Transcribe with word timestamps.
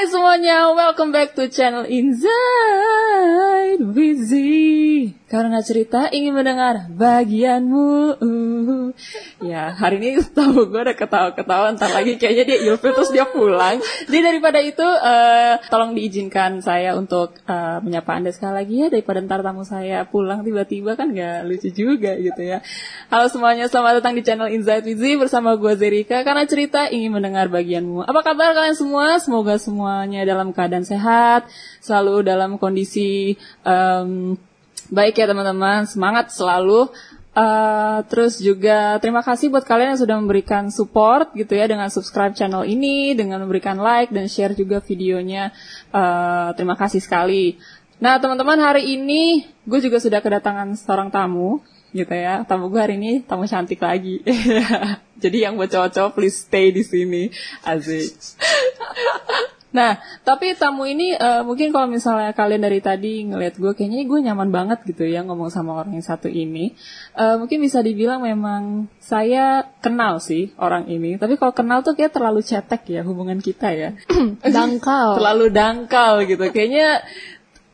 Hai 0.00 0.08
semuanya, 0.08 0.72
welcome 0.72 1.12
back 1.12 1.36
to 1.36 1.44
channel 1.52 1.84
Inside 1.84 2.24
Busy. 3.92 5.12
Karena 5.30 5.62
cerita 5.62 6.10
ingin 6.10 6.34
mendengar 6.34 6.90
bagianmu. 6.90 8.18
Ya, 9.46 9.70
hari 9.78 10.02
ini 10.02 10.18
tahu 10.26 10.66
gue 10.66 10.82
udah 10.82 10.98
ketawa-ketawa, 10.98 11.70
ntar 11.78 11.94
lagi 11.94 12.18
kayaknya 12.18 12.44
dia 12.50 12.58
ilfil 12.66 12.90
terus 12.90 13.14
dia 13.14 13.30
pulang. 13.30 13.78
Jadi 14.10 14.26
daripada 14.26 14.58
itu, 14.58 14.82
uh, 14.82 15.62
tolong 15.70 15.94
diizinkan 15.94 16.58
saya 16.66 16.98
untuk 16.98 17.38
uh, 17.46 17.78
menyapa 17.78 18.18
anda 18.18 18.34
sekali 18.34 18.58
lagi 18.58 18.74
ya, 18.82 18.86
daripada 18.90 19.22
ntar 19.22 19.46
tamu 19.46 19.62
saya 19.62 20.02
pulang 20.02 20.42
tiba-tiba 20.42 20.98
kan 20.98 21.14
gak 21.14 21.46
lucu 21.46 21.70
juga 21.70 22.18
gitu 22.18 22.42
ya. 22.42 22.58
Halo 23.06 23.30
semuanya, 23.30 23.70
selamat 23.70 24.02
datang 24.02 24.18
di 24.18 24.26
channel 24.26 24.50
Inside 24.50 24.82
Busy 24.82 25.14
bersama 25.14 25.54
gue 25.54 25.78
Zerika. 25.78 26.26
Karena 26.26 26.42
cerita 26.42 26.90
ingin 26.90 27.14
mendengar 27.14 27.46
bagianmu. 27.46 28.02
Apa 28.02 28.34
kabar 28.34 28.50
kalian 28.50 28.74
semua? 28.74 29.22
Semoga 29.22 29.62
semuanya 29.62 30.26
dalam 30.26 30.50
keadaan 30.50 30.82
sehat, 30.82 31.46
selalu 31.78 32.26
dalam 32.26 32.58
kondisi 32.58 33.38
um, 33.62 34.34
baik 34.90 35.16
ya 35.16 35.26
teman-teman, 35.30 35.86
semangat 35.86 36.34
selalu. 36.34 36.90
Uh, 37.30 38.02
terus 38.10 38.42
juga 38.42 38.98
terima 38.98 39.22
kasih 39.22 39.54
buat 39.54 39.62
kalian 39.62 39.94
yang 39.94 40.02
sudah 40.02 40.18
memberikan 40.18 40.66
support 40.66 41.30
gitu 41.38 41.54
ya 41.54 41.70
dengan 41.70 41.86
subscribe 41.86 42.34
channel 42.34 42.66
ini, 42.66 43.14
dengan 43.14 43.46
memberikan 43.46 43.78
like 43.78 44.10
dan 44.10 44.26
share 44.26 44.52
juga 44.52 44.82
videonya. 44.82 45.54
Uh, 45.94 46.50
terima 46.58 46.74
kasih 46.74 46.98
sekali. 46.98 47.54
Nah 48.02 48.18
teman-teman 48.18 48.58
hari 48.58 48.98
ini 48.98 49.46
gue 49.62 49.78
juga 49.78 50.02
sudah 50.02 50.18
kedatangan 50.18 50.74
seorang 50.74 51.14
tamu 51.14 51.62
gitu 51.94 52.10
ya. 52.10 52.42
Tamu 52.42 52.66
gue 52.66 52.80
hari 52.82 52.98
ini 52.98 53.22
tamu 53.22 53.46
cantik 53.46 53.78
lagi. 53.78 54.26
Jadi 55.22 55.38
yang 55.46 55.54
buat 55.54 55.70
cowok-cowok 55.70 56.18
please 56.18 56.34
stay 56.34 56.74
di 56.74 56.82
sini. 56.82 57.30
Asik. 57.62 58.10
Nah, 59.70 60.02
tapi 60.26 60.54
tamu 60.58 60.82
ini 60.86 61.14
uh, 61.14 61.46
mungkin 61.46 61.70
kalau 61.70 61.86
misalnya 61.86 62.34
kalian 62.34 62.62
dari 62.66 62.82
tadi 62.82 63.22
ngeliat 63.26 63.54
gue, 63.54 63.72
kayaknya 63.74 64.02
gue 64.02 64.18
nyaman 64.26 64.50
banget 64.50 64.82
gitu 64.82 65.06
ya 65.06 65.22
ngomong 65.22 65.50
sama 65.50 65.78
orang 65.78 65.94
yang 65.94 66.06
satu 66.06 66.26
ini. 66.26 66.74
Uh, 67.14 67.38
mungkin 67.38 67.62
bisa 67.62 67.78
dibilang 67.78 68.22
memang 68.22 68.90
saya 68.98 69.62
kenal 69.78 70.18
sih 70.18 70.50
orang 70.58 70.90
ini. 70.90 71.18
Tapi 71.18 71.38
kalau 71.38 71.54
kenal 71.54 71.86
tuh 71.86 71.94
kayak 71.94 72.14
terlalu 72.14 72.42
cetek 72.42 72.82
ya 72.90 73.02
hubungan 73.06 73.38
kita 73.38 73.70
ya. 73.70 73.90
dangkal. 74.42 75.18
terlalu 75.22 75.46
dangkal 75.54 76.26
gitu. 76.26 76.50
Kayaknya 76.50 77.06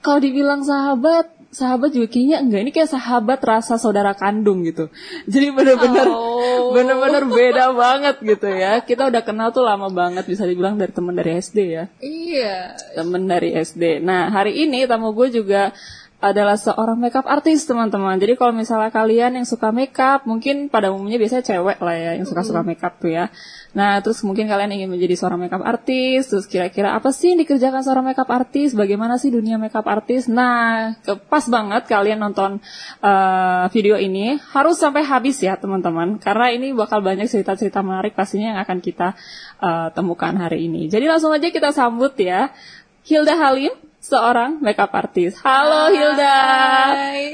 kalau 0.05 0.20
dibilang 0.23 0.63
sahabat, 0.63 1.36
sahabat 1.57 1.97
juga 1.97 2.12
kayaknya 2.12 2.45
enggak 2.45 2.61
ini 2.69 2.71
kayak 2.77 2.93
sahabat 2.93 3.41
rasa 3.41 3.81
saudara 3.81 4.12
kandung 4.12 4.61
gitu. 4.69 4.93
Jadi 5.25 5.57
bener-bener 5.57 6.05
oh. 6.05 6.77
bener-bener 6.77 7.25
beda 7.25 7.73
banget 7.73 8.21
gitu 8.21 8.48
ya. 8.53 8.85
Kita 8.85 9.09
udah 9.09 9.25
kenal 9.25 9.57
tuh 9.57 9.65
lama 9.65 9.89
banget 9.89 10.29
bisa 10.29 10.45
dibilang 10.45 10.77
dari 10.77 10.93
teman 10.93 11.17
dari 11.17 11.41
SD 11.41 11.59
ya. 11.65 11.85
Iya. 12.05 12.77
Temen 12.93 13.25
dari 13.25 13.57
SD 13.57 14.05
nah 14.05 14.29
hari 14.29 14.69
ini 14.69 14.85
tamu 14.85 15.17
gue 15.17 15.33
juga 15.33 15.73
adalah 16.17 16.56
seorang 16.56 16.97
makeup 16.97 17.28
artis 17.28 17.69
teman-teman. 17.69 18.17
Jadi 18.17 18.41
kalau 18.41 18.56
misalnya 18.56 18.89
kalian 18.89 19.36
yang 19.36 19.45
suka 19.45 19.69
makeup, 19.69 20.25
mungkin 20.25 20.73
pada 20.73 20.89
umumnya 20.89 21.20
biasanya 21.20 21.45
cewek 21.45 21.77
lah 21.77 21.92
ya 21.92 22.11
yang 22.17 22.25
suka-suka 22.25 22.64
makeup 22.64 22.97
tuh 22.97 23.12
ya. 23.12 23.28
Nah, 23.77 24.00
terus 24.00 24.25
mungkin 24.25 24.48
kalian 24.48 24.73
ingin 24.73 24.89
menjadi 24.89 25.12
seorang 25.12 25.45
makeup 25.45 25.61
artis, 25.61 26.33
terus 26.33 26.48
kira-kira 26.48 26.97
apa 26.97 27.12
sih 27.12 27.36
yang 27.36 27.45
dikerjakan 27.45 27.84
seorang 27.84 28.08
makeup 28.08 28.33
artis? 28.33 28.73
Bagaimana 28.73 29.20
sih 29.20 29.28
dunia 29.28 29.61
makeup 29.61 29.84
artis? 29.84 30.25
Nah, 30.25 30.97
pas 31.28 31.45
banget 31.45 31.84
kalian 31.84 32.17
nonton 32.17 32.64
uh, 33.05 33.69
video 33.69 34.01
ini 34.01 34.41
harus 34.56 34.80
sampai 34.80 35.05
habis 35.05 35.36
ya 35.45 35.61
teman-teman, 35.61 36.17
karena 36.17 36.48
ini 36.48 36.73
bakal 36.73 37.05
banyak 37.05 37.28
cerita-cerita 37.28 37.84
menarik 37.84 38.17
pastinya 38.17 38.56
yang 38.56 38.61
akan 38.64 38.80
kita 38.80 39.12
uh, 39.61 39.92
temukan 39.92 40.33
hari 40.41 40.64
ini. 40.64 40.89
Jadi 40.89 41.05
langsung 41.05 41.36
aja 41.36 41.53
kita 41.53 41.77
sambut 41.77 42.17
ya 42.17 42.56
Hilda 43.05 43.36
Halim 43.36 43.86
seorang 44.07 44.62
makeup 44.62 44.95
artist. 44.95 45.43
Halo 45.43 45.91
Hai. 45.91 45.95
Hilda. 45.99 46.39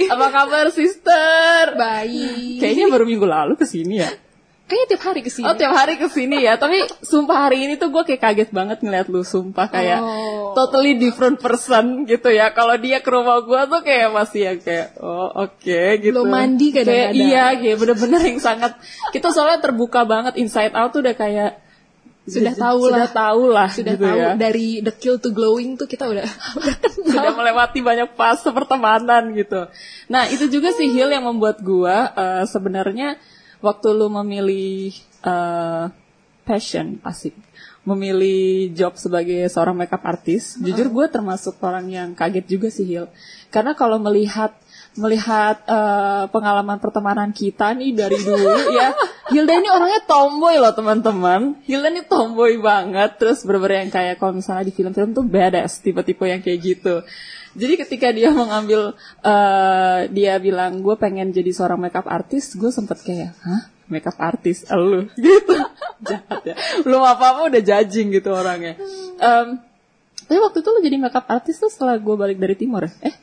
Apa 0.08 0.26
kabar 0.32 0.66
sister? 0.72 1.76
Baik. 1.76 2.64
Kayaknya 2.64 2.86
baru 2.88 3.04
minggu 3.04 3.28
lalu 3.28 3.60
ke 3.60 3.68
sini 3.68 4.00
ya. 4.00 4.08
Kayaknya 4.64 4.86
tiap 4.88 5.02
hari 5.04 5.20
ke 5.20 5.28
sini. 5.28 5.44
Oh 5.44 5.52
tiap 5.52 5.74
hari 5.76 6.00
ke 6.00 6.08
sini 6.08 6.48
ya. 6.48 6.56
Tapi 6.56 6.80
sumpah 7.04 7.44
hari 7.44 7.68
ini 7.68 7.76
tuh 7.76 7.92
gue 7.92 8.08
kayak 8.08 8.24
kaget 8.24 8.50
banget 8.56 8.80
ngeliat 8.80 9.12
lu. 9.12 9.20
Sumpah 9.20 9.68
kayak 9.68 10.00
oh. 10.00 10.56
totally 10.56 10.96
different 10.96 11.36
person 11.44 12.08
gitu 12.08 12.32
ya. 12.32 12.56
Kalau 12.56 12.80
dia 12.80 13.04
ke 13.04 13.10
rumah 13.12 13.44
gue 13.44 13.60
tuh 13.68 13.80
kayak 13.84 14.08
masih 14.16 14.40
yang 14.48 14.58
kayak 14.64 14.96
oh 14.96 15.28
oke 15.28 15.60
okay, 15.60 16.00
gitu. 16.00 16.16
Lo 16.16 16.24
mandi 16.24 16.72
kadang-kadang. 16.72 17.20
Iya 17.20 17.44
kayak 17.60 17.76
bener-bener 17.84 18.20
yang 18.32 18.40
sangat. 18.40 18.72
Kita 19.12 19.28
soalnya 19.28 19.60
terbuka 19.60 20.08
banget 20.08 20.40
inside 20.40 20.72
out 20.72 20.88
tuh 20.96 21.04
udah 21.04 21.20
kayak 21.20 21.60
sudah 22.22 22.54
tahu 22.54 22.80
lah. 22.86 22.90
sudah 22.94 23.10
tahu 23.10 23.42
lah 23.50 23.68
sudah 23.68 23.94
gitu 23.98 24.06
tahu. 24.06 24.20
ya. 24.22 24.30
dari 24.38 24.78
the 24.78 24.94
kill 24.94 25.18
to 25.18 25.34
glowing 25.34 25.74
tuh 25.74 25.90
kita 25.90 26.06
udah 26.06 26.22
sudah 27.10 27.34
melewati 27.34 27.82
banyak 27.82 28.14
fase 28.14 28.46
pertemanan 28.54 29.34
gitu. 29.34 29.66
Nah 30.06 30.30
itu 30.30 30.46
juga 30.46 30.70
sih 30.70 30.86
Hill 30.86 31.10
yang 31.10 31.26
membuat 31.26 31.58
gua 31.66 32.14
uh, 32.14 32.44
sebenarnya 32.46 33.18
waktu 33.58 33.88
lu 33.90 34.06
memilih 34.06 34.94
uh, 35.26 35.90
passion 36.46 37.02
asik 37.02 37.34
memilih 37.82 38.70
job 38.70 38.94
sebagai 38.94 39.42
seorang 39.50 39.74
makeup 39.74 40.06
artist 40.06 40.58
uh. 40.58 40.62
jujur 40.62 40.86
gue 40.94 41.06
termasuk 41.10 41.58
orang 41.58 41.90
yang 41.90 42.08
kaget 42.14 42.46
juga 42.46 42.70
sih 42.70 42.86
Hill. 42.86 43.10
Karena 43.50 43.74
kalau 43.74 43.98
melihat 43.98 44.54
melihat 44.92 45.64
uh, 45.64 46.28
pengalaman 46.28 46.76
pertemanan 46.76 47.32
kita 47.32 47.72
nih 47.72 47.96
dari 47.96 48.18
dulu 48.20 48.76
ya. 48.76 48.92
Hilda 49.32 49.54
ini 49.56 49.68
orangnya 49.72 50.04
tomboy 50.04 50.60
loh 50.60 50.74
teman-teman. 50.76 51.56
Hilda 51.64 51.88
ini 51.88 52.04
tomboy 52.04 52.60
banget. 52.60 53.16
Terus 53.16 53.40
bener-bener 53.48 53.88
yang 53.88 53.92
kayak 53.92 54.20
kalau 54.20 54.36
misalnya 54.36 54.68
di 54.68 54.74
film-film 54.76 55.16
tuh 55.16 55.24
badass 55.24 55.80
tipe-tipe 55.80 56.24
yang 56.28 56.44
kayak 56.44 56.60
gitu. 56.60 57.00
Jadi 57.52 57.74
ketika 57.84 58.08
dia 58.12 58.32
mengambil 58.32 58.96
uh, 59.24 59.98
dia 60.08 60.40
bilang 60.40 60.80
gue 60.80 60.96
pengen 60.96 61.32
jadi 61.32 61.52
seorang 61.52 61.80
makeup 61.80 62.08
artist, 62.08 62.56
gue 62.56 62.72
sempet 62.72 63.00
kayak, 63.04 63.36
hah? 63.44 63.68
Makeup 63.92 64.16
artist, 64.16 64.72
lu 64.72 65.04
gitu, 65.20 65.56
jahat 66.00 66.40
ya. 66.48 66.54
Belum 66.80 67.04
apa-apa 67.04 67.52
udah 67.52 67.60
judging 67.60 68.08
gitu 68.08 68.32
orangnya. 68.32 68.80
Um, 69.20 69.60
tapi 70.24 70.38
waktu 70.40 70.64
itu 70.64 70.68
lu 70.72 70.80
jadi 70.80 70.96
makeup 70.96 71.28
artist 71.28 71.60
tuh 71.60 71.68
setelah 71.68 72.00
gue 72.00 72.16
balik 72.16 72.40
dari 72.40 72.56
timur 72.56 72.88
ya? 72.88 72.92
Eh, 73.04 73.14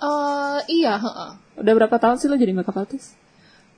Uh, 0.00 0.60
iya, 0.68 1.00
uh. 1.00 1.32
Udah 1.56 1.72
berapa 1.72 1.96
tahun 1.96 2.20
sih 2.20 2.28
lo 2.28 2.36
jadi 2.36 2.52
makeup 2.52 2.76
artist? 2.76 3.16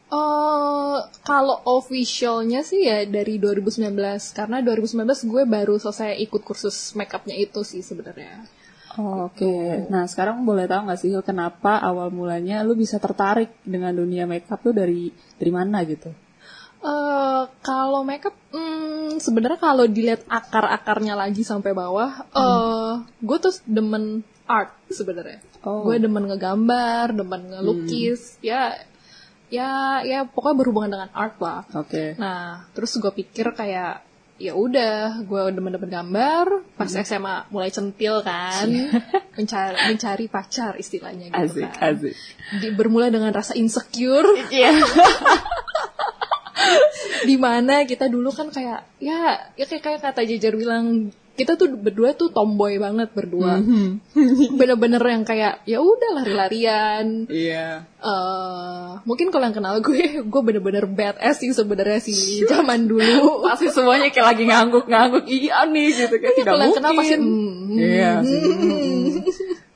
Uh, 0.08 1.04
kalau 1.20 1.60
officialnya 1.68 2.64
sih 2.64 2.88
ya 2.88 3.04
dari 3.04 3.36
2019 3.36 3.92
karena 4.32 4.64
2019 4.64 5.04
gue 5.04 5.42
baru 5.44 5.76
selesai 5.76 6.16
ikut 6.24 6.48
kursus 6.48 6.96
makeupnya 6.96 7.36
itu 7.36 7.60
sih 7.60 7.84
sebenarnya. 7.84 8.48
Oh, 8.96 9.28
Oke, 9.28 9.46
okay. 9.46 9.86
nah 9.92 10.08
sekarang 10.08 10.42
boleh 10.48 10.64
tahu 10.64 10.88
nggak 10.88 10.98
sih 10.98 11.12
kenapa 11.22 11.78
awal 11.78 12.08
mulanya 12.10 12.64
lu 12.64 12.74
bisa 12.74 12.96
tertarik 12.98 13.52
dengan 13.62 13.94
dunia 13.94 14.24
makeup 14.24 14.58
tuh 14.64 14.72
dari 14.74 15.12
dari 15.38 15.52
mana 15.52 15.84
gitu? 15.84 16.10
Uh, 16.78 17.44
kalau 17.62 18.00
makeup, 18.00 18.34
hmm, 18.54 19.20
sebenarnya 19.20 19.60
kalau 19.60 19.84
dilihat 19.84 20.22
akar-akarnya 20.30 21.18
lagi 21.18 21.44
sampai 21.44 21.74
bawah, 21.74 22.26
hmm. 22.32 22.38
uh, 22.38 22.92
gue 23.22 23.38
tuh 23.38 23.54
demen 23.68 24.24
art 24.48 24.72
sebenarnya. 24.88 25.44
Oh. 25.62 25.84
Gue 25.84 26.00
demen 26.00 26.24
ngegambar, 26.26 27.12
demen 27.12 27.52
ngelukis, 27.52 28.40
hmm. 28.40 28.42
ya 28.42 28.62
ya 29.48 30.04
ya 30.04 30.28
pokoknya 30.28 30.56
berhubungan 30.56 30.90
dengan 30.96 31.10
art 31.12 31.36
lah. 31.38 31.68
Oke. 31.76 31.88
Okay. 31.88 32.08
Nah, 32.16 32.66
terus 32.72 32.96
gue 32.96 33.12
pikir 33.12 33.52
kayak 33.52 34.08
ya 34.38 34.54
udah 34.54 35.18
gue 35.26 35.42
demen-demen 35.50 35.90
gambar 35.90 36.62
pas 36.78 36.86
hmm. 36.86 37.02
SMA 37.02 37.36
mulai 37.50 37.74
centil 37.74 38.22
kan 38.22 38.70
mencari 39.36 39.76
mencari 39.90 40.26
pacar 40.30 40.78
istilahnya 40.78 41.34
gitu 41.34 41.58
asik, 41.58 41.66
kan 41.74 41.98
asik. 41.98 42.14
Di, 42.62 42.70
bermula 42.70 43.10
dengan 43.10 43.34
rasa 43.34 43.58
insecure 43.58 44.38
yeah. 44.54 44.78
di 47.26 47.34
mana 47.34 47.82
kita 47.82 48.06
dulu 48.06 48.30
kan 48.30 48.54
kayak 48.54 48.86
ya 49.02 49.50
ya 49.58 49.66
kayak 49.66 49.82
kayak 49.82 50.00
kata 50.06 50.22
Jejer 50.22 50.54
bilang 50.54 51.10
kita 51.38 51.54
tuh 51.54 51.70
berdua 51.70 52.18
tuh 52.18 52.34
tomboy 52.34 52.82
banget 52.82 53.14
berdua. 53.14 53.62
Mm-hmm. 53.62 53.86
bener-bener 54.58 54.98
yang 54.98 55.22
kayak 55.22 55.62
ya 55.62 55.78
udah 55.78 56.10
lari-larian. 56.18 57.30
Iya. 57.30 57.86
Yeah. 57.86 58.02
uh, 58.02 58.98
mungkin 59.06 59.30
kalau 59.30 59.46
yang 59.46 59.54
kenal 59.54 59.78
gue 59.78 60.18
gue 60.34 60.42
bener-bener 60.42 60.90
badass 60.90 61.38
sih 61.38 61.54
sebenarnya 61.54 62.02
sih 62.02 62.42
zaman 62.50 62.90
dulu. 62.90 63.38
Pasti 63.46 63.70
semuanya 63.70 64.10
kayak 64.10 64.34
lagi 64.34 64.42
ngangguk-ngangguk. 64.50 65.24
Iya 65.30 65.70
nih 65.70 65.88
gitu 65.94 66.16
kan. 66.18 66.32
Tidak 66.34 66.50
kalau 66.50 66.64
mungkin 66.66 66.82
kenal 66.82 66.92
pasti 66.98 67.14
mm, 67.14 67.78
iya 67.78 68.12
mm, 68.18 69.06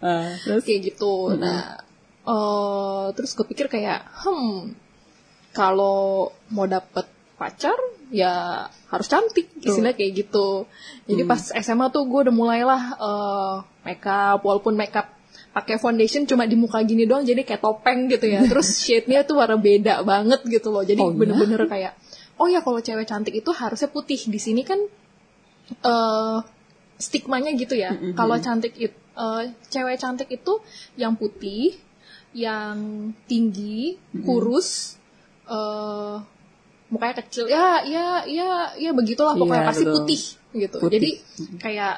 uh, 0.03 0.31
terus? 0.43 0.63
Kayak 0.67 0.81
gitu. 0.91 1.15
Mm-hmm. 1.31 1.39
nah 1.39 1.63
uh, 2.27 3.07
terus 3.15 3.39
gue 3.39 3.47
pikir 3.47 3.71
kayak 3.71 4.03
hmm 4.27 4.83
kalau 5.53 6.33
mau 6.49 6.65
dapet 6.65 7.05
pacar 7.43 7.75
ya 8.15 8.67
harus 8.71 9.07
cantik 9.11 9.51
istilah 9.59 9.99
kayak 9.99 10.23
gitu 10.23 10.71
jadi 11.11 11.27
hmm. 11.27 11.31
pas 11.31 11.43
SMA 11.59 11.91
tuh 11.91 12.07
gue 12.07 12.31
udah 12.31 12.35
mulailah 12.35 12.83
uh, 13.03 13.55
makeup 13.83 14.47
walaupun 14.47 14.79
makeup 14.79 15.11
pakai 15.51 15.83
foundation 15.83 16.23
cuma 16.23 16.47
di 16.47 16.55
muka 16.55 16.79
gini 16.87 17.03
doang 17.03 17.27
jadi 17.27 17.43
kayak 17.43 17.59
topeng 17.59 18.07
gitu 18.07 18.31
ya 18.31 18.47
terus 18.51 18.79
shade-nya 18.79 19.27
tuh 19.27 19.43
warna 19.43 19.59
beda 19.59 20.07
banget 20.07 20.47
gitu 20.47 20.71
loh 20.71 20.87
jadi 20.87 21.03
oh, 21.03 21.11
iya? 21.11 21.19
bener-bener 21.19 21.67
ya? 21.67 21.69
kayak 21.69 21.93
oh 22.39 22.47
ya 22.47 22.63
kalau 22.63 22.79
cewek 22.79 23.11
cantik 23.11 23.35
itu 23.35 23.51
harusnya 23.51 23.91
putih 23.91 24.23
di 24.31 24.39
sini 24.39 24.63
kan 24.63 24.79
uh, 25.83 26.41
stigmanya 27.03 27.51
gitu 27.59 27.75
ya. 27.75 27.91
Kalau 28.15 28.39
cantik 28.39 28.75
itu 28.79 28.97
cewek 29.69 29.99
cantik 29.99 30.31
itu 30.31 30.63
yang 30.97 31.19
putih, 31.19 31.77
yang 32.33 33.11
tinggi, 33.27 33.99
kurus, 34.23 34.97
eh 35.51 36.17
mukanya 36.93 37.25
kecil. 37.25 37.49
Ya, 37.49 37.81
ya, 37.83 38.29
ya, 38.29 38.51
ya 38.77 38.91
begitulah 38.93 39.33
pokoknya 39.33 39.65
Iya, 39.65 39.69
pasti 39.73 39.85
betul. 39.85 39.95
putih 39.97 40.23
gitu. 40.53 40.77
Putih. 40.79 40.93
Jadi 41.01 41.11
kayak 41.57 41.95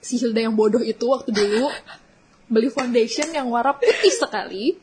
si 0.00 0.16
Hilda 0.16 0.40
yang 0.40 0.56
bodoh 0.56 0.80
itu 0.80 1.04
waktu 1.04 1.28
dulu 1.28 1.68
beli 2.52 2.72
foundation 2.72 3.28
yang 3.28 3.52
warna 3.52 3.76
putih 3.76 4.08
sekali, 4.08 4.80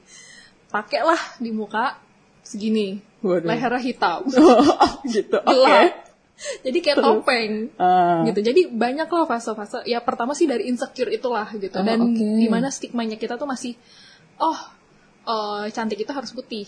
pakailah 0.70 1.42
di 1.42 1.50
muka 1.50 1.98
segini, 2.46 3.02
Waduh. 3.26 3.50
lehernya 3.50 3.82
hitam, 3.82 4.22
gitu. 5.16 5.38
Oke. 5.42 5.50
gelap. 5.50 6.06
Jadi 6.62 6.78
kayak 6.84 6.98
topeng 7.00 7.72
Ah. 7.80 8.22
gitu. 8.28 8.44
Jadi 8.44 8.68
banyak 8.68 9.08
lah 9.08 9.24
fase-fase. 9.26 9.88
Ya 9.88 10.04
pertama 10.04 10.36
sih 10.36 10.46
dari 10.46 10.68
insecure 10.68 11.10
itulah 11.10 11.48
gitu. 11.56 11.74
Oh, 11.74 11.82
Dan 11.82 12.12
oke. 12.12 12.22
di 12.38 12.46
mana 12.46 12.68
stigmanya 12.70 13.16
kita 13.16 13.40
tuh 13.40 13.48
masih, 13.48 13.74
oh 14.38 14.60
eh, 15.26 15.72
cantik 15.72 15.98
itu 15.98 16.12
harus 16.14 16.30
putih 16.30 16.68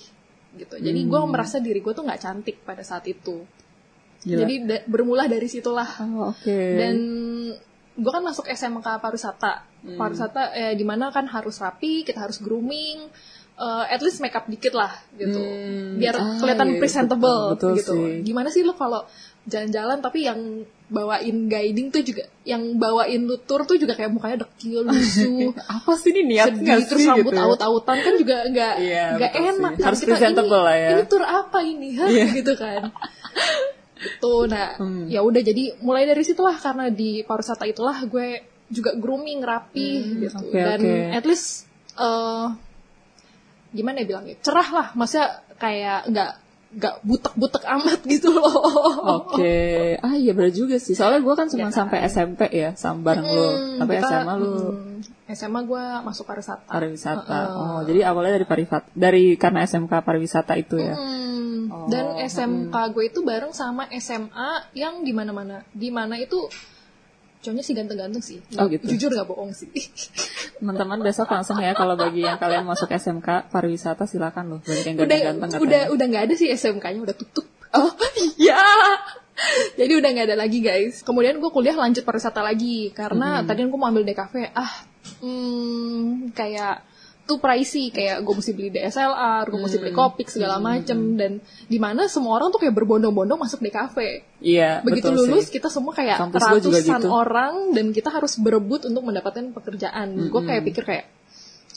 gitu. 0.57 0.75
Jadi 0.75 1.00
gue 1.01 1.15
Hmm. 1.15 1.30
merasa 1.30 1.57
diri 1.57 1.77
gue 1.77 1.92
tuh 1.92 2.01
nggak 2.01 2.19
cantik 2.19 2.57
pada 2.62 2.81
saat 2.81 3.06
itu. 3.06 3.45
Gila. 4.19 4.39
Jadi 4.42 4.54
da- 4.62 4.86
bermula 4.86 5.25
dari 5.25 5.45
situlah. 5.45 5.88
Oh, 6.01 6.31
oke. 6.31 6.57
Dan 6.74 6.98
gue 7.94 8.12
kan 8.12 8.21
masuk 8.21 8.45
SMK 8.45 8.98
pariwisata. 8.98 9.54
Hmm. 9.80 9.95
Pariwisata 9.95 10.42
eh, 10.51 10.74
di 10.74 10.83
mana 10.83 11.07
kan 11.07 11.25
harus 11.27 11.57
rapi, 11.57 12.01
kita 12.04 12.19
harus 12.19 12.38
grooming. 12.38 13.07
eh, 13.56 13.86
at 13.89 13.98
least 14.00 14.21
makeup 14.21 14.45
dikit 14.45 14.69
lah 14.71 14.94
gitu 15.12 15.33
Hmm. 15.33 15.98
biar 15.98 16.13
Ah, 16.13 16.38
kelihatan 16.38 16.69
iya, 16.69 16.77
presentable 16.77 17.25
betul, 17.25 17.74
betul 17.74 17.74
gitu 17.74 17.94
sih. 17.98 18.13
gimana 18.21 18.50
sih 18.50 18.62
lo 18.62 18.74
kalau 18.74 19.01
jalan-jalan 19.44 19.98
tapi 19.98 20.19
yang 20.21 20.62
bawain 20.88 21.45
guiding 21.45 21.88
tuh 21.88 22.00
juga 22.00 22.24
yang 22.42 22.75
bawain 22.75 23.19
lu 23.22 23.36
tour 23.38 23.63
tuh 23.63 23.75
juga 23.75 23.92
kayak 23.92 24.07
mukanya 24.07 24.38
dekil 24.42 24.84
lusuh 24.84 25.51
apa 25.75 25.92
sih 25.94 26.12
ini 26.12 26.22
niat 26.30 26.48
sedih 26.50 26.63
nggak 26.63 26.80
terus 26.86 27.01
sih 27.01 27.10
rambut 27.10 27.28
gitu 27.28 27.36
ya? 27.36 27.44
aut-autan 27.44 27.98
kan 27.98 28.13
juga 28.16 28.38
nggak 28.48 28.74
Iya, 28.88 29.04
nggak 29.13 29.31
betul 29.31 29.44
enak 29.45 29.56
sih. 29.69 29.75
kan 29.75 29.86
Harus 29.86 30.00
Kita, 30.00 30.10
presentable 30.10 30.48
ini, 30.54 30.63
lah 30.63 30.75
ya. 30.78 30.89
ini 30.89 31.04
tour 31.06 31.24
apa 31.24 31.60
ini 31.62 31.89
Hah? 31.94 32.07
Iya. 32.07 32.25
gitu 32.34 32.54
kan 32.56 32.81
itu 34.07 34.34
nah 34.45 34.68
Hmm. 34.78 35.06
ya 35.07 35.19
udah 35.19 35.42
jadi 35.42 35.63
mulai 35.80 36.04
dari 36.04 36.22
situlah 36.22 36.56
karena 36.56 36.88
di 36.88 37.22
pariwisata 37.22 37.66
itulah 37.66 37.98
gue 38.04 38.28
juga 38.68 38.94
grooming 38.94 39.42
rapi 39.42 39.89
Hmm, 39.98 40.19
gitu 40.22 40.38
oke, 40.39 40.54
dan 40.54 40.80
oke. 40.80 40.95
at 41.13 41.25
least 41.25 41.66
eh, 41.95 42.48
gimana 43.69 43.98
ya 43.98 44.07
bilangnya 44.07 44.36
cerah 44.38 44.69
lah 44.69 44.88
maksudnya 44.94 45.28
kayak 45.56 46.07
nggak 46.07 46.31
nggak 46.69 46.95
butek-butek 47.01 47.63
amat 47.65 47.99
gitu 48.03 48.27
loh 48.29 48.51
Oke, 49.23 49.95
ah 49.97 50.13
iya 50.13 50.31
bener 50.31 50.51
juga 50.51 50.75
sih. 50.75 50.91
Soalnya 50.91 51.19
gue 51.19 51.33
kan 51.33 51.47
cuma 51.47 51.59
Ya 51.59 51.67
kan? 51.67 51.75
sampai 51.77 51.97
SMP 52.05 52.41
ya, 52.49 52.71
sama 52.73 52.99
bareng 53.05 53.23
lo. 53.25 53.47
Hmm, 53.47 53.79
Tapi 53.79 53.91
kita- 53.93 54.07
SMA 54.09 54.33
hmm, 54.35 54.99
SMA 55.29 55.59
gue 55.63 55.83
masuk 56.01 56.25
pariwisata 56.25 56.67
pariwisata. 56.67 57.39
Heeh. 57.41 57.55
Oh, 57.55 57.79
jadi 57.83 57.99
awalnya 58.05 58.35
dari 58.35 58.45
pariwisata, 58.45 58.87
dari 58.91 59.23
karena 59.35 59.63
SMK 59.63 59.93
pariwisata 59.97 60.53
itu 60.55 60.75
ya. 60.77 60.93
Hmm, 60.93 61.25
Oh, 61.67 61.83
Dan 61.85 62.15
SMK 62.21 62.71
gue 62.89 63.03
itu 63.05 63.19
bareng 63.21 63.51
sama 63.51 63.91
SMA 63.91 64.49
yang 64.71 65.03
di 65.03 65.11
mana-mana. 65.11 65.67
Di 65.69 65.87
mana 65.87 66.15
itu 66.15 66.39
cowoknya 67.42 67.63
sih 67.63 67.74
ganteng-ganteng 67.78 68.24
sih. 68.24 68.39
Oh, 68.57 68.66
gitu. 68.68 68.84
Jujur 68.89 69.13
gak 69.13 69.28
bohong 69.30 69.54
sih. 69.54 69.69
Teman-teman 70.60 71.00
besok 71.06 71.30
langsung 71.30 71.62
ya 71.62 71.78
kalau 71.78 71.94
bagi 71.94 72.25
yang 72.25 72.42
kalian 72.42 72.66
masuk 72.66 72.89
SMK 72.89 73.54
pariwisata 73.54 74.10
silakan 74.10 74.57
loh. 74.57 74.60
Banyak 74.66 74.86
yang 74.86 74.95
udah 74.98 75.06
ganteng-ganteng 75.07 75.60
udah 75.62 75.81
katanya. 75.86 75.94
udah 75.94 76.06
nggak 76.10 76.24
ada 76.28 76.34
sih 76.34 76.48
SMK-nya 76.50 77.01
udah 77.06 77.16
tutup. 77.16 77.45
Oh, 77.78 77.92
iya. 78.42 78.62
Jadi 79.80 79.94
udah 79.94 80.10
nggak 80.10 80.28
ada 80.34 80.38
lagi 80.38 80.60
guys. 80.66 81.06
Kemudian 81.06 81.38
gue 81.38 81.51
kuliah 81.54 81.78
lanjut 81.78 82.01
pariwisata 82.01 82.42
lagi 82.42 82.89
karena 82.92 83.45
tadi 83.45 83.66
gue 83.69 83.80
mau 83.80 83.89
ambil 83.89 84.01
DKV. 84.01 84.34
Ah, 84.57 84.74
hmm, 85.22 86.34
kayak 86.34 86.81
tuh 87.27 87.44
pricey 87.44 87.91
kayak 87.91 88.24
gue 88.24 88.33
mesti 88.33 88.56
beli 88.56 88.71
DSLR, 88.71 89.51
gue 89.51 89.59
mesti 89.59 89.77
beli 89.83 89.91
kopik 89.91 90.31
segala 90.31 90.57
macem. 90.57 91.19
Dan 91.19 91.44
di 91.68 91.75
mana 91.77 92.07
semua 92.07 92.39
orang 92.39 92.50
tuh 92.56 92.63
kayak 92.63 92.71
berbondong-bondong 92.71 93.35
masuk 93.35 93.59
DKV. 93.59 93.97
Iya, 94.39 94.79
begitu 94.81 95.12
betul 95.12 95.27
lulus 95.27 95.51
sih. 95.51 95.59
kita 95.59 95.68
semua 95.68 95.91
kayak 95.91 96.18
Kampus 96.24 96.39
ratusan 96.39 97.03
gitu. 97.03 97.12
orang 97.12 97.75
dan 97.75 97.91
kita 97.91 98.09
harus 98.09 98.39
berebut 98.39 98.88
untuk 98.88 99.03
mendapatkan 99.03 99.51
pekerjaan. 99.51 100.31
Gue 100.31 100.41
kayak 100.47 100.63
pikir 100.71 100.83
kayak 100.88 101.06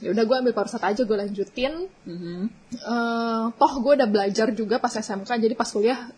ya 0.01 0.17
udah 0.17 0.25
gue 0.25 0.37
ambil 0.41 0.55
pariwisata 0.57 0.87
aja 0.97 1.03
gue 1.05 1.17
lanjutin. 1.19 1.75
Mhm. 2.09 2.41
Eh, 2.73 3.45
toh 3.53 3.73
gue 3.83 3.93
udah 3.99 4.09
belajar 4.09 4.49
juga 4.55 4.79
pas 4.79 4.95
SMK 4.95 5.29
jadi 5.37 5.53
pas 5.53 5.69
kuliah 5.69 6.09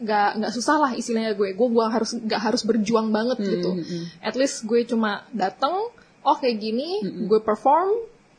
nggak 0.00 0.30
nggak 0.40 0.52
susah 0.56 0.76
lah 0.80 0.90
istilahnya 0.96 1.36
gue. 1.36 1.52
Gue 1.52 1.68
gua 1.68 1.92
harus 1.92 2.16
nggak 2.16 2.40
harus 2.40 2.62
berjuang 2.64 3.10
banget 3.12 3.42
gitu. 3.42 3.76
at 4.22 4.32
least 4.38 4.64
gue 4.64 4.86
cuma 4.88 5.26
datang 5.34 5.74
oh 6.20 6.36
kayak 6.36 6.60
gini 6.60 7.00
gue 7.28 7.40
perform 7.40 7.88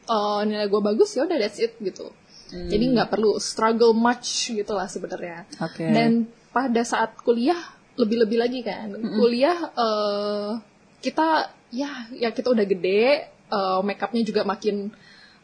eh, 0.09 0.41
nilai 0.47 0.67
gue 0.67 0.81
bagus 0.81 1.13
ya 1.17 1.25
udah 1.27 1.37
that's 1.37 1.59
it 1.61 1.77
gitu. 1.81 2.09
Jadi 2.51 2.83
nggak 2.91 3.07
perlu 3.15 3.39
struggle 3.39 3.95
much 3.95 4.51
gitu 4.51 4.75
lah 4.75 4.87
sebenarnya. 4.91 5.47
Oke. 5.63 5.87
dan 5.87 6.27
pada 6.51 6.83
saat 6.83 7.15
kuliah 7.23 7.57
lebih-lebih 7.95 8.37
lagi 8.39 8.59
kan. 8.59 8.91
Kuliah 8.91 9.71
eh, 9.71 10.51
kita 10.99 11.47
ya 11.71 12.11
ya 12.11 12.29
kita 12.35 12.51
udah 12.51 12.65
gede 12.67 13.31
eh, 13.31 13.79
makeupnya 13.83 14.23
juga 14.27 14.41
makin 14.43 14.91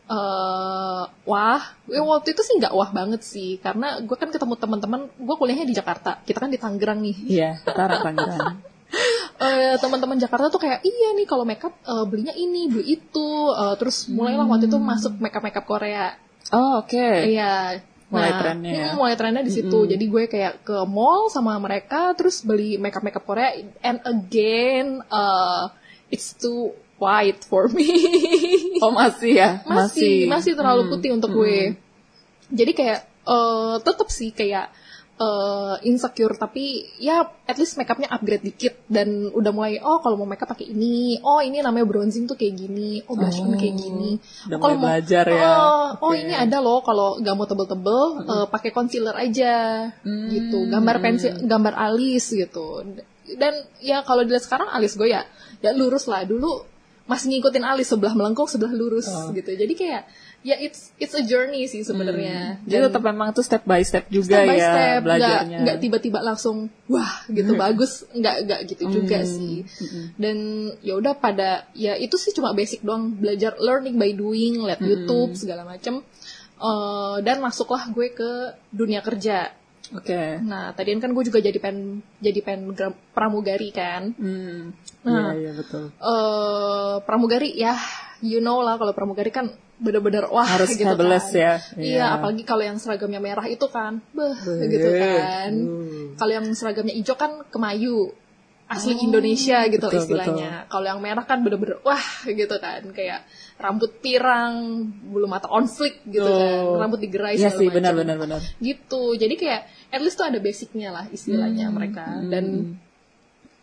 eh 0.08 1.04
wah. 1.28 1.64
Ya, 1.88 2.04
waktu 2.04 2.36
itu 2.36 2.42
sih 2.44 2.60
nggak 2.60 2.76
wah 2.76 2.92
banget 2.92 3.24
sih 3.24 3.60
karena 3.64 4.04
gue 4.04 4.16
kan 4.20 4.28
ketemu 4.28 4.56
teman-teman 4.60 5.02
gue 5.08 5.36
kuliahnya 5.40 5.68
di 5.68 5.76
Jakarta. 5.76 6.20
Kita 6.28 6.44
kan 6.44 6.52
di 6.52 6.60
Tangerang 6.60 7.00
nih. 7.00 7.18
Iya, 7.28 7.50
arah 7.72 8.00
Tangerang. 8.04 8.77
Eh, 9.38 9.76
teman-teman 9.78 10.18
Jakarta 10.18 10.48
tuh 10.48 10.58
kayak 10.58 10.82
iya 10.82 11.14
nih 11.14 11.28
kalau 11.28 11.44
makeup 11.44 11.76
eh, 11.84 12.06
belinya 12.08 12.34
ini 12.34 12.68
beli 12.68 12.98
itu 12.98 13.30
Eh, 13.48 13.76
terus 13.80 14.08
mulailah 14.08 14.46
waktu 14.46 14.68
itu 14.68 14.78
masuk 14.78 15.20
makeup 15.20 15.44
makeup 15.44 15.66
Korea 15.66 16.16
Oh, 16.48 16.80
oke. 16.80 17.08
Iya. 17.28 17.84
Mulai 18.08 18.32
trennya 18.40 18.72
ya. 18.72 18.86
mm, 18.88 18.96
mulai 18.96 19.20
trennya 19.20 19.44
di 19.44 19.52
situ. 19.52 19.84
Jadi 19.84 20.08
gue 20.08 20.24
kayak 20.32 20.64
ke 20.64 20.78
mall 20.88 21.28
sama 21.28 21.60
mereka 21.60 22.16
terus 22.16 22.40
beli 22.40 22.80
makeup 22.80 23.04
makeup 23.04 23.28
Korea 23.28 23.52
and 23.84 24.00
again 24.08 25.04
uh, 25.12 25.68
it's 26.08 26.32
too 26.32 26.72
white 26.96 27.44
for 27.44 27.68
me. 27.68 27.92
Oh, 28.80 28.96
masih 28.96 29.36
ya? 29.36 29.60
masih 29.68 30.24
masih 30.30 30.56
terlalu 30.56 30.88
Hmm, 30.88 30.92
putih 30.96 31.10
untuk 31.12 31.36
gue. 31.36 31.76
Jadi 32.48 32.72
kayak 32.72 33.00
eh 33.28 33.76
tetap 33.84 34.08
sih 34.08 34.32
kayak 34.32 34.72
eh, 35.18 35.76
insecure 35.84 36.34
tapi 36.34 36.64
ya 36.98 37.20
at 37.44 37.56
least 37.56 37.74
makeupnya 37.76 38.06
upgrade 38.08 38.44
dikit 38.44 38.86
dan 38.88 39.08
udah 39.30 39.50
mulai 39.50 39.78
oh 39.80 39.98
kalau 39.98 40.16
mau 40.16 40.26
makeup 40.26 40.46
pakai 40.48 40.68
ini 40.68 41.18
oh 41.20 41.40
ini 41.40 41.60
namanya 41.60 41.84
bronzing 41.84 42.24
tuh 42.24 42.34
kayak 42.34 42.54
gini 42.56 43.02
oh 43.04 43.14
blush 43.14 43.38
on 43.38 43.54
kayak 43.56 43.76
gini 43.76 44.22
udah 44.46 44.56
Oh, 44.56 44.62
kalau 44.62 44.76
mulai 44.76 45.02
belajar 45.02 45.26
ya. 45.26 45.42
oh, 45.42 45.88
oh 46.00 46.12
Oke. 46.12 46.20
ini 46.20 46.34
ada 46.34 46.58
loh 46.60 46.80
kalau 46.80 47.18
nggak 47.18 47.34
mau 47.34 47.46
tebel-tebel 47.46 48.02
eh, 48.24 48.46
pakai 48.48 48.70
concealer 48.70 49.16
aja 49.16 49.54
Hmm. 49.98 50.30
gitu 50.30 50.68
gambar 50.68 50.96
pensil 51.00 51.34
gambar 51.44 51.74
alis 51.76 52.30
gitu 52.30 52.86
dan 53.34 53.54
ya 53.80 54.02
kalau 54.02 54.22
dilihat 54.22 54.42
sekarang 54.42 54.70
alis 54.70 54.94
gue 54.94 55.08
ya 55.08 55.26
ya 55.58 55.72
lurus 55.72 56.06
lah 56.06 56.24
dulu 56.24 56.64
masih 57.04 57.32
ngikutin 57.32 57.64
alis 57.64 57.88
sebelah 57.88 58.14
melengkung 58.14 58.46
sebelah 58.46 58.72
lurus 58.72 59.08
Oh. 59.08 59.32
gitu 59.32 59.50
jadi 59.50 59.74
kayak 59.74 60.04
ya 60.40 60.56
it's 60.56 60.94
it's 60.96 61.12
a 61.12 61.22
journey 61.22 61.66
sih 61.66 61.82
sebenarnya 61.82 62.62
Jadi 62.62 62.72
Dan 62.72 62.82
tetap 62.88 63.02
memang 63.02 63.30
tuh 63.30 63.42
step 63.42 63.62
by 63.62 63.82
step 63.82 64.08
juga 64.08 64.38
step 64.38 64.46
by 64.46 64.56
ya 64.56 64.70
step 64.70 65.00
belajarnya. 65.02 65.58
nggak 65.60 65.78
tiba-tiba 65.80 66.20
langsung 66.22 66.58
wah 66.86 67.26
gitu 67.28 67.52
bagus 67.54 68.06
nggak 68.10 68.36
nggak 68.44 68.60
gitu 68.68 68.84
juga 68.94 69.18
Hmm. 69.18 69.28
sih 69.28 69.56
dan 70.16 70.38
ya 70.80 70.96
udah 70.96 71.14
pada 71.14 71.50
ya 71.74 71.94
itu 71.96 72.16
sih 72.16 72.32
cuma 72.32 72.52
basic 72.52 72.80
doang 72.80 73.12
belajar 73.12 73.58
learning 73.58 73.96
by 73.96 74.12
doing 74.12 74.60
lihat 74.60 74.78
Hmm. 74.78 74.88
YouTube 74.88 75.34
segala 75.34 75.64
macem 75.64 76.00
Eh, 76.56 77.18
dan 77.22 77.38
masuklah 77.38 77.86
gue 77.88 78.10
ke 78.10 78.32
dunia 78.68 78.98
kerja 79.00 79.54
Oke. 79.90 80.42
nah 80.42 80.74
tadian 80.74 80.98
kan 80.98 81.14
gue 81.14 81.22
juga 81.22 81.38
jadi 81.38 81.54
pen 81.56 82.02
jadi 82.18 82.42
pen 82.42 82.74
pramugari 83.08 83.70
kan 83.70 84.10
Hmm. 84.12 84.74
Nah. 85.00 85.32
Iya, 85.32 85.40
iya 85.40 85.52
betul. 85.54 85.94
eh 85.94 86.96
pramugari 87.00 87.54
ya 87.54 87.78
you 88.22 88.40
know 88.40 88.60
lah 88.60 88.76
kalau 88.76 88.92
pramugari 88.92 89.30
kan 89.30 89.48
bener-bener 89.78 90.26
wah 90.28 90.42
Harus 90.44 90.74
gitu 90.74 90.84
fabulous 90.84 91.30
kan. 91.30 91.38
ya. 91.38 91.54
Iya, 91.78 92.06
apalagi 92.18 92.42
kalau 92.42 92.66
yang 92.66 92.78
seragamnya 92.78 93.22
merah 93.22 93.46
itu 93.46 93.70
kan, 93.70 94.02
beh, 94.10 94.36
gitu 94.66 94.90
kan. 94.92 95.52
Hmm. 95.54 96.06
Kalau 96.18 96.32
yang 96.34 96.48
seragamnya 96.52 96.98
hijau 96.98 97.14
kan 97.14 97.46
kemayu, 97.48 98.10
asli 98.68 98.98
Indonesia 99.00 99.64
gitu 99.70 99.80
Oh, 99.80 99.94
betul, 99.94 100.02
istilahnya. 100.02 100.66
Kalau 100.68 100.84
yang 100.84 100.98
merah 100.98 101.24
kan 101.24 101.46
bener-bener 101.46 101.78
wah 101.86 102.02
gitu 102.26 102.58
kan, 102.58 102.90
kayak 102.90 103.22
rambut 103.58 104.02
pirang, 104.02 104.82
bulu 105.08 105.30
mata 105.30 105.46
konflik 105.46 106.02
gitu 106.04 106.26
kan, 106.26 106.74
Oh. 106.74 106.82
rambut 106.82 106.98
digerai 106.98 107.38
Iya 107.38 107.54
segala 107.54 107.60
sih, 107.62 107.68
macam. 107.70 107.78
benar-benar 107.78 108.18
benar. 108.18 108.42
Gitu, 108.58 109.02
jadi 109.14 109.34
kayak 109.38 109.62
at 109.94 110.02
least 110.02 110.18
tuh 110.18 110.26
ada 110.26 110.42
basicnya 110.42 110.90
lah 110.90 111.06
istilahnya 111.08 111.70
Hmm, 111.70 111.76
mereka. 111.78 112.06
Dan 112.26 112.46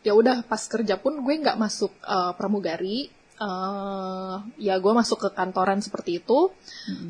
ya 0.01 0.15
udah 0.15 0.47
pas 0.47 0.63
kerja 0.63 0.95
pun 0.95 1.19
gue 1.21 1.35
nggak 1.35 1.59
masuk 1.59 1.91
eh, 2.01 2.33
pramugari 2.39 3.11
eh 3.35 4.35
ya 4.63 4.79
gue 4.79 4.93
masuk 4.95 5.27
ke 5.27 5.29
kantoran 5.35 5.83
seperti 5.83 6.23
itu. 6.23 6.55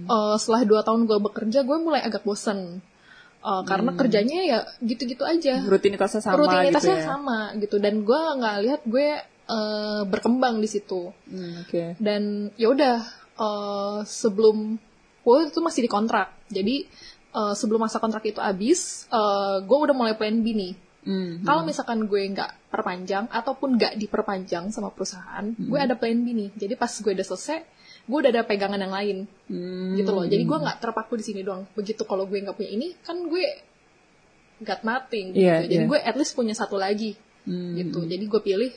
Eh, 0.09 0.37
setelah 0.41 0.63
dua 0.65 0.81
tahun 0.81 1.05
gue 1.05 1.19
bekerja 1.21 1.63
gue 1.63 1.77
mulai 1.81 2.01
agak 2.01 2.25
bosen. 2.25 2.81
Eh, 3.45 3.63
karena 3.69 3.93
kerjanya 3.93 4.41
ya 4.41 4.59
gitu-gitu 4.81 5.21
aja. 5.21 5.61
Rutinitasnya 5.69 6.25
sama 6.25 6.41
rutinitasnya 6.41 6.97
gitu 6.97 7.05
ya. 7.05 7.05
sama 7.05 7.39
gitu. 7.61 7.77
Dan 7.77 8.01
gue 8.01 8.21
nggak 8.41 8.57
lihat 8.65 8.83
gue 8.89 9.09
eh, 9.29 10.03
berkembang 10.09 10.65
di 10.65 10.69
situ. 10.69 11.13
Hmm, 11.29 11.61
Oke. 11.69 12.01
dan 12.01 12.49
ya 12.57 12.73
udah 12.73 12.97
eh, 13.37 13.99
sebelum 14.09 14.81
gue 15.25 15.39
itu 15.45 15.61
masih 15.61 15.85
di 15.85 15.91
kontrak. 15.93 16.33
Jadi 16.49 16.89
eh, 17.37 17.55
sebelum 17.55 17.85
masa 17.85 18.01
kontrak 18.01 18.25
itu 18.25 18.41
habis 18.41 19.05
gue 19.61 19.79
udah 19.79 19.93
mulai 19.93 20.17
plan 20.17 20.41
B 20.41 20.57
nih 20.57 20.84
Hmm, 21.05 21.45
kalau 21.45 21.69
misalkan 21.69 22.09
gue 22.09 22.23
nggak 22.33 22.73
perpanjang 22.73 23.29
ataupun 23.29 23.77
nggak 23.77 24.01
diperpanjang 24.01 24.73
sama 24.73 24.89
perusahaan 24.89 25.45
gue 25.53 25.79
ada 25.79 25.95
plan 26.01 26.17
B 26.17 26.33
nih. 26.33 26.51
Jadi 26.57 26.75
pas 26.81 26.89
gue 26.89 27.13
udah 27.13 27.27
selesai 27.29 27.59
gue 28.05 28.19
udah 28.21 28.33
ada 28.33 28.45
pegangan 28.45 28.81
yang 28.81 28.93
lain. 28.93 29.19
Hmm. 29.49 29.97
gitu 30.01 30.11
loh. 30.13 30.25
Jadi 30.25 30.45
gue 30.45 30.59
nggak 30.65 30.81
terpaku 30.81 31.21
di 31.21 31.25
sini 31.25 31.41
doang. 31.45 31.69
Begitu 31.77 32.03
kalau 32.09 32.25
gue 32.25 32.41
nggak 32.41 32.57
punya 32.57 32.71
ini 32.73 32.97
kan 33.05 33.21
gue 33.21 33.45
got 34.65 34.81
nothing 34.81 35.37
gitu. 35.37 35.45
Iya, 35.45 35.69
jadi 35.69 35.85
iya. 35.85 35.89
gue 35.89 35.99
at 36.01 36.17
least 36.17 36.33
punya 36.33 36.57
satu 36.57 36.81
lagi. 36.81 37.17
Hmm. 37.45 37.77
gitu. 37.77 38.01
Jadi 38.09 38.25
gue 38.25 38.41
pilih 38.41 38.73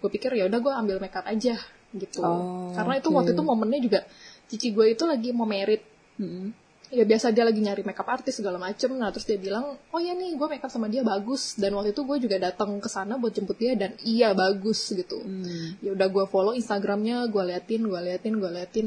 gue 0.00 0.10
pikir 0.12 0.32
ya 0.36 0.48
udah 0.48 0.60
gue 0.60 0.72
ambil 0.72 0.96
makeup 1.00 1.24
aja 1.24 1.56
gitu. 1.96 2.20
Oh, 2.22 2.72
karena 2.72 3.00
itu 3.00 3.08
waktu 3.12 3.32
itu 3.36 3.42
momennya 3.42 3.80
juga 3.80 4.00
cici 4.48 4.72
gue 4.72 4.92
itu 4.92 5.04
lagi 5.08 5.32
mau 5.32 5.48
merit. 5.48 5.84
Hmm. 6.20 6.52
Ya 6.90 7.06
biasa 7.06 7.30
dia 7.30 7.46
lagi 7.46 7.62
nyari 7.62 7.86
makeup 7.86 8.06
artis 8.10 8.42
segala 8.42 8.58
macem. 8.58 8.90
Nah 8.98 9.14
terus 9.14 9.24
dia 9.24 9.38
bilang 9.38 9.78
oh 9.78 10.00
ya 10.02 10.12
nih 10.12 10.34
gue 10.34 10.48
makeup 10.50 10.68
sama 10.68 10.90
dia 10.90 11.06
bagus. 11.06 11.54
Dan 11.54 11.78
waktu 11.78 11.94
itu 11.94 12.02
gue 12.02 12.18
juga 12.18 12.36
datang 12.42 12.74
ke 12.82 12.90
sana 12.90 13.16
buat 13.16 13.30
jemput 13.30 13.56
dia 13.56 13.78
dan 13.78 13.94
iya 14.02 14.34
bagus 14.34 14.90
gitu. 14.90 15.22
Hmm. 15.22 15.78
ya 15.78 15.94
udah 15.94 16.08
gue 16.10 16.24
follow 16.26 16.52
instagramnya 16.52 17.30
gue 17.30 17.42
liatin 17.46 17.86
gue 17.86 18.00
liatin 18.02 18.34
gue 18.36 18.50
liatin. 18.50 18.86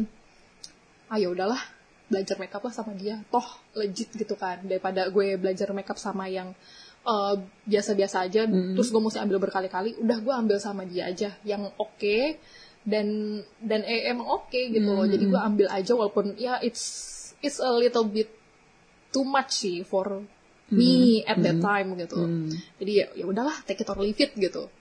Ah 1.08 1.18
ya 1.18 1.32
udahlah 1.32 1.60
belajar 2.12 2.36
makeup 2.38 2.62
lah 2.68 2.74
sama 2.76 2.92
dia. 3.00 3.24
Toh 3.32 3.48
legit 3.80 4.12
gitu 4.12 4.36
kan. 4.36 4.60
Daripada 4.68 5.08
gue 5.08 5.40
belajar 5.40 5.72
makeup 5.72 5.96
sama 5.96 6.28
yang 6.28 6.52
eh, 7.08 7.36
biasa-biasa 7.64 8.28
aja 8.28 8.44
terus 8.46 8.92
gue 8.92 9.00
mesti 9.00 9.24
ambil 9.24 9.40
berkali-kali 9.40 9.96
udah 10.04 10.18
gue 10.20 10.34
ambil 10.36 10.58
sama 10.60 10.84
dia 10.84 11.08
aja. 11.08 11.32
Yang 11.48 11.72
oke 11.80 12.36
dan 12.84 13.40
dan 13.64 13.80
eh, 13.88 14.12
emang 14.12 14.28
oke 14.28 14.60
gitu 14.76 14.92
loh. 14.92 15.08
Jadi 15.08 15.24
gue 15.24 15.40
ambil 15.40 15.72
aja 15.72 15.96
walaupun 15.96 16.36
ya 16.36 16.60
it's 16.60 17.13
it's 17.44 17.60
a 17.60 17.70
little 17.70 18.08
bit 18.08 18.32
too 19.10 19.22
much 19.22 19.52
sih 19.54 19.84
for 19.84 20.24
me 20.70 20.94
at 21.24 21.38
that 21.38 21.60
time 21.60 21.94
gitu 21.96 22.18
Hmm. 22.18 22.50
jadi 22.80 22.92
ya 22.92 23.06
ya 23.14 23.26
udahlah 23.28 23.62
take 23.64 23.78
it 23.78 23.88
or 23.88 24.00
leave 24.00 24.18
it 24.18 24.34
gitu 24.34 24.72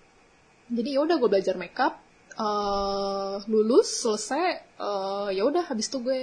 jadi 0.71 0.97
ya 0.97 1.00
udah 1.02 1.16
gue 1.19 1.28
belajar 1.28 1.54
makeup 1.54 2.00
eh 2.33 3.35
lulus 3.45 4.00
selesai 4.00 4.47
eh, 4.78 5.28
ya 5.37 5.42
udah 5.45 5.69
habis 5.69 5.87
itu 5.87 6.00
gue 6.00 6.21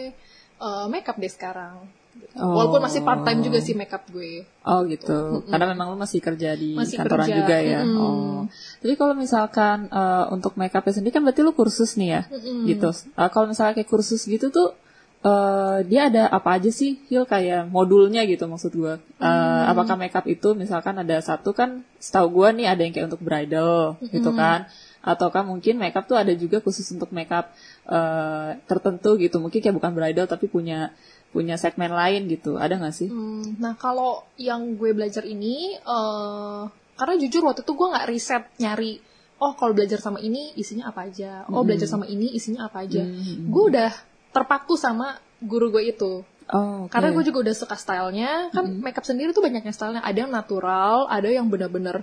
eh, 0.58 0.86
makeup 0.88 1.16
deh 1.16 1.30
sekarang 1.30 1.86
Gitu. 2.10 2.36
Oh. 2.36 2.52
walaupun 2.52 2.82
masih 2.84 3.00
part 3.00 3.22
time 3.22 3.40
juga 3.40 3.62
sih 3.62 3.78
makeup 3.78 4.04
gue 4.10 4.44
Oh 4.66 4.82
gitu. 4.84 5.46
Karena 5.46 5.72
memang 5.72 5.94
lu 5.94 5.98
masih 5.98 6.20
kerja 6.20 6.52
di 6.52 6.74
Masih 6.76 7.00
kantoran 7.00 7.30
kerja, 7.30 7.38
juga 7.38 7.58
ya. 7.62 7.80
mm-mm. 7.86 7.96
Oh. 7.96 8.42
Tapi 8.82 8.94
kalau 8.98 9.14
misalkan 9.14 9.88
eh, 9.88 10.26
untuk 10.28 10.58
makeupnya 10.58 10.92
sendiri 10.92 11.14
kan 11.16 11.24
berarti 11.24 11.46
lu 11.46 11.54
kursus 11.54 11.96
nih 11.96 12.10
ya, 12.10 12.22
gitu. 12.68 12.90
Eh, 12.92 13.30
kalau 13.30 13.48
misalnya 13.48 13.72
kayak 13.72 13.88
kursus 13.88 14.26
gitu 14.26 14.50
tuh 14.52 14.74
eh 15.20 15.78
dia 15.84 16.08
ada 16.08 16.32
apa 16.32 16.56
aja 16.56 16.72
sih, 16.72 16.96
Hil? 17.12 17.28
Kayak 17.28 17.68
modulnya 17.68 18.24
gitu 18.24 18.48
maksud 18.48 18.72
gua. 18.72 18.96
Eh, 19.20 19.28
Mm. 19.28 19.72
Apakah 19.76 19.96
makeup 20.00 20.26
itu 20.32 20.56
misalkan 20.56 20.96
ada 20.96 21.20
satu 21.20 21.52
kan, 21.52 21.84
setahu 22.00 22.40
gua 22.40 22.56
nih 22.56 22.72
ada 22.72 22.82
yang 22.88 22.96
kayak 22.96 23.08
untuk 23.12 23.20
bridal 23.20 24.00
gitu 24.00 24.32
kan, 24.32 24.72
ataukah 25.04 25.44
mungkin 25.44 25.76
makeup 25.76 26.08
tuh 26.08 26.16
ada 26.16 26.32
juga 26.32 26.64
khusus 26.64 26.88
untuk 26.96 27.12
makeup 27.12 27.52
eh, 27.92 28.56
tertentu 28.64 29.20
gitu, 29.20 29.44
mungkin 29.44 29.60
kayak 29.60 29.76
bukan 29.76 29.92
bridal 29.92 30.24
tapi 30.24 30.48
punya 30.48 30.96
punya 31.30 31.60
segmen 31.62 31.94
lain 31.94 32.26
gitu, 32.26 32.58
ada 32.58 32.80
nggak 32.80 32.96
sih? 32.96 33.12
Hmm, 33.12 33.60
nah 33.62 33.76
kalau 33.78 34.24
yang 34.40 34.80
gue 34.80 34.96
belajar 34.98 35.28
ini 35.28 35.78
eh 35.78 36.62
karena 36.96 37.16
jujur 37.20 37.44
waktu 37.44 37.62
itu 37.68 37.74
gue 37.76 37.88
nggak 37.92 38.08
riset 38.10 38.44
nyari 38.58 38.98
oh 39.40 39.56
kalau 39.56 39.72
belajar 39.72 40.00
sama 40.04 40.20
ini 40.20 40.52
isinya 40.56 40.92
apa 40.92 41.08
aja? 41.08 41.44
Oh 41.52 41.64
belajar 41.64 41.88
sama 41.88 42.10
ini 42.10 42.34
isinya 42.34 42.68
apa 42.68 42.84
aja? 42.84 43.04
Gue 43.46 43.64
udah 43.72 43.92
terpaku 44.30 44.78
sama 44.78 45.18
guru 45.40 45.72
gue 45.74 45.94
itu 45.94 46.24
Oh, 46.50 46.90
oke. 46.90 46.98
Karena 46.98 47.14
gue 47.14 47.24
juga 47.30 47.46
udah 47.46 47.56
suka 47.56 47.78
stylenya, 47.78 48.50
kan 48.50 48.66
makeup 48.82 49.06
sendiri 49.06 49.38
tuh 49.38 49.46
banyaknya 49.46 49.70
stylenya. 49.70 50.02
Ada 50.02 50.26
yang 50.26 50.34
natural, 50.34 51.06
ada 51.06 51.30
yang 51.30 51.46
bener-bener 51.46 52.02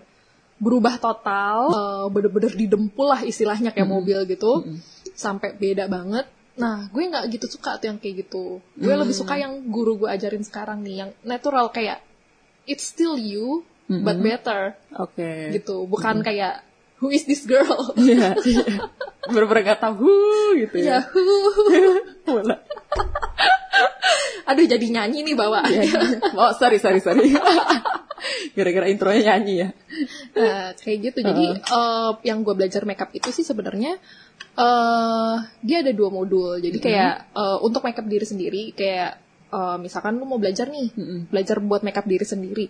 berubah 0.62 1.02
total, 1.02 1.74
eh, 1.74 2.06
bener-bener 2.14 2.54
didempul 2.54 3.10
lah 3.10 3.26
istilahnya 3.26 3.74
kayak 3.74 3.90
mobil 3.90 4.22
gitu, 4.30 4.62
sampai 5.18 5.50
beda 5.58 5.90
banget. 5.90 6.30
Nah, 6.56 6.88
gue 6.88 7.02
nggak 7.10 7.26
gitu 7.34 7.58
suka 7.58 7.76
tuh 7.82 7.90
yang 7.90 7.98
kayak 7.98 8.22
gitu. 8.22 8.62
Gue 8.78 8.94
lebih 8.94 9.18
suka 9.18 9.34
yang 9.34 9.66
guru 9.66 10.06
gue 10.06 10.08
ajarin 10.14 10.46
sekarang 10.46 10.80
nih, 10.86 10.96
yang 11.04 11.10
natural 11.26 11.68
kayak 11.74 12.00
it's 12.70 12.86
still 12.86 13.18
you, 13.18 13.66
but 13.90 14.14
better 14.22 14.78
Oke. 14.94 15.52
gitu. 15.58 15.90
Bukan 15.90 16.22
kayak 16.22 16.62
who 17.00 17.12
is 17.12 17.24
this 17.28 17.44
girl? 17.44 17.92
Iya, 18.00 18.36
iya. 18.44 18.64
Bener-bener 19.26 19.74
gak 19.74 19.82
tahu 19.82 20.54
gitu 20.54 20.76
Ya, 20.80 21.02
ya. 21.02 21.92
Bola. 22.22 22.56
aduh 24.46 24.62
jadi 24.62 24.86
nyanyi 24.86 25.26
nih 25.26 25.34
bawa. 25.34 25.66
Iya, 25.66 25.82
iya. 25.82 26.00
Oh, 26.38 26.54
sorry, 26.54 26.78
sorry, 26.78 27.02
sorry. 27.02 27.34
Gara-gara 28.56 28.86
intronya 28.86 29.34
nyanyi 29.34 29.54
ya. 29.66 29.68
Nah, 30.38 30.70
kayak 30.78 30.98
gitu. 31.10 31.18
Jadi 31.26 31.44
eh, 31.58 32.10
yang 32.24 32.46
gue 32.46 32.54
belajar 32.54 32.86
makeup 32.86 33.10
itu 33.12 33.28
sih 33.34 33.42
sebenarnya 33.42 33.98
eh 34.56 35.36
dia 35.60 35.76
ada 35.82 35.92
dua 35.92 36.08
modul. 36.14 36.62
Jadi 36.62 36.78
kayak 36.78 37.34
eh, 37.34 37.58
untuk 37.60 37.82
makeup 37.82 38.06
diri 38.06 38.24
sendiri, 38.24 38.62
kayak 38.72 39.18
eh, 39.50 39.76
misalkan 39.82 40.16
lu 40.16 40.24
mau 40.24 40.38
belajar 40.38 40.70
nih, 40.70 40.94
belajar 41.28 41.58
buat 41.58 41.82
makeup 41.82 42.06
diri 42.06 42.24
sendiri. 42.24 42.66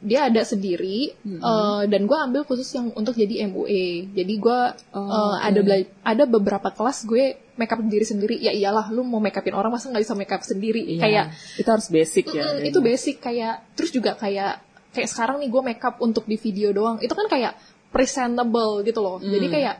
Dia 0.00 0.26
ada 0.26 0.40
sendiri 0.40 1.10
eh, 1.20 1.82
dan 1.84 2.00
gue 2.04 2.14
ambil 2.16 2.42
khusus 2.42 2.70
yang 2.70 2.90
untuk 2.92 3.12
jadi 3.12 3.46
MUA. 3.46 4.12
Jadi 4.12 4.34
gue 4.36 4.60
Oh, 4.92 5.02
eh, 5.34 5.36
ada 5.42 5.60
bela- 5.60 5.90
ada 6.02 6.24
beberapa 6.24 6.68
kelas 6.68 7.02
gue 7.02 7.24
makeup 7.54 7.82
diri 7.82 8.04
sendiri. 8.04 8.36
Ya 8.36 8.50
iyalah, 8.50 8.88
lu 8.88 9.02
mau 9.02 9.18
makeupin 9.18 9.52
orang 9.52 9.68
masa 9.68 9.88
nggak 9.88 10.00
bisa 10.00 10.14
makeup 10.14 10.42
sendiri? 10.42 10.78
Iya. 10.80 11.00
Kayak 11.00 11.24
itu 11.56 11.68
harus 11.68 11.88
basic 11.88 12.24
ya. 12.28 12.44
Mm, 12.48 12.60
itu 12.64 12.78
basic 12.80 13.16
kayak 13.18 13.54
terus 13.72 13.90
juga 13.90 14.14
kayak 14.14 14.62
kayak 14.88 15.08
sekarang 15.08 15.36
nih 15.38 15.48
gue 15.48 15.62
makeup 15.64 15.98
untuk 15.98 16.24
di 16.24 16.36
video 16.36 16.70
doang 16.70 16.96
itu 16.98 17.10
kan 17.10 17.26
kayak 17.26 17.52
presentable 17.92 18.80
gitu 18.80 18.98
loh 18.98 19.18
jadi 19.18 19.46
kayak 19.48 19.74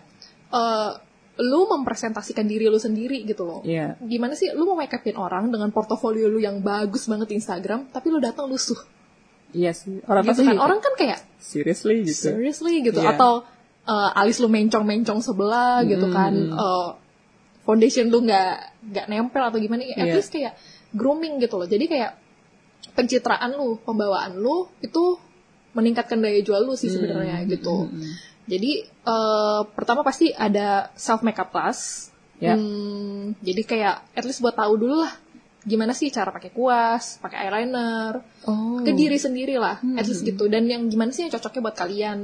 eh 0.51 0.91
lu 1.39 1.65
mempresentasikan 1.67 2.43
diri 2.45 2.67
lu 2.67 2.77
sendiri 2.77 3.23
gitu 3.23 3.43
loh 3.43 3.61
Iya. 3.63 3.95
gimana 4.01 4.35
sih 4.35 4.51
lu 4.51 4.67
mau 4.67 4.75
makeupin 4.75 5.15
orang 5.15 5.49
dengan 5.49 5.71
portofolio 5.71 6.27
lu 6.27 6.37
yang 6.37 6.59
bagus 6.59 7.07
banget 7.07 7.31
di 7.31 7.37
Instagram 7.37 7.89
tapi 7.89 8.11
lu 8.11 8.19
datang 8.19 8.47
lusuh 8.47 8.75
Iya 9.53 9.73
sih. 9.73 10.05
Orang 10.05 10.25
gitu 10.29 10.45
kan 10.45 10.57
orang 10.57 10.79
kan 10.79 10.93
kayak 10.95 11.19
seriously 11.41 12.05
gitu. 12.05 12.37
seriously 12.37 12.85
gitu 12.85 13.01
Iya. 13.01 13.17
atau 13.17 13.45
eh, 13.89 14.11
alis 14.21 14.37
lu 14.39 14.49
mencong-mencong 14.49 15.21
sebelah 15.21 15.81
gitu 15.85 16.09
kan 16.13 16.33
Eh, 16.35 16.89
foundation 17.65 18.09
lu 18.09 18.25
nggak 18.25 18.53
nggak 18.93 19.07
nempel 19.09 19.43
atau 19.45 19.57
gimana 19.57 19.85
at 19.85 20.05
Iya. 20.09 20.15
least 20.17 20.33
kayak 20.33 20.57
grooming 20.93 21.37
gitu 21.39 21.57
loh 21.57 21.65
jadi 21.65 21.85
kayak 21.85 22.13
pencitraan 22.93 23.53
lu 23.53 23.77
pembawaan 23.83 24.37
lu 24.37 24.69
itu 24.81 25.17
meningkatkan 25.73 26.19
daya 26.19 26.41
jual 26.41 26.65
lu 26.65 26.75
sih 26.75 26.89
sebenarnya 26.89 27.45
gitu 27.45 27.89
jadi 28.45 28.73
eh, 28.85 29.61
pertama 29.73 30.01
pasti 30.01 30.33
ada 30.33 30.93
self 30.95 31.21
makeup 31.21 31.49
class 31.49 32.09
Ya. 32.39 32.55
Hmm, 32.55 33.35
jadi 33.43 33.67
kayak 33.67 34.15
at 34.15 34.23
least 34.23 34.39
buat 34.39 34.55
tahu 34.55 34.79
dulu 34.79 35.03
lah 35.03 35.11
gimana 35.61 35.91
sih 35.91 36.09
cara 36.09 36.31
pakai 36.31 36.51
kuas 36.51 37.19
pakai 37.19 37.45
eyeliner 37.45 38.23
Oh. 38.45 38.81
ke 38.81 38.93
diri 38.93 39.17
sendiri 39.17 39.57
lah, 39.57 39.79
at 39.95 40.05
least 40.05 40.23
gitu. 40.23 40.47
Dan 40.47 40.65
yang 40.65 40.87
gimana 40.87 41.11
sih 41.11 41.27
yang 41.27 41.33
cocoknya 41.33 41.61
buat 41.63 41.77
kalian 41.77 42.19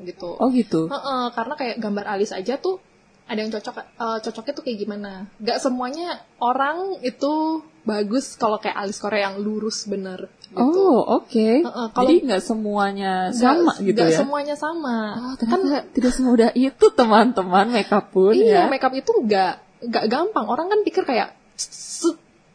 gitu. 0.00 0.34
Oh 0.34 0.48
gitu. 0.50 0.88
Heeh, 0.88 1.24
karena 1.30 1.54
kayak 1.54 1.76
gambar 1.78 2.04
alis 2.08 2.30
aja 2.30 2.56
tuh 2.56 2.80
ada 3.24 3.38
yang 3.38 3.48
cocok 3.48 3.74
eh, 3.78 4.18
cocoknya 4.20 4.52
tuh 4.52 4.64
kayak 4.64 4.78
gimana. 4.80 5.12
Gak 5.38 5.58
semuanya 5.58 6.18
orang 6.38 6.98
itu 7.00 7.62
bagus 7.80 8.34
kalau 8.34 8.58
kayak 8.58 8.76
alis 8.76 8.98
Korea 8.98 9.30
yang 9.30 9.40
lurus 9.40 9.86
bener. 9.86 10.26
Gitu. 10.50 10.58
Oh, 10.58 11.22
oke. 11.22 11.62
Heeh, 11.62 11.86
kalau- 11.94 12.10
Jadi 12.10 12.26
nggak 12.26 12.42
semuanya 12.42 13.30
sama 13.30 13.70
gitu 13.78 13.94
nggak 13.94 14.10
ya. 14.10 14.18
semuanya 14.18 14.56
sama. 14.58 14.96
Oh, 15.14 15.34
ternyata 15.38 15.86
tidak 15.88 16.12
semudah 16.12 16.50
itu 16.52 16.86
teman-teman 16.90 17.70
makeup 17.70 18.10
pun 18.10 18.34
iya, 18.34 18.66
ya. 18.66 18.68
makeup 18.68 18.92
itu 18.92 19.12
nggak 19.14 19.52
nggak 19.86 20.04
gampang. 20.10 20.44
Orang 20.44 20.66
kan 20.68 20.82
pikir 20.82 21.06
kayak 21.06 21.32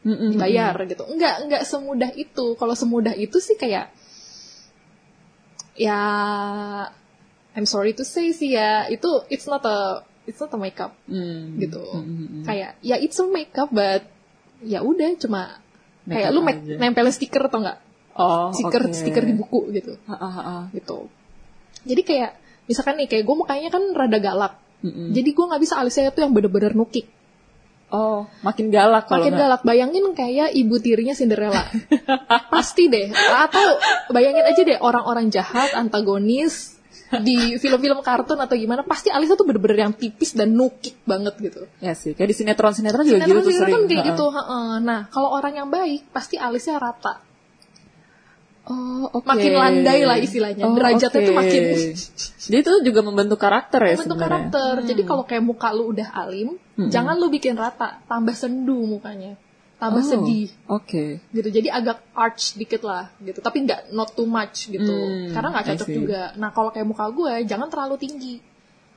Mm-mm. 0.06 0.38
dibayar 0.38 0.78
gitu. 0.86 1.04
Enggak, 1.04 1.42
enggak 1.42 1.64
semudah 1.66 2.14
itu. 2.14 2.54
Kalau 2.54 2.78
semudah 2.78 3.18
itu 3.18 3.42
sih 3.42 3.58
kayak 3.58 3.90
ya 5.76 6.00
I'm 7.56 7.66
sorry 7.66 7.96
to 7.96 8.04
say 8.04 8.30
sih 8.30 8.54
ya, 8.54 8.86
itu 8.88 9.08
it's 9.28 9.48
not 9.48 9.64
a 9.64 10.04
it's 10.26 10.38
not 10.38 10.52
a 10.52 10.60
makeup 10.60 10.92
Mm. 11.08 11.58
gitu. 11.58 11.82
Mm-mm. 11.82 12.44
Kayak 12.44 12.76
ya 12.80 12.96
it's 12.96 13.18
a 13.18 13.26
makeup 13.26 13.72
but 13.72 14.04
ya 14.62 14.80
udah 14.80 15.16
cuma 15.18 15.60
kayak 16.06 16.30
Makeup 16.30 16.36
lu 16.36 16.42
make, 16.44 16.60
aja. 16.62 16.74
nempelin 16.78 17.10
stiker 17.10 17.44
atau 17.48 17.60
enggak? 17.64 17.80
Oh, 18.16 18.48
Stiker 18.56 18.88
oke. 18.88 18.96
stiker 18.96 19.24
di 19.26 19.36
buku 19.36 19.60
gitu. 19.74 20.00
Ah, 20.08 20.16
ah, 20.16 20.36
ah. 20.40 20.64
Gitu. 20.72 21.12
Jadi 21.84 22.02
kayak 22.04 22.32
misalkan 22.66 22.96
nih 22.96 23.08
kayak 23.08 23.24
gue 23.26 23.36
mukanya 23.36 23.68
kan 23.68 23.84
rada 23.92 24.20
galak. 24.20 24.54
Mm-mm. 24.86 25.12
Jadi 25.12 25.30
gue 25.32 25.46
nggak 25.46 25.62
bisa 25.62 25.76
alisnya 25.76 26.12
tuh 26.12 26.24
yang 26.24 26.32
bener-bener 26.32 26.72
nukik. 26.72 27.08
Oh, 27.88 28.26
makin 28.42 28.70
galak 28.70 29.06
kalau 29.06 29.22
Makin 29.22 29.32
nggak. 29.32 29.44
galak. 29.46 29.62
Bayangin 29.62 30.06
kayak 30.12 30.52
ibu 30.52 30.76
tirinya 30.78 31.14
Cinderella. 31.14 31.64
Pasti 32.54 32.88
deh. 32.88 33.08
Atau 33.14 33.78
bayangin 34.10 34.44
aja 34.44 34.62
deh 34.62 34.78
orang-orang 34.78 35.30
jahat, 35.30 35.72
antagonis. 35.74 36.74
di 37.16 37.56
film-film 37.56 38.02
kartun 38.02 38.36
atau 38.36 38.58
gimana 38.58 38.82
pasti 38.82 39.08
alisnya 39.08 39.38
tuh 39.38 39.46
bener-bener 39.46 39.78
yang 39.80 39.94
tipis 39.94 40.34
dan 40.34 40.52
nukik 40.52 41.00
banget 41.06 41.38
gitu. 41.40 41.70
Ya 41.78 41.94
sih, 41.94 42.12
kayak 42.12 42.28
di 42.28 42.36
sinetron-sinetron 42.36 43.06
juga 43.06 43.22
Sinetron 43.22 43.30
gitu 43.30 43.40
tuh 43.40 43.52
sinetron 43.54 43.62
sering. 43.62 43.76
kan 43.78 43.84
kayak 43.86 44.02
Ha-ha. 44.02 44.10
gitu. 44.10 44.26
Nah 44.82 45.02
kalau 45.08 45.30
orang 45.30 45.54
yang 45.56 45.70
baik 45.70 46.10
pasti 46.10 46.36
alisnya 46.36 46.76
rata. 46.76 47.22
Oh, 48.66 49.06
oke. 49.14 49.22
Makin 49.24 49.54
landai 49.54 50.02
lah 50.02 50.18
istilahnya. 50.18 50.66
Derajatnya 50.66 51.22
oke. 51.22 51.28
tuh 51.30 51.36
makin- 51.36 51.68
Dia 52.50 52.60
itu 52.60 52.72
juga 52.82 53.00
membentuk 53.00 53.38
karakter 53.38 53.78
ya 53.78 53.94
Bentuk 53.94 54.18
sebenarnya. 54.18 54.50
karakter. 54.50 54.74
Jadi 54.84 55.02
kalau 55.06 55.24
kayak 55.24 55.44
muka 55.46 55.70
lu 55.70 55.94
udah 55.94 56.10
alim, 56.12 56.58
jangan 56.78 57.16
lu 57.16 57.28
bikin 57.28 57.56
rata, 57.56 58.04
tambah 58.04 58.32
sendu 58.32 58.84
mukanya, 58.86 59.40
tambah 59.76 60.00
Oh, 60.00 60.10
sedih. 60.10 60.52
Oke. 60.68 61.24
gitu. 61.30 61.48
Jadi 61.50 61.68
agak 61.70 62.04
arch 62.12 62.54
dikit 62.54 62.82
lah 62.82 63.16
gitu. 63.18 63.40
Tapi 63.40 63.58
nggak 63.62 63.92
not 63.92 64.12
too 64.12 64.26
much 64.26 64.68
gitu. 64.68 64.84
Hmm, 64.84 65.32
karena 65.32 65.48
nggak 65.52 65.66
cocok 65.72 65.88
juga. 65.90 66.22
Nah 66.34 66.50
kalau 66.50 66.70
kayak 66.70 66.84
muka 66.84 67.06
gue 67.10 67.34
jangan 67.44 67.68
terlalu 67.68 67.96
tinggi. 67.98 68.36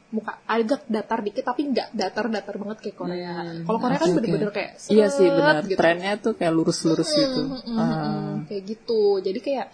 Muka 0.09 0.41
agak 0.43 0.89
datar 0.89 1.21
dikit 1.21 1.45
tapi 1.45 1.69
nggak 1.69 1.93
datar-datar 1.93 2.57
banget 2.57 2.79
kayak 2.81 2.97
Korea. 2.97 3.35
Hmm, 3.45 3.63
kalau 3.63 3.79
Korea 3.79 3.99
kan 3.99 4.09
bener-bener 4.11 4.51
kayak 4.51 4.71
Iya 4.89 5.07
sih 5.07 5.23
seret 5.23 5.37
benar. 5.37 5.63
gitu. 5.63 5.79
Trennya 5.79 6.13
tuh 6.17 6.33
kayak 6.33 6.53
lurus-lurus 6.53 7.11
gitu. 7.13 7.41
Mm, 7.45 7.53
mm, 7.53 7.63
mm, 7.63 7.77
Ah. 7.77 7.85
mm, 7.85 8.35
kayak 8.49 8.63
gitu. 8.67 9.03
Jadi 9.21 9.39
kayak 9.39 9.67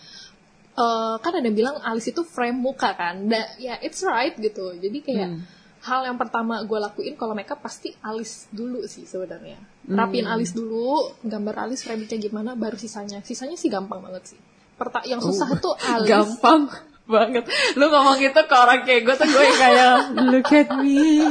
eh, 0.74 1.14
kan 1.16 1.32
ada 1.32 1.40
yang 1.40 1.54
bilang 1.54 1.76
alis 1.80 2.04
itu 2.04 2.26
frame 2.26 2.58
muka 2.58 2.90
kan. 2.92 3.14
Da, 3.24 3.46
ya 3.56 3.78
it's 3.78 4.02
right 4.02 4.34
gitu. 4.34 4.74
Jadi 4.74 4.98
kayak 5.00 5.28
Hmm. 5.30 5.42
Hal 5.84 6.00
yang 6.02 6.16
pertama 6.16 6.60
gue 6.60 6.78
lakuin 6.78 7.14
kalau 7.14 7.32
makeup 7.32 7.60
pasti 7.60 7.92
alis 8.00 8.48
dulu 8.48 8.84
sih 8.84 9.04
sebenarnya 9.04 9.60
Hmm. 9.84 9.94
rapiin 9.94 10.24
alis 10.24 10.50
dulu 10.50 11.12
gambar 11.20 11.68
alis 11.68 11.84
framingnya 11.84 12.16
gimana 12.16 12.56
baru 12.56 12.72
sisanya 12.74 13.20
sisanya 13.20 13.52
sih 13.54 13.68
gampang 13.68 14.00
banget 14.00 14.32
sih 14.32 14.40
Perta 14.74 15.04
yang 15.04 15.20
susah 15.20 15.46
Oh, 15.46 15.60
tuh 15.60 15.74
alis 15.92 16.08
Gampang 16.08 16.66
banget. 17.04 17.44
Lu 17.74 17.86
ngomong 17.86 18.16
gitu 18.16 18.40
ke 18.42 18.54
orang 18.54 18.80
kayak 18.82 19.04
gue 19.04 19.14
tuh 19.14 19.28
gue 19.28 19.44
kayak 19.54 19.92
look 20.24 20.48
at 20.48 20.72
me. 20.74 21.30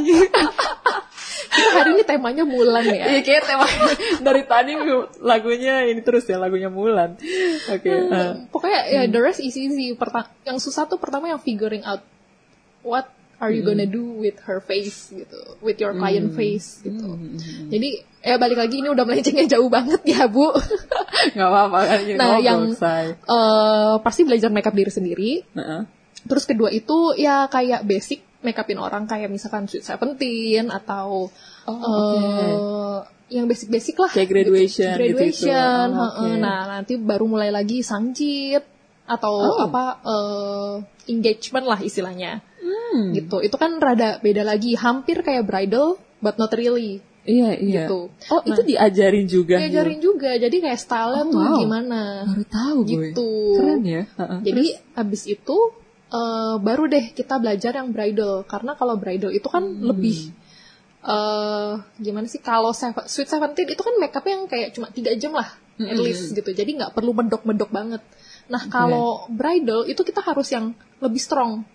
Kita 1.50 1.70
hari 1.76 1.90
ini 1.92 2.04
temanya 2.04 2.46
Mulan 2.46 2.86
ya 2.86 3.10
Iya 3.10 3.22
kayak 3.22 3.42
tema 3.44 3.66
dari 4.26 4.44
tadi 4.44 4.78
lagunya 5.18 5.84
ini 5.84 6.00
terus 6.00 6.24
ya 6.24 6.38
lagunya 6.38 6.70
Mulan. 6.70 7.18
Oke. 7.68 7.90
ah. 7.90 8.38
pokoknya 8.48 8.80
ya 8.88 9.02
the 9.08 9.18
rest 9.18 9.42
is 9.42 9.54
easy 9.54 9.92
Perta- 9.94 10.30
yang 10.46 10.56
susah 10.56 10.86
tuh 10.86 10.96
pertama 10.96 11.28
yang 11.28 11.42
figuring 11.42 11.82
out 11.82 12.06
what 12.80 13.10
are 13.44 13.52
you 13.52 13.60
gonna 13.62 13.84
do 13.84 14.16
with 14.16 14.40
her 14.42 14.58
face 14.58 15.12
gitu 15.12 15.36
with 15.60 15.76
your 15.76 15.92
client 15.92 16.32
face 16.32 16.80
gitu 16.80 17.20
jadi 17.68 17.90
ya 18.22 18.36
balik 18.38 18.56
lagi 18.58 18.80
ini 18.80 18.88
udah 18.88 19.04
melencengnya 19.04 19.46
jauh 19.50 19.68
banget 19.68 20.00
ya 20.06 20.26
bu 20.26 20.48
Gak 21.36 21.44
apa-apa 21.46 21.80
kan 21.84 22.00
Nah, 22.10 22.28
ngobrol, 22.34 22.40
yang- 22.42 22.72
say. 22.74 23.12
Eh, 23.14 23.94
pasti 24.00 24.24
belajar 24.24 24.48
makeup 24.48 24.72
diri 24.72 24.90
sendiri 24.90 25.32
Heeh. 25.52 25.82
Terus 26.24 26.44
kedua 26.44 26.70
itu 26.70 27.12
ya 27.14 27.46
kayak 27.46 27.84
basic 27.84 28.24
make 28.40 28.56
upin 28.56 28.76
orang 28.78 29.04
kayak 29.04 29.28
misalkan 29.28 29.68
Sweet 29.68 29.84
Seventeen 29.84 30.68
atau 30.68 31.28
Oh, 31.64 31.80
eh, 31.80 33.00
yang 33.30 33.44
basic-basic 33.46 33.96
lah. 33.98 34.12
Kayak 34.12 34.30
graduation 34.30 34.94
gitu. 34.94 35.00
Graduation. 35.16 35.88
gitu-gitu. 35.88 35.96
Oh, 35.98 36.12
oke. 36.22 36.36
Nah 36.38 36.60
nanti 36.70 36.94
baru 36.98 37.26
mulai 37.26 37.50
lagi 37.50 37.80
sangjit 37.80 38.64
atau 39.04 39.34
Oh. 39.34 39.64
apa 39.64 39.84
eh, 40.02 40.74
engagement 41.08 41.66
lah 41.66 41.80
istilahnya. 41.80 42.40
Hmm. 42.94 43.10
Gitu. 43.12 43.38
Itu 43.42 43.58
kan 43.58 43.82
rada 43.82 44.22
beda 44.22 44.46
lagi. 44.46 44.78
Hampir 44.78 45.26
kayak 45.26 45.50
bridal 45.50 45.98
but 46.22 46.38
not 46.38 46.54
really. 46.54 47.02
Iya 47.26 47.58
iya. 47.58 47.90
Gitu. 47.90 48.00
Oh 48.30 48.42
itu 48.46 48.62
diajarin 48.62 49.26
juga. 49.26 49.58
Diajarin 49.58 50.00
juga. 50.00 50.38
Jadi 50.38 50.62
kayak 50.62 50.78
style-nya 50.78 51.24
Oh, 51.26 51.32
tuh 51.34 51.42
wow. 51.42 51.58
gimana. 51.58 52.02
Baru 52.30 52.46
tahu 52.46 52.78
gue. 52.86 52.94
Gitu. 53.10 53.30
Keren 53.58 53.82
ya. 53.82 54.04
Heeh. 54.06 54.40
Jadi 54.46 54.66
abis 54.94 55.22
itu 55.26 55.58
eh, 56.14 56.56
baru 56.62 56.84
deh 56.86 57.06
kita 57.12 57.42
belajar 57.42 57.74
yang 57.74 57.90
bridal 57.90 58.46
karena 58.46 58.78
kalau 58.78 58.94
bridal 59.02 59.34
itu 59.34 59.48
kan 59.50 59.66
Hmm. 59.66 59.90
lebih 59.90 60.30
eh 61.04 61.74
gimana 62.00 62.32
sih 62.32 62.40
kalau 62.40 62.72
Sweet 62.72 63.28
Seventeen 63.28 63.68
itu 63.68 63.82
kan 63.84 63.92
makeup 64.00 64.24
yang 64.24 64.48
kayak 64.48 64.72
cuma 64.72 64.88
tiga 64.88 65.12
jam 65.20 65.36
lah 65.36 65.52
at 65.76 65.84
Mm-mm. 65.92 66.00
least 66.00 66.32
gitu 66.32 66.48
jadi 66.54 66.70
nggak 66.80 66.94
perlu 66.96 67.12
mendok-mendok 67.12 67.68
banget. 67.74 68.00
Nah 68.48 68.64
kalau 68.72 69.28
bridal 69.28 69.84
itu 69.84 70.00
kita 70.00 70.24
harus 70.24 70.48
yang 70.54 70.72
lebih 71.04 71.20
strong 71.20 71.68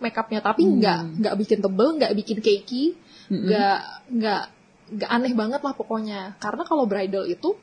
makeupnya 0.00 0.40
tapi 0.40 0.64
Hmm. 0.64 0.80
nggak 0.80 1.00
nggak 1.20 1.34
bikin 1.38 1.58
tebel 1.60 1.88
nggak 1.96 2.12
bikin 2.16 2.38
cakey 2.40 2.96
nggak 3.28 3.78
nggak 4.10 4.42
nggak 4.90 5.10
aneh 5.10 5.32
banget 5.32 5.60
lah 5.60 5.72
pokoknya 5.72 6.34
karena 6.36 6.62
kalau 6.64 6.84
bridal 6.84 7.24
itu 7.24 7.54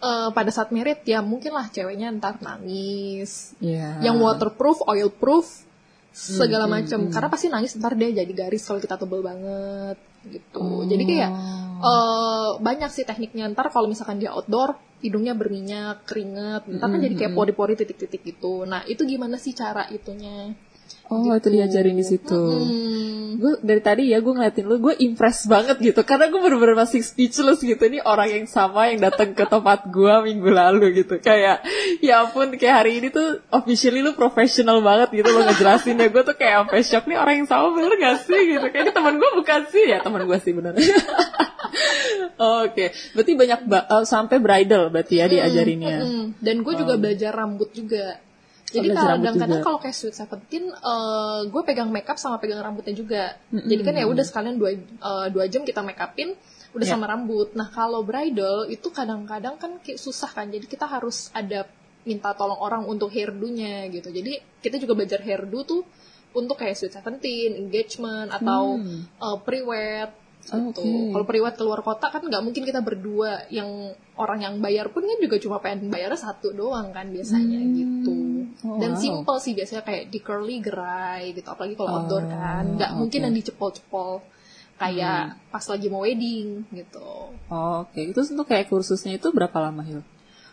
eh, 0.00 0.28
pada 0.28 0.50
saat 0.50 0.74
merit 0.74 1.04
ya 1.04 1.22
mungkin 1.22 1.54
lah 1.54 1.68
ceweknya 1.68 2.10
ntar 2.12 2.42
nangis 2.42 3.54
Iya. 3.58 4.02
yang 4.02 4.18
waterproof, 4.18 4.82
oilproof, 4.82 5.46
segala 6.10 6.66
Hmm, 6.66 6.74
macam. 6.76 7.00
Karena 7.06 7.28
pasti 7.30 7.46
nangis 7.46 7.72
ntar 7.72 7.94
dia 7.94 8.10
jadi 8.12 8.28
garis 8.28 8.60
kalau 8.60 8.76
kita 8.78 8.98
tebel 8.98 9.22
banget 9.22 9.96
gitu. 10.26 10.84
Jadi 10.84 11.04
kayak 11.06 11.30
Oh. 11.30 11.80
eh, 11.82 12.50
banyak 12.58 12.90
sih 12.90 13.02
tekniknya. 13.02 13.46
Ntar 13.48 13.70
kalau 13.70 13.86
misalkan 13.86 14.18
dia 14.18 14.30
outdoor, 14.30 14.74
hidungnya 15.00 15.32
berminyak, 15.32 16.02
keringet, 16.02 16.66
ntar 16.68 16.88
kan 16.88 16.98
Hmm, 16.98 17.06
jadi 17.06 17.14
kayak 17.16 17.32
pori-pori 17.32 17.74
titik-titik 17.74 18.22
gitu. 18.22 18.62
Nah 18.62 18.82
itu 18.84 19.02
gimana 19.02 19.34
sih 19.34 19.50
cara 19.50 19.86
itunya? 19.88 20.50
Oh 21.12 21.36
itu 21.36 21.48
diajarin 21.52 21.92
di 21.92 22.06
situ. 22.08 22.40
Hmm. 22.40 23.36
Gue 23.36 23.58
dari 23.60 23.82
tadi 23.84 24.02
ya 24.08 24.24
gue 24.24 24.32
ngeliatin 24.32 24.64
lu 24.64 24.80
gue 24.80 24.96
impress 24.96 25.44
banget 25.44 25.76
gitu. 25.76 26.00
Karena 26.08 26.32
gue 26.32 26.40
bener-bener 26.40 26.72
masih 26.72 27.04
speechless 27.04 27.60
gitu. 27.60 27.76
Ini 27.76 28.00
orang 28.00 28.32
yang 28.32 28.46
sama 28.48 28.88
yang 28.88 29.04
datang 29.04 29.36
ke 29.36 29.44
tempat 29.44 29.92
gue 29.92 30.14
minggu 30.24 30.48
lalu 30.48 31.04
gitu. 31.04 31.20
Kayak 31.20 31.60
ya 32.00 32.24
ampun 32.24 32.56
kayak 32.56 32.76
hari 32.80 33.04
ini 33.04 33.12
tuh 33.12 33.44
officially 33.52 34.00
lu 34.00 34.16
profesional 34.16 34.80
banget 34.80 35.20
gitu 35.20 35.28
lo 35.28 35.44
ngejelasin 35.44 36.00
ya. 36.00 36.08
Gue 36.08 36.24
tuh 36.24 36.32
kayak 36.32 36.64
sampai 36.64 36.80
shock 36.80 37.04
nih 37.04 37.18
orang 37.20 37.34
yang 37.44 37.48
sama 37.50 37.76
bener 37.76 37.92
gak 38.00 38.16
sih 38.24 38.40
gitu. 38.56 38.66
Kayak 38.72 38.84
ini 38.88 38.92
teman 38.96 39.14
gue 39.20 39.30
bukan 39.36 39.60
sih? 39.68 39.84
Ya 39.84 39.98
teman 40.00 40.24
gue 40.24 40.38
sih 40.40 40.52
bener. 40.56 40.72
Oke, 42.62 42.92
berarti 43.14 43.32
banyak 43.36 43.60
ba- 43.68 43.86
eh, 43.88 44.04
sampai 44.04 44.36
bridal 44.40 44.88
berarti 44.92 45.20
ya 45.20 45.26
diajarinnya. 45.28 45.96
Mm, 46.04 46.24
Dan 46.40 46.56
gue 46.64 46.74
juga 46.74 46.94
belajar 46.96 47.32
rambut 47.32 47.70
juga. 47.72 48.18
Jadi 48.72 48.88
rambut 48.88 49.20
kadang-kadang 49.20 49.60
kalau 49.60 49.78
kayak 49.78 49.94
Sweet 49.94 50.16
Seventeen, 50.16 50.64
eh, 50.72 51.40
gue 51.46 51.62
pegang 51.62 51.92
makeup 51.92 52.16
sama 52.16 52.40
pegang 52.40 52.58
rambutnya 52.58 52.96
juga. 52.96 53.36
Jadi 53.52 53.82
kan 53.84 53.94
ya 53.94 54.06
udah 54.08 54.24
sekalian 54.24 54.56
dua 54.56 54.70
eh, 54.74 55.26
dua 55.28 55.44
jam 55.46 55.62
kita 55.62 55.84
make 55.84 56.00
upin, 56.00 56.32
udah 56.72 56.86
Ya. 56.88 56.92
sama 56.96 57.04
rambut. 57.06 57.52
Nah 57.52 57.68
kalau 57.68 58.00
bridal 58.00 58.66
itu 58.66 58.88
kadang-kadang 58.88 59.60
kan 59.60 59.76
kayak 59.78 60.00
susah 60.00 60.32
kan. 60.32 60.48
Jadi 60.48 60.64
kita 60.64 60.88
harus 60.88 61.28
ada 61.36 61.68
minta 62.02 62.32
tolong 62.34 62.58
orang 62.58 62.82
untuk 62.88 63.12
hairdo-nya 63.12 63.86
gitu. 63.92 64.10
Jadi 64.10 64.40
kita 64.58 64.80
juga 64.80 64.96
belajar 64.98 65.20
hairdo 65.22 65.58
tuh 65.62 65.82
untuk 66.32 66.56
kayak 66.56 66.74
Sweet 66.74 66.96
Seventeen, 66.96 67.54
engagement 67.60 68.32
atau 68.32 68.80
Hmm. 68.80 69.04
eh, 69.06 69.38
pre-wed 69.44 70.10
gitu. 70.42 70.82
oke. 70.82 71.12
Kalau 71.12 71.24
priwet 71.24 71.54
keluar 71.54 71.80
kota 71.80 72.06
kan 72.08 72.20
nggak 72.20 72.40
mungkin 72.40 72.62
kita 72.62 72.78
berdua 72.78 73.46
yang 73.48 73.68
orang 74.14 74.42
yang 74.42 74.54
bayar 74.58 74.88
pun 74.88 75.02
kan 75.02 75.16
juga 75.16 75.38
cuma 75.38 75.56
pengen 75.58 75.86
bayar 75.86 76.12
satu 76.14 76.50
doang 76.50 76.90
kan 76.90 77.08
biasanya 77.08 77.58
Hmm. 77.58 77.72
gitu. 77.72 78.14
Oh, 78.62 78.76
Dan 78.76 78.92
wow. 78.92 79.00
simple 79.00 79.36
sih 79.38 79.52
biasanya 79.52 79.82
kayak 79.82 80.04
di 80.06 80.18
curly 80.18 80.58
gerai 80.58 81.30
gitu 81.30 81.46
apalagi 81.46 81.72
kalau 81.72 81.88
Oh, 81.88 81.96
outdoor 82.00 82.24
kan 82.26 82.64
nggak 82.74 82.90
mungkin 82.92 83.18
oke. 83.18 83.26
yang 83.26 83.34
dicepol-cepol 83.34 84.10
kayak 84.74 85.22
pas 85.48 85.62
lagi 85.62 85.86
mau 85.86 86.02
wedding 86.02 86.66
gitu. 86.68 87.30
Oh, 87.46 87.74
Oke, 87.82 88.02
itu 88.04 88.18
untuk 88.20 88.44
kayak 88.44 88.66
kursusnya 88.66 89.14
itu 89.14 89.30
berapa 89.30 89.54
lama 89.56 89.80
Hil? 89.80 90.02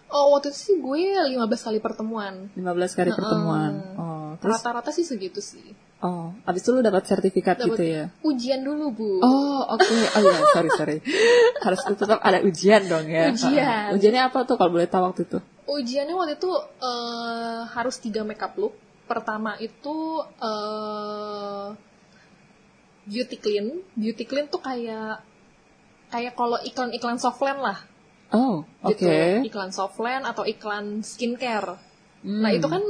Oh 0.07 0.33
waktu 0.33 0.49
itu 0.49 0.57
sih 0.59 0.75
gue 0.75 1.01
15 1.29 1.37
kali 1.61 1.77
pertemuan. 1.77 2.49
15 2.51 2.65
kali 2.93 3.09
pertemuan. 3.09 3.71
Oh, 3.95 4.29
terus 4.37 4.57
Rata-rata 4.57 4.89
sih 4.89 5.01
segitu 5.03 5.37
sih. 5.37 5.65
Oh, 5.99 6.31
abis 6.43 6.61
itu 6.63 6.69
lu 6.71 6.81
dapat 6.81 7.03
sertifikat 7.05 7.59
Dapet 7.59 7.67
gitu 7.75 7.83
ya? 7.83 8.05
Ujian 8.23 8.61
dulu 8.63 8.85
bu. 8.91 9.09
Oh, 9.19 9.61
oke. 9.67 9.83
Oh 9.85 10.21
iya, 10.23 10.39
sorry, 10.55 10.69
sorry. 10.75 10.97
Harus 11.65 11.79
tetap 11.83 12.19
ada 12.23 12.39
ujian 12.41 12.87
dong 12.87 13.07
ya. 13.07 13.31
Ujian. 13.31 13.95
Ujiannya 13.95 14.23
apa 14.31 14.47
tuh 14.47 14.55
kalau 14.55 14.71
boleh 14.73 14.87
tahu 14.87 15.11
waktu 15.11 15.27
itu? 15.27 15.39
Ujiannya 15.69 16.15
waktu 16.17 16.33
itu 16.39 16.51
eh, 16.81 17.61
harus 17.69 17.95
tiga 18.01 18.25
makeup 18.25 18.57
look. 18.57 18.73
Pertama 19.05 19.59
itu 19.61 19.97
eh, 20.41 21.67
beauty 23.05 23.37
clean. 23.37 23.67
Beauty 23.93 24.23
clean 24.25 24.47
tuh 24.47 24.61
kayak 24.61 25.21
kayak 26.09 26.33
kalau 26.33 26.57
iklan-iklan 26.65 27.21
softland 27.21 27.61
lah, 27.61 27.77
Oh, 28.33 28.65
oke. 28.81 28.97
gitu. 28.97 29.09
Iklan 29.45 29.69
softland 29.69 30.25
atau 30.25 30.41
iklan 30.41 31.01
skincare. 31.05 31.77
Hmm. 32.21 32.41
Nah 32.41 32.51
itu 32.53 32.65
kan 32.65 32.81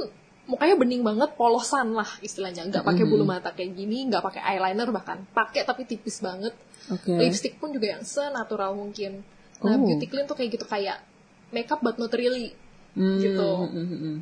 mukanya 0.50 0.76
bening 0.76 1.06
banget, 1.06 1.30
polosan 1.38 1.94
lah 1.94 2.10
istilahnya. 2.20 2.66
Nggak 2.66 2.82
pakai 2.82 3.04
Hmm. 3.06 3.12
bulu 3.14 3.24
mata 3.24 3.54
kayak 3.54 3.72
gini, 3.72 4.10
nggak 4.10 4.20
pakai 4.20 4.42
eyeliner 4.44 4.90
bahkan. 4.90 5.22
Pakai 5.30 5.62
tapi 5.62 5.86
tipis 5.86 6.18
banget. 6.20 6.58
Oke. 6.90 7.14
Lipstick 7.14 7.56
pun 7.56 7.70
juga 7.70 7.94
yang 7.94 8.02
senatural 8.02 8.74
mungkin. 8.74 9.22
Nah 9.62 9.76
Oh. 9.76 9.86
beauty 9.86 10.10
clean 10.10 10.26
tuh 10.26 10.34
kayak 10.34 10.58
gitu 10.58 10.66
kayak 10.66 11.06
makeup 11.52 11.80
but 11.80 11.96
not 11.96 12.10
really. 12.12 12.58
Hmm, 12.98 13.22
gitu. 13.22 13.50
hmm, 13.70 13.86
hmm. 13.88 14.18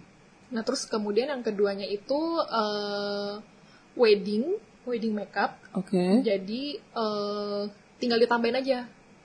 Nah 0.52 0.62
terus 0.62 0.84
kemudian 0.84 1.28
yang 1.28 1.40
keduanya 1.40 1.84
itu 1.84 2.20
eh, 2.44 3.34
wedding, 3.96 4.60
wedding 4.84 5.13
makeup. 5.13 5.56
Oke. 5.72 6.22
Jadi 6.22 6.76
eh, 6.76 7.62
tinggal 7.98 8.20
ditambahin 8.20 8.60
aja 8.60 8.80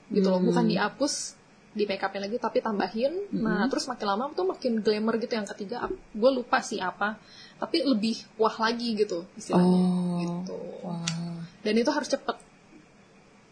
gitu 0.07 0.27
loh, 0.27 0.39
Hmm. 0.39 0.47
bukan 0.47 0.65
dihapus. 0.67 1.35
Di 1.73 1.83
make 1.83 1.99
upin 1.99 2.21
lagi 2.21 2.37
tapi 2.37 2.61
tambahin 2.61 3.33
nah 3.33 3.65
terus 3.65 3.89
makin 3.89 4.05
lama 4.05 4.29
tuh 4.31 4.45
makin 4.45 4.77
glamour 4.79 5.17
gitu 5.17 5.33
yang 5.33 5.49
ketiga 5.49 5.89
gue 5.89 6.31
lupa 6.31 6.61
sih 6.61 6.77
apa 6.77 7.17
tapi 7.57 7.81
lebih 7.81 8.21
wah 8.37 8.53
lagi 8.55 8.93
gitu 8.93 9.25
istilahnya 9.33 9.81
Oh. 9.81 10.17
gitu 10.21 10.57
Wah. 10.85 11.41
dan 11.65 11.73
itu 11.73 11.89
harus 11.89 12.09
cepet 12.09 12.37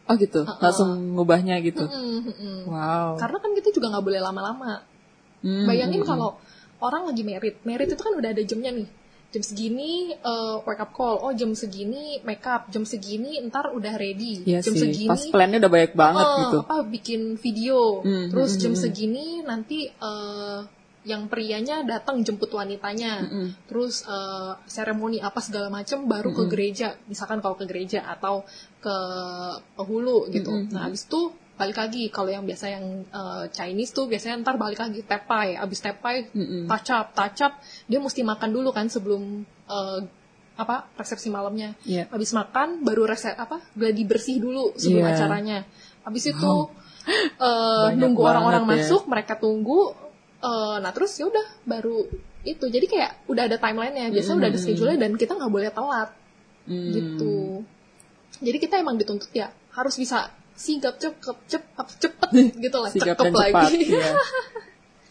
Oh 0.10 0.20
gitu, 0.20 0.44
Uh-uh. 0.44 0.60
langsung 0.60 1.16
ngubahnya 1.16 1.64
gitu. 1.64 1.88
Mm, 1.88 2.20
mm, 2.20 2.36
mm. 2.36 2.60
Wow. 2.68 3.16
karena 3.16 3.38
kan 3.40 3.52
kita 3.56 3.72
juga 3.72 3.96
nggak 3.96 4.06
boleh 4.06 4.20
lama-lama 4.20 4.84
Hmm, 5.42 5.66
bayangin 5.66 6.06
kalau 6.06 6.38
orang 6.78 7.10
lagi 7.10 7.26
merit 7.26 7.58
merit 7.66 7.90
itu 7.90 7.98
kan 7.98 8.14
udah 8.14 8.30
ada 8.30 8.44
jamnya 8.46 8.70
nih 8.78 8.86
jam 9.32 9.44
segini 9.48 10.12
eh, 10.12 10.56
wake 10.67 10.84
up 10.84 10.91
call. 10.91 11.15
Oh 11.24 11.32
jam 11.32 11.56
segini 11.56 12.20
make 12.28 12.44
up. 12.44 12.67
Jam 12.67 12.84
segini 12.84 13.39
ntar 13.48 13.72
udah 13.72 13.96
ready. 13.96 14.44
Iya 14.44 14.60
jam 14.60 14.76
sih, 14.76 14.91
segini 14.91 15.08
pas 15.08 15.24
plannya 15.32 15.58
udah 15.63 15.72
banyak 15.72 15.94
banget 15.96 16.28
eh, 16.28 16.38
gitu. 16.44 16.60
apa 16.67 16.76
bikin 16.84 17.22
video. 17.39 17.80
Hmm, 18.04 18.28
terus 18.28 18.52
hmm, 18.56 18.62
jam 18.62 18.74
hmm, 18.76 18.82
segini 18.84 19.26
nanti 19.41 19.88
eh, 19.88 20.60
yang 21.02 21.26
prianya 21.32 21.82
datang 21.82 22.22
jemput 22.22 22.54
wanitanya. 22.54 23.26
Mm-mm. 23.26 23.48
terus 23.72 24.04
eh, 24.06 24.54
seremoni 24.67 25.24
apa 25.24 25.39
segala 25.39 25.72
macam 25.72 26.06
baru 26.12 26.36
ke 26.36 26.44
gereja. 26.52 27.00
Misalkan 27.08 27.39
kalau 27.39 27.56
ke 27.56 27.63
gereja 27.65 28.04
atau 28.04 28.44
ke 28.84 28.96
penghulu 29.80 30.28
gitu. 30.28 30.52
Mm-mm. 30.52 30.76
nah 30.76 30.91
abis 30.91 31.08
itu 31.08 31.32
balik 31.62 31.78
lagi 31.78 32.10
kalau 32.10 32.28
yang 32.28 32.41
biasa 32.41 32.65
yang 32.67 32.86
eh, 33.06 33.45
Chinese 33.50 33.93
tuh 33.93 34.06
biasanya 34.06 34.41
ntar 34.41 34.58
balik 34.58 34.80
lagi 34.80 35.00
tepai 35.02 35.54
abis 35.56 35.80
tepai 35.80 36.26
up 36.65 37.08
touch 37.13 37.39
up 37.39 37.54
dia 37.86 38.02
mesti 38.02 38.21
makan 38.21 38.50
dulu 38.50 38.69
kan 38.69 38.89
sebelum 38.89 39.21
eh, 39.45 40.00
apa 40.54 40.89
resepsi 40.93 41.30
malamnya 41.30 41.78
Iya. 41.84 42.10
habis 42.10 42.34
makan 42.34 42.82
baru 42.82 43.06
resep 43.06 43.34
apa 43.36 43.62
gladi 43.71 44.04
bersih 44.04 44.38
dulu 44.38 44.74
sebelum 44.74 45.06
Iya. 45.06 45.13
acaranya 45.15 45.58
habis 46.02 46.26
itu 46.28 46.41
Wow. 46.41 46.74
Banyak 47.41 47.97
nunggu 47.97 48.21
orang-orang 48.21 48.62
ya. 48.63 48.69
masuk 48.78 49.06
mereka 49.06 49.34
tunggu 49.36 49.93
eh, 50.38 50.78
nah 50.78 50.89
terus 50.89 51.13
ya 51.15 51.26
udah 51.26 51.47
baru 51.63 52.06
itu 52.41 52.65
jadi 52.65 52.86
kayak 52.86 53.12
udah 53.26 53.45
ada 53.45 53.58
timelinenya 53.58 54.10
biasa 54.10 54.34
udah 54.34 54.50
ada 54.50 54.58
Mm-mm. 54.58 54.65
schedule 54.65 54.97
dan 54.97 55.13
kita 55.13 55.38
nggak 55.38 55.50
boleh 55.50 55.69
telat 55.69 56.10
Hmm. 56.62 56.93
gitu 56.93 57.65
jadi 58.38 58.58
kita 58.58 58.78
emang 58.78 58.93
dituntut 58.93 59.34
ya 59.34 59.50
harus 59.74 59.97
bisa 59.97 60.30
sigap 60.54 60.96
cepet 60.96 61.38
cepet 61.48 61.88
cepet 61.98 62.30
gitu 62.56 62.78
lah 62.78 62.90
Sigap 62.90 63.16
cakep 63.16 63.24
dan 63.24 63.34
cepat. 63.34 63.64
lagi 63.66 63.80
Iya. 63.88 64.12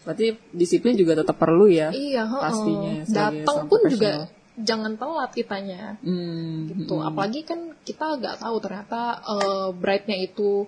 Berarti 0.01 0.25
disiplin 0.49 0.95
juga 0.95 1.13
tetap 1.13 1.35
perlu 1.35 1.65
ya. 1.65 1.89
iya 1.91 2.23
heeh. 2.23 2.41
Pastinya 2.41 2.93
datang 3.05 3.57
pun 3.65 3.79
juga 3.85 4.25
jangan 4.53 4.93
telat 4.93 5.31
kitanya 5.31 5.95
Hmm, 5.99 6.67
gitu 6.67 6.95
hmm. 6.95 7.07
apalagi 7.07 7.41
kan 7.41 7.59
kita 7.79 8.15
nggak 8.15 8.35
tahu 8.37 8.55
ternyata 8.59 9.01
eh, 9.23 9.67
bride-nya 9.71 10.17
itu 10.19 10.65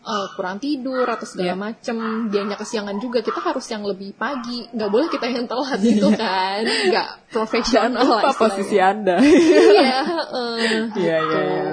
eh, 0.00 0.26
kurang 0.30 0.56
tidur 0.58 1.04
atau 1.04 1.24
segala 1.24 1.50
Iya. 1.50 1.58
macem 1.58 1.96
dianya 2.28 2.54
kesiangan 2.54 2.96
juga 2.98 3.20
kita 3.20 3.36
harus 3.38 3.64
yang 3.66 3.82
lebih 3.82 4.12
pagi 4.14 4.64
nggak 4.66 4.86
boleh 4.86 5.08
kita 5.08 5.26
yang 5.26 5.44
telat 5.44 5.80
gitu 5.82 6.08
kan 6.14 6.60
nggak 6.62 7.08
profesional 7.28 8.00
Apa 8.00 8.28
istilahnya. 8.28 8.36
posisi 8.38 8.76
Anda? 8.78 9.16
iya 9.18 9.98
heeh, 10.02 10.54
Iya, 10.60 10.76
gitu. 10.86 10.98
iya, 11.00 11.16
iya. 11.18 11.72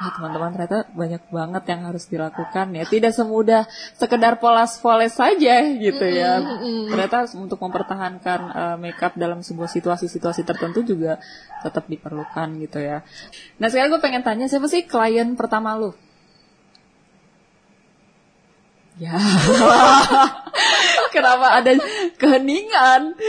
Nah, 0.00 0.16
teman-teman 0.16 0.56
ternyata 0.56 0.88
banyak 0.96 1.22
banget 1.28 1.64
yang 1.68 1.80
harus 1.84 2.08
dilakukan 2.08 2.72
ya. 2.72 2.88
Tidak 2.88 3.12
semudah 3.12 3.68
sekedar 4.00 4.40
polas-poles 4.40 5.12
saja 5.12 5.60
gitu 5.76 6.06
ya. 6.08 6.40
Ternyata 6.88 7.28
untuk 7.36 7.60
mempertahankan 7.60 8.40
uh, 8.48 8.76
makeup 8.80 9.12
dalam 9.20 9.44
sebuah 9.44 9.68
situasi-situasi 9.68 10.48
tertentu 10.48 10.80
juga 10.80 11.20
tetap 11.60 11.84
diperlukan 11.84 12.48
gitu 12.64 12.80
ya. 12.80 13.04
Nah, 13.60 13.68
sekarang 13.68 13.92
gue 13.92 14.00
pengen 14.00 14.24
tanya 14.24 14.48
siapa 14.48 14.72
sih 14.72 14.88
klien 14.88 15.36
pertama 15.36 15.76
lu? 15.76 15.92
Ya. 18.96 19.20
Kenapa 21.14 21.60
ada 21.60 21.76
keheningan? 22.16 23.20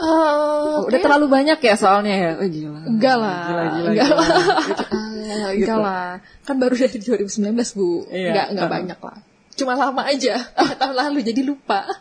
Oh, 0.00 0.88
udah 0.88 0.98
terlalu 0.98 1.26
banyak 1.28 1.58
ya 1.58 1.74
soalnya 1.74 2.14
ya. 2.14 2.30
Oh, 2.34 2.48
gila. 2.48 2.80
Enggak 2.82 3.16
lah, 3.16 3.40
Gila, 3.44 3.62
gila, 3.68 3.88
enggak 3.90 4.06
gila. 4.06 4.16
lah. 4.16 4.28
Ah, 5.30 5.54
enggak 5.54 5.54
gitu. 5.62 5.78
lah 5.78 6.08
kan 6.42 6.56
baru 6.56 6.74
dari 6.74 6.98
2019 6.98 7.78
bu 7.78 8.02
Iya. 8.08 8.28
enggak 8.28 8.46
enggak 8.50 8.66
Uh-huh. 8.66 8.76
banyak 8.82 8.98
lah 9.00 9.18
cuma 9.52 9.72
lama 9.74 10.02
aja 10.02 10.34
tahun 10.80 10.96
lalu 10.96 11.18
jadi 11.22 11.42
lupa 11.44 11.86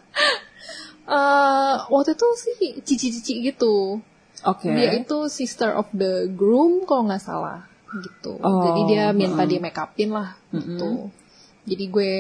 Eh, 1.06 1.76
waktu 1.88 2.14
itu 2.14 2.28
sih 2.36 2.54
cici-cici 2.80 3.34
gitu 3.44 3.98
Oke. 4.42 4.70
dia 4.70 4.94
itu 4.96 5.26
sister 5.28 5.74
of 5.74 5.90
the 5.92 6.30
groom 6.30 6.86
kalau 6.86 7.06
nggak 7.06 7.18
salah 7.20 7.66
gitu 8.00 8.38
Oh, 8.38 8.62
jadi 8.64 8.82
dia 8.86 9.06
minta 9.12 9.42
mm-mm. 9.42 9.50
dia 9.50 9.60
make 9.60 9.74
upin 9.76 10.10
lah 10.10 10.38
gitu 10.50 11.10
jadi 11.66 11.86
gue 11.86 12.14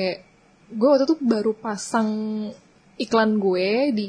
gue 0.71 0.87
waktu 0.87 1.05
itu 1.05 1.15
baru 1.19 1.53
pasang 1.53 2.09
iklan 2.95 3.37
gue 3.37 3.69
di 3.91 4.07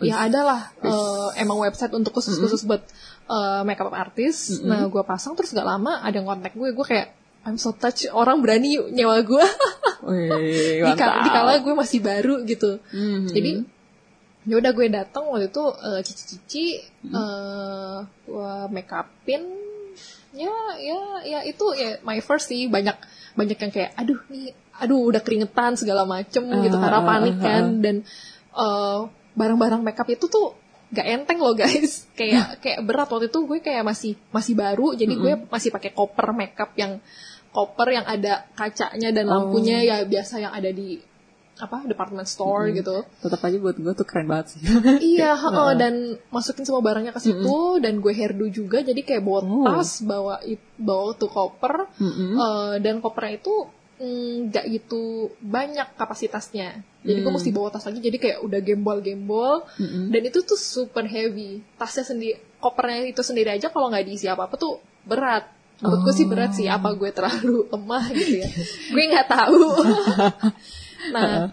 ya 0.00 0.24
ada 0.24 0.40
lah 0.42 0.60
eh, 0.80 1.28
emang 1.40 1.60
website 1.60 1.92
untuk 1.92 2.16
khusus-khusus 2.16 2.64
buat 2.64 2.82
eh, 3.28 3.62
makeup 3.62 3.92
artist 3.92 4.64
nah 4.64 4.84
gue 4.86 5.02
pasang 5.04 5.36
terus 5.36 5.52
gak 5.52 5.64
lama 5.64 6.00
ada 6.00 6.16
yang 6.16 6.26
kontak 6.26 6.52
gue 6.52 6.72
gue 6.72 6.86
kayak 6.86 7.08
I'm 7.40 7.56
so 7.56 7.72
touched 7.72 8.12
orang 8.12 8.44
berani 8.44 8.76
yuk 8.76 8.92
nyewa 8.92 9.20
gue 9.24 9.44
di, 10.92 10.92
di 11.24 11.30
kala 11.30 11.52
gue 11.60 11.72
masih 11.72 12.00
baru 12.00 12.44
gitu. 12.44 12.80
Mhm. 12.92 13.28
jadi 13.32 13.52
ya 14.40 14.54
udah 14.56 14.72
gue 14.72 14.86
datang 14.88 15.28
waktu 15.28 15.52
itu 15.52 15.64
eh, 15.68 16.00
cici-cici 16.00 16.64
eh 17.06 17.96
gue 18.24 18.52
make 18.72 18.92
upin 18.92 19.42
ya 20.32 20.54
ya 20.78 21.00
ya 21.26 21.38
itu 21.44 21.64
ya 21.74 21.98
my 22.00 22.22
first 22.22 22.48
sih 22.48 22.70
banyak 22.70 22.94
banyak 23.34 23.58
yang 23.58 23.72
kayak 23.72 23.90
aduh 23.98 24.20
nih 24.30 24.54
aduh 24.80 25.12
udah 25.12 25.20
keringetan 25.20 25.76
segala 25.76 26.08
macem 26.08 26.40
gitu 26.64 26.76
Ah, 26.78 26.82
karena 26.82 27.00
ah, 27.02 27.06
panik 27.06 27.36
ah, 27.36 27.42
kan. 27.44 27.62
ah. 27.64 27.80
dan 27.84 27.96
eh, 28.56 28.98
barang-barang 29.34 29.80
makeup 29.80 30.08
itu 30.08 30.26
tuh 30.26 30.54
gak 30.90 31.06
enteng 31.06 31.38
loh 31.38 31.54
guys. 31.54 32.06
Kayak 32.18 32.58
kayak 32.58 32.80
berat. 32.82 33.06
Waktu 33.06 33.30
itu 33.30 33.38
gue 33.44 33.58
kayak 33.60 33.84
masih 33.84 34.12
masih 34.30 34.54
baru. 34.54 34.92
Jadi 34.92 35.14
gue 35.14 35.32
masih 35.46 35.70
pakai 35.70 35.90
koper 35.90 36.34
makeup 36.34 36.74
yang 36.74 36.98
koper 37.50 37.88
yang 37.92 38.06
ada 38.06 38.46
kacanya 38.54 39.10
dan 39.10 39.26
lampunya 39.26 39.82
Oh. 39.82 39.86
ya 39.86 39.96
biasa 40.02 40.38
yang 40.38 40.50
ada 40.50 40.70
di 40.70 40.98
apa 41.60 41.84
department 41.84 42.24
store 42.24 42.72
gitu. 42.72 43.04
Tetap 43.20 43.36
aja 43.38 43.56
buat 43.60 43.76
gue 43.76 43.92
tuh 43.92 44.06
keren 44.08 44.24
banget 44.24 44.56
sih. 44.56 44.60
Iya, 45.12 45.36
heeh, 45.36 45.70
dan 45.76 45.94
masukin 46.30 46.64
semua 46.64 46.80
barangnya 46.80 47.12
ke 47.12 47.20
situ 47.20 47.76
dan 47.78 48.00
gue 48.00 48.10
hairdo 48.10 48.48
juga. 48.48 48.80
Jadi 48.80 49.04
kayak 49.04 49.20
bawa 49.20 49.40
Oh. 49.44 49.64
tas, 49.68 50.00
bawa 50.00 50.40
bawa 50.74 51.12
tuh 51.14 51.28
koper 51.28 51.84
Mm-mm. 52.00 52.30
eh, 52.34 52.74
dan 52.80 52.98
kopernya 52.98 53.36
itu 53.36 53.68
mm, 54.00 54.50
nggak 54.50 54.64
gitu 54.72 55.30
banyak 55.38 55.94
kapasitasnya. 55.94 56.80
Jadi 57.04 57.18
gue 57.20 57.28
Hmm. 57.28 57.36
mesti 57.36 57.50
bawa 57.52 57.68
tas 57.68 57.84
lagi 57.84 58.00
jadi 58.00 58.16
kayak 58.16 58.38
udah 58.44 58.60
gembol-gembol 58.60 59.64
Mm-mm. 59.76 60.08
dan 60.08 60.22
itu 60.24 60.40
tuh 60.40 60.56
super 60.56 61.04
heavy. 61.04 61.60
Tasnya 61.76 62.04
sendiri 62.08 62.36
kopernya 62.60 63.08
itu 63.08 63.20
sendiri 63.20 63.56
aja 63.56 63.68
kalau 63.68 63.88
nggak 63.88 64.04
diisi 64.04 64.26
apa-apa 64.26 64.56
tuh 64.56 64.80
berat. 65.04 65.48
Menurut 65.80 66.00
gue 66.04 66.12
sih 66.12 66.28
berat 66.28 66.52
sih 66.52 66.68
apa 66.68 66.92
gue 66.92 67.08
terlalu 67.08 67.64
lemah 67.72 68.04
gitu 68.12 68.44
ya. 68.44 68.48
gue 68.92 69.04
nggak 69.06 69.28
tahu. 69.28 69.60
nah, 71.16 71.48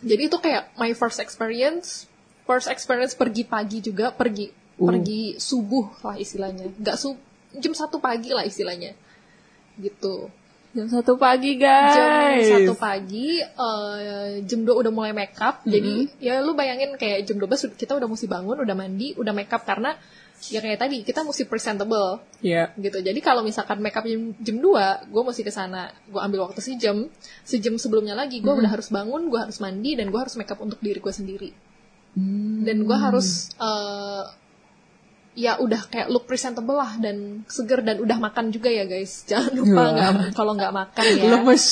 jadi 0.00 0.22
itu 0.32 0.36
kayak 0.40 0.72
my 0.80 0.96
first 0.96 1.20
experience, 1.20 2.08
first 2.48 2.72
experience 2.72 3.12
pergi 3.12 3.44
pagi 3.44 3.80
juga, 3.80 4.12
pergi 4.12 4.48
Uh. 4.80 4.88
pergi 4.88 5.36
subuh 5.36 5.92
lah 6.00 6.16
istilahnya, 6.16 6.72
nggak 6.72 6.96
su 6.96 7.12
jam 7.52 7.76
satu 7.76 8.00
pagi 8.00 8.32
lah 8.32 8.48
istilahnya, 8.48 8.96
gitu. 9.76 10.32
Jam 10.70 10.86
satu 10.86 11.18
pagi 11.18 11.58
guys. 11.58 12.46
Jam 12.46 12.62
satu 12.62 12.74
pagi, 12.78 13.42
eh, 13.42 14.26
jam 14.46 14.62
2 14.62 14.70
udah 14.70 14.92
mulai 14.94 15.10
make 15.10 15.34
up, 15.42 15.66
jadi 15.66 16.06
ya 16.22 16.38
lu 16.38 16.54
bayangin 16.54 16.94
kayak 16.94 17.26
jam 17.26 17.42
12 17.42 17.74
kita 17.74 17.98
udah 17.98 18.06
mesti 18.06 18.30
bangun, 18.30 18.62
udah 18.62 18.76
mandi, 18.78 19.10
udah 19.18 19.34
make 19.34 19.50
up 19.50 19.66
karena 19.66 19.98
ya 20.48 20.62
kayak 20.62 20.78
tadi 20.78 21.02
kita 21.02 21.26
mesti 21.26 21.44
presentable 21.50 22.22
Iya. 22.40 22.70
gitu. 22.78 23.02
Jadi 23.02 23.18
kalau 23.18 23.42
misalkan 23.42 23.82
make 23.82 23.98
up 23.98 24.06
jam, 24.06 24.30
jam 24.38 24.56
2, 24.62 25.10
gue 25.10 25.22
mesti 25.26 25.42
ke 25.42 25.52
sana. 25.52 25.90
Gue 26.06 26.22
ambil 26.22 26.46
waktu 26.48 26.62
sejam. 26.62 27.10
Sejam 27.42 27.74
sebelumnya 27.74 28.14
lagi 28.14 28.38
gue 28.38 28.48
udah 28.54 28.70
harus 28.70 28.88
bangun, 28.94 29.26
gue 29.26 29.40
harus 29.42 29.58
mandi 29.58 29.98
dan 29.98 30.08
gue 30.08 30.20
harus 30.22 30.38
make 30.38 30.48
up 30.48 30.62
untuk 30.62 30.78
diri 30.78 31.02
gue 31.02 31.12
sendiri. 31.12 31.50
Hmm. 32.14 32.62
Dan 32.62 32.86
gue 32.86 32.94
harus 32.96 33.50
eh, 33.58 34.22
ya 35.40 35.56
udah 35.56 35.88
kayak 35.88 36.12
look 36.12 36.28
presentable 36.28 36.76
lah 36.76 37.00
dan 37.00 37.48
seger 37.48 37.80
dan 37.80 37.96
udah 38.04 38.20
makan 38.20 38.52
juga 38.52 38.68
ya 38.68 38.84
guys. 38.84 39.24
Jangan 39.30 39.52
lupa 39.56 39.80
Wah. 39.80 39.88
nggak 39.96 40.12
kalau 40.36 40.52
nggak 40.52 40.72
makan 40.76 41.04
ya. 41.16 41.24
lemes. 41.40 41.64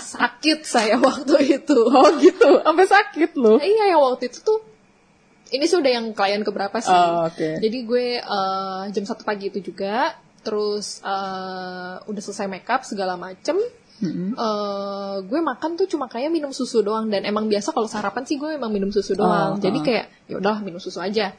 Sakit 0.00 0.64
saya 0.64 0.96
waktu 1.08 1.60
itu. 1.60 1.78
Oh 1.84 2.08
gitu, 2.16 2.64
sampai 2.64 2.86
sakit 2.88 3.36
loh. 3.36 3.60
Iya 3.60 3.92
yang 3.92 4.00
waktu 4.00 4.32
itu 4.32 4.40
tuh 4.40 4.58
ini 5.48 5.64
sih 5.64 5.76
udah 5.80 5.92
yang 5.92 6.06
klien 6.12 6.44
keberapa 6.44 6.76
sih. 6.80 6.92
Oh, 6.92 7.28
oke. 7.28 7.60
Jadi 7.60 7.78
gue 7.84 8.06
eh, 8.20 8.82
jam 8.92 9.04
satu 9.04 9.24
pagi 9.24 9.48
itu 9.48 9.64
juga, 9.64 10.12
terus 10.44 11.00
eh, 11.00 11.94
udah 12.04 12.22
selesai 12.22 12.48
makeup 12.48 12.84
segala 12.84 13.16
macem. 13.16 13.56
Mm-mm. 13.98 14.38
eh, 14.38 15.16
gue 15.26 15.40
makan 15.42 15.74
tuh 15.74 15.90
cuma 15.90 16.06
kayak 16.06 16.30
minum 16.30 16.54
susu 16.54 16.86
doang 16.86 17.10
dan 17.10 17.26
emang 17.26 17.50
biasa 17.50 17.74
kalau 17.74 17.90
sarapan 17.90 18.22
sih 18.22 18.38
gue 18.38 18.54
emang 18.54 18.70
minum 18.70 18.92
susu 18.92 19.16
doang. 19.18 19.58
Oh, 19.58 19.60
Jadi 19.60 19.78
oh. 19.80 19.84
kayak 19.84 20.06
ya 20.28 20.36
udah 20.38 20.60
minum 20.62 20.78
susu 20.78 21.00
aja. 21.02 21.34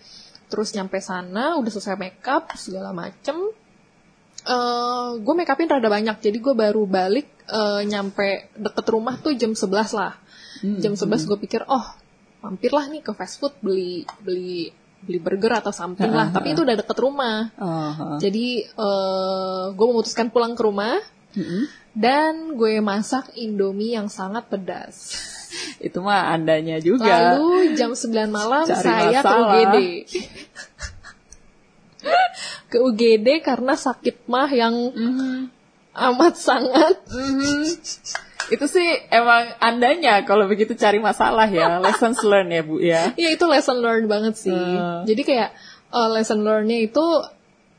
Terus 0.50 0.74
nyampe 0.74 0.98
sana 1.00 1.56
udah 1.56 1.70
selesai 1.70 1.96
makeup 1.96 2.50
segala 2.58 2.90
macem. 2.92 3.38
eh 4.40 5.10
gue 5.20 5.34
make 5.36 5.52
upin 5.52 5.68
rada 5.68 5.86
banyak, 5.86 6.16
jadi 6.18 6.38
gue 6.40 6.56
baru 6.56 6.88
balik 6.88 7.28
eh, 7.46 7.82
nyampe 7.84 8.50
deket 8.56 8.86
rumah 8.88 9.20
tuh 9.20 9.36
jam 9.36 9.52
11 9.52 9.68
lah. 9.94 10.16
Hmm, 10.60 10.80
Jam 10.80 10.96
11 10.96 11.28
gue 11.28 11.38
pikir, 11.38 11.62
oh 11.68 11.86
mampirlah 12.40 12.88
nih 12.88 13.04
ke 13.04 13.12
fast 13.12 13.36
food 13.38 13.52
beli 13.60 14.08
beli 14.24 14.72
beli 15.00 15.20
burger 15.20 15.60
atau 15.60 15.72
something 15.72 16.08
lah. 16.10 16.32
Tapi 16.36 16.52
itu 16.52 16.64
udah 16.64 16.76
deket 16.76 16.98
rumah. 16.98 17.52
Oh, 17.60 17.92
oh. 17.94 18.18
Jadi 18.18 18.64
eh 18.64 19.64
gue 19.76 19.86
memutuskan 19.86 20.32
pulang 20.32 20.56
ke 20.56 20.64
rumah 20.64 20.98
Mm-mm. 21.36 21.64
dan 21.94 22.56
gue 22.56 22.80
masak 22.80 23.36
Indomie 23.36 23.94
yang 23.94 24.08
sangat 24.08 24.48
pedas. 24.48 25.20
Itu 25.88 26.00
mah 26.00 26.30
andanya 26.30 26.78
juga. 26.80 27.38
Lalu 27.38 27.74
jam 27.74 27.92
9 27.92 28.30
malam 28.30 28.64
Cari 28.66 28.84
saya 28.84 29.20
ke 29.20 29.26
masalah. 29.26 29.50
UGD. 29.50 29.76
ke 32.72 32.78
UGD 32.80 33.28
karena 33.42 33.74
sakit 33.76 34.26
mah 34.26 34.50
yang 34.50 34.76
Mhm. 34.94 35.50
amat 35.92 36.34
sangat. 36.38 36.96
Mhm. 37.10 37.66
Itu 38.50 38.66
sih 38.66 38.88
emang 39.10 39.54
andanya 39.60 40.24
kalau 40.24 40.48
begitu 40.48 40.74
cari 40.74 40.98
masalah 40.98 41.46
ya, 41.46 41.78
lessons 41.78 42.24
learned 42.24 42.50
ya 42.50 42.62
bu 42.64 42.76
ya. 42.82 43.02
Ya 43.14 43.30
itu 43.30 43.46
lesson 43.46 43.78
learned 43.78 44.10
banget 44.10 44.40
sih. 44.40 44.54
Hmm. 44.54 45.06
Jadi 45.06 45.22
kayak 45.22 45.50
eh, 45.90 46.10
lesson 46.10 46.42
learnnya 46.42 46.82
itu 46.82 47.06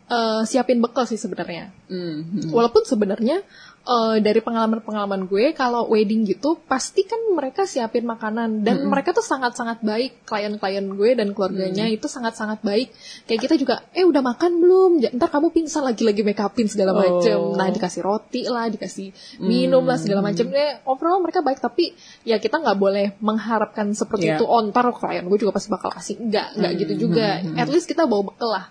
eh, 0.07 0.43
siapin 0.47 0.79
bekal 0.79 1.07
sih 1.07 1.19
sebenarnya. 1.19 1.75
Mhm. 1.91 2.51
Walaupun 2.51 2.83
sebenarnya 2.83 3.43
eh, 3.85 4.17
dari 4.21 4.41
pengalaman-pengalaman 4.45 5.25
gue 5.27 5.53
kalau 5.57 5.89
wedding 5.89 6.25
gitu 6.29 6.61
pasti 6.69 7.05
kan 7.05 7.19
mereka 7.33 7.65
siapin 7.65 8.05
makanan 8.05 8.61
dan 8.61 8.85
mereka 8.87 9.17
tuh 9.17 9.25
sangat-sangat 9.25 9.81
baik 9.81 10.25
klien-klien 10.27 10.85
gue 10.85 11.11
dan 11.17 11.33
keluarganya 11.33 11.89
itu 11.89 12.07
sangat-sangat 12.07 12.61
baik. 12.61 12.93
Kayak 13.25 13.41
kita 13.49 13.55
juga 13.57 13.75
eh 13.97 14.05
udah 14.05 14.23
makan 14.23 14.53
belum? 14.61 14.91
Ntar 15.17 15.29
kamu 15.31 15.49
pingsan 15.55 15.87
lagi-lagi 15.87 16.21
make 16.27 16.41
upin 16.41 16.67
segala 16.69 16.93
macem. 16.93 17.39
Oh. 17.39 17.57
Nah 17.57 17.69
dikasih 17.73 18.03
roti 18.05 18.47
lah, 18.47 18.69
dikasih 18.69 19.41
minum 19.41 19.85
lah 19.87 19.97
segala 19.97 20.21
macem. 20.21 20.49
Eh, 20.53 20.83
overall 20.85 21.23
mereka 21.23 21.41
baik 21.41 21.63
tapi 21.63 21.93
ya 22.27 22.37
kita 22.37 22.61
nggak 22.61 22.79
boleh 22.79 23.07
mengharapkan 23.21 23.91
seperti 23.97 24.33
Iya. 24.33 24.37
itu. 24.41 24.45
Oh 24.45 24.61
ntar 24.61 24.89
klien 24.93 25.25
gue 25.25 25.39
juga 25.39 25.57
pasti 25.57 25.69
bakal 25.73 25.91
kasih. 25.95 26.21
Enggak, 26.21 26.57
enggak 26.59 26.73
gitu 26.85 27.09
juga. 27.09 27.41
At 27.57 27.69
least 27.71 27.89
kita 27.89 28.05
bawa 28.05 28.33
bekal 28.33 28.51
lah 28.51 28.67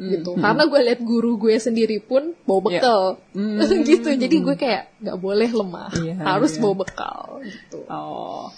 gitu. 0.00 0.30
Karena 0.40 0.62
gue 0.64 0.80
liat 0.80 1.00
guru 1.04 1.36
gue 1.36 1.60
sendiri 1.60 2.00
pun 2.00 2.32
bawa 2.48 2.60
bekal. 2.64 3.00
Gitu. 3.90 4.08
Jadi 4.16 4.36
gue 4.40 4.56
kayak 4.56 4.96
nggak 5.04 5.18
boleh 5.20 5.50
lemah. 5.52 5.90
Iya, 6.00 6.14
harus 6.24 6.56
iya. 6.56 6.60
bawa 6.62 6.74
bekal 6.84 7.20
gitu. 7.44 7.84
Oh. 7.90 8.48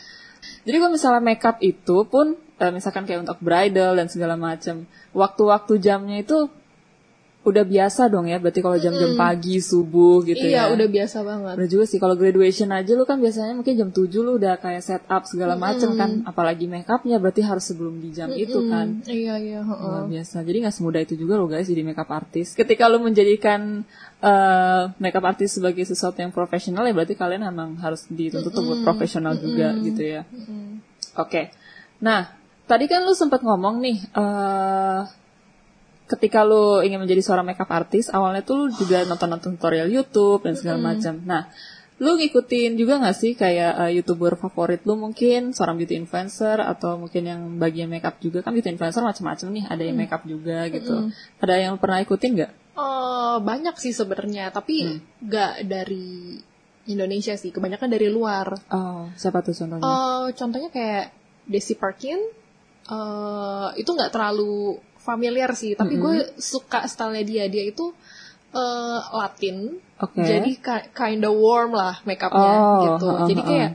Jadi 0.63 0.77
kalau 0.79 0.93
misalnya 0.95 1.23
makeup 1.23 1.59
itu 1.59 1.97
pun 2.07 2.39
eh, 2.63 2.71
misalkan 2.71 3.03
kayak 3.03 3.27
untuk 3.27 3.39
bridal 3.43 3.99
dan 3.99 4.07
segala 4.07 4.39
macam, 4.39 4.87
waktu-waktu 5.11 5.83
jamnya 5.83 6.23
itu 6.23 6.47
udah 7.43 7.65
biasa 7.67 8.07
dong 8.07 8.31
ya. 8.31 8.39
Berarti 8.39 8.63
kalau 8.63 8.79
jam-jam 8.79 9.19
pagi, 9.19 9.59
subuh 9.59 10.23
gitu 10.23 10.47
iya 10.47 10.71
ya. 10.71 10.73
udah 10.75 10.87
biasa 10.87 11.27
banget 11.27 11.55
Udah 11.59 11.69
juga 11.69 11.85
sih 11.91 11.99
kalau 11.99 12.15
graduation 12.15 12.71
aja 12.71 12.93
lu 12.95 13.03
kan 13.03 13.19
biasanya 13.19 13.59
mungkin 13.59 13.75
jam 13.75 13.91
7 13.91 14.07
lu 14.23 14.39
udah 14.39 14.63
kayak 14.63 14.83
set 14.83 15.05
up 15.11 15.27
segala 15.27 15.59
macam 15.59 15.99
kan. 15.99 16.23
Apalagi 16.23 16.71
makeupnya 16.71 17.19
berarti 17.19 17.43
harus 17.43 17.67
sebelum 17.67 17.99
di 17.99 18.15
jam 18.15 18.31
itu 18.31 18.71
kan. 18.71 19.03
iya 19.11 19.37
iya 19.43 19.61
heeh. 19.67 19.83
Luar 19.83 20.07
biasa. 20.07 20.47
Jadi 20.47 20.57
nggak 20.63 20.75
semudah 20.75 21.01
itu 21.03 21.15
juga 21.19 21.35
loh 21.35 21.51
guys 21.51 21.67
jadi 21.67 21.83
makeup 21.83 22.11
artist. 22.15 22.55
Ketika 22.55 22.87
lu 22.87 23.03
menjadikan 23.03 23.83
eh, 24.23 24.83
makeup 25.03 25.27
artist 25.27 25.59
sebagai 25.59 25.83
sesuatu 25.83 26.23
yang 26.23 26.31
profesional 26.31 26.87
ya 26.87 26.95
berarti 26.95 27.19
kalian 27.19 27.43
emang 27.43 27.75
harus 27.83 28.07
dituntut 28.07 28.55
untuk 28.55 28.63
buat 28.71 28.81
profesional 28.87 29.35
juga 29.35 29.75
gitu 29.83 30.03
ya. 30.03 30.23
Oke. 31.19 31.51
Nah, 31.99 32.31
tadi 32.71 32.87
kan 32.87 33.03
lu 33.03 33.15
sempat 33.19 33.43
ngomong 33.43 33.83
nih 33.83 33.99
eh 34.15 35.22
ketika 36.13 36.45
lu 36.45 36.85
ingin 36.85 37.01
menjadi 37.01 37.25
seorang 37.25 37.49
makeup 37.49 37.71
artist, 37.73 38.13
awalnya 38.13 38.45
tuh 38.45 38.55
lu 38.61 38.67
juga 38.77 39.09
nonton-nonton 39.09 39.57
tutorial 39.57 39.89
YouTube 39.89 40.45
dan 40.45 40.55
segala 40.55 40.79
macam. 40.93 41.17
Nah, 41.25 41.49
lu 42.03 42.19
ngikutin 42.19 42.75
juga 42.75 42.99
nggak 42.99 43.17
sih 43.17 43.33
kayak 43.39 43.73
eh, 43.87 43.91
youtuber 43.97 44.35
favorit 44.35 44.83
lu 44.83 44.99
mungkin 44.99 45.55
seorang 45.55 45.79
beauty 45.79 45.95
influencer 45.95 46.59
atau 46.59 46.99
mungkin 46.99 47.23
yang 47.23 47.41
bagian 47.63 47.87
makeup 47.87 48.19
juga 48.19 48.43
kan 48.43 48.51
beauty 48.53 48.75
influencer 48.75 49.01
macam-macam 49.01 49.47
nih, 49.55 49.65
ada 49.71 49.83
yang 49.87 49.97
makeup 49.97 50.23
juga 50.27 50.67
gitu. 50.69 51.09
Ada 51.39 51.55
yang 51.63 51.75
pernah 51.79 52.03
ikutin 52.03 52.31
nggak? 52.37 52.53
Eh, 52.73 53.37
banyak 53.45 53.77
sih 53.77 53.93
sebenarnya 53.93 54.49
tapi 54.49 54.99
nggak 55.21 55.69
dari 55.69 56.41
Indonesia 56.89 57.39
sih 57.39 57.55
kebanyakan 57.55 57.87
dari 57.87 58.11
luar 58.11 58.59
Oh, 58.73 59.07
siapa 59.15 59.45
tuh 59.45 59.55
contohnya? 59.55 59.85
Eh, 59.85 60.27
contohnya 60.35 60.71
kayak 60.73 61.07
Desi 61.47 61.77
Parkin 61.79 62.19
eh 62.83 63.69
itu 63.79 63.91
nggak 63.95 64.11
terlalu 64.11 64.75
familiar 65.03 65.51
sih 65.53 65.75
tapi 65.75 65.99
gue 65.99 66.17
suka 66.37 66.87
stylenya 66.87 67.23
dia. 67.23 67.45
Dia 67.47 67.65
itu 67.67 67.91
eh, 68.53 69.01
Latin 69.13 69.77
Oke. 69.99 70.21
jadi 70.21 70.51
ki- 70.57 70.89
kinda 70.93 71.29
warm 71.29 71.73
lah 71.73 71.99
makeupnya 72.03 72.53
Oh, 72.55 72.81
gitu. 72.87 73.07
heeh, 73.09 73.27
jadi 73.27 73.43
kayak 73.43 73.71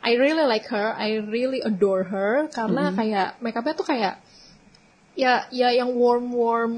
I 0.00 0.12
really 0.14 0.46
like 0.46 0.64
her 0.66 0.96
I 0.96 1.20
really 1.20 1.60
adore 1.60 2.04
her 2.04 2.48
karena 2.48 2.88
kayak 2.90 3.36
makeupnya 3.38 3.74
tuh 3.74 3.84
kayak 3.84 4.14
ya 5.12 5.44
ya 5.50 5.68
yang 5.70 5.92
warm 5.92 6.30
warm 6.30 6.74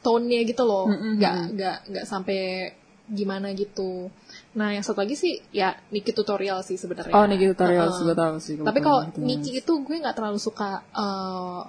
tone-nya 0.00 0.42
gitu 0.42 0.62
loh. 0.62 0.90
Nggak 0.90 1.34
nggak 1.54 1.76
nggak 1.86 2.04
sampai 2.04 2.72
gimana 3.04 3.52
gitu. 3.52 4.08
Nah 4.54 4.72
yang 4.72 4.80
satu 4.80 4.98
lagi 4.98 5.12
sih 5.12 5.36
ya 5.50 5.76
Niki 5.88 6.10
tutorial 6.10 6.60
sih 6.60 6.74
sebenarnya. 6.74 7.12
Oh, 7.12 7.24
Niki 7.24 7.46
tutorial 7.46 7.92
sih 7.92 8.02
gue 8.02 8.16
tahu 8.16 8.36
sih. 8.38 8.54
tapi 8.58 8.80
kalau. 8.80 9.04
Niki 9.16 9.54
itu 9.54 9.72
gue 9.78 9.94
nggak 9.94 10.12
terlalu 10.14 10.40
suka 10.40 10.80
eh, 10.90 11.60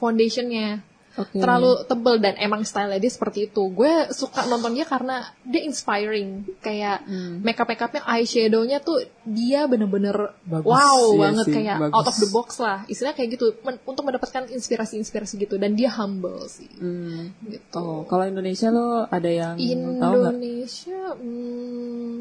foundationnya 0.00 0.80
Oke. 1.12 1.36
terlalu 1.36 1.84
tebel 1.84 2.16
dan 2.16 2.38
emang 2.38 2.62
style 2.62 2.94
dia 2.94 3.10
seperti 3.10 3.44
itu 3.44 3.66
gue 3.68 3.92
suka 4.10 4.46
nonton 4.46 4.72
dia 4.72 4.86
karena 4.86 5.20
dia 5.42 5.60
inspiring 5.60 6.46
kayak 6.60 7.02
Hmm. 7.02 7.42
makeup 7.42 7.66
makeupnya 7.66 8.00
eyeshadownya 8.08 8.78
tuh 8.78 9.02
dia 9.20 9.66
bener-bener 9.66 10.32
Bagus, 10.40 10.64
wow 10.64 11.02
iya 11.10 11.20
banget 11.20 11.44
sih, 11.44 11.54
kayak 11.56 11.76
bagus. 11.82 11.92
out 11.92 12.06
of 12.06 12.16
the 12.16 12.28
box 12.30 12.48
lah 12.56 12.86
istilahnya 12.86 13.16
kayak 13.16 13.30
gitu 13.34 13.52
men- 13.60 13.82
untuk 13.84 14.02
mendapatkan 14.02 14.48
inspirasi-inspirasi 14.48 15.34
gitu 15.40 15.54
dan 15.56 15.74
dia 15.74 15.90
humble 15.90 16.46
sih 16.46 16.70
Hmm. 16.72 17.34
gitu 17.44 17.74
Oh, 17.74 18.06
kalau 18.06 18.24
Indonesia 18.24 18.70
lo 18.70 19.04
ada 19.04 19.28
yang 19.28 19.58
tahu? 19.98 20.14
Indonesia 20.24 21.00
hmm, 21.12 22.16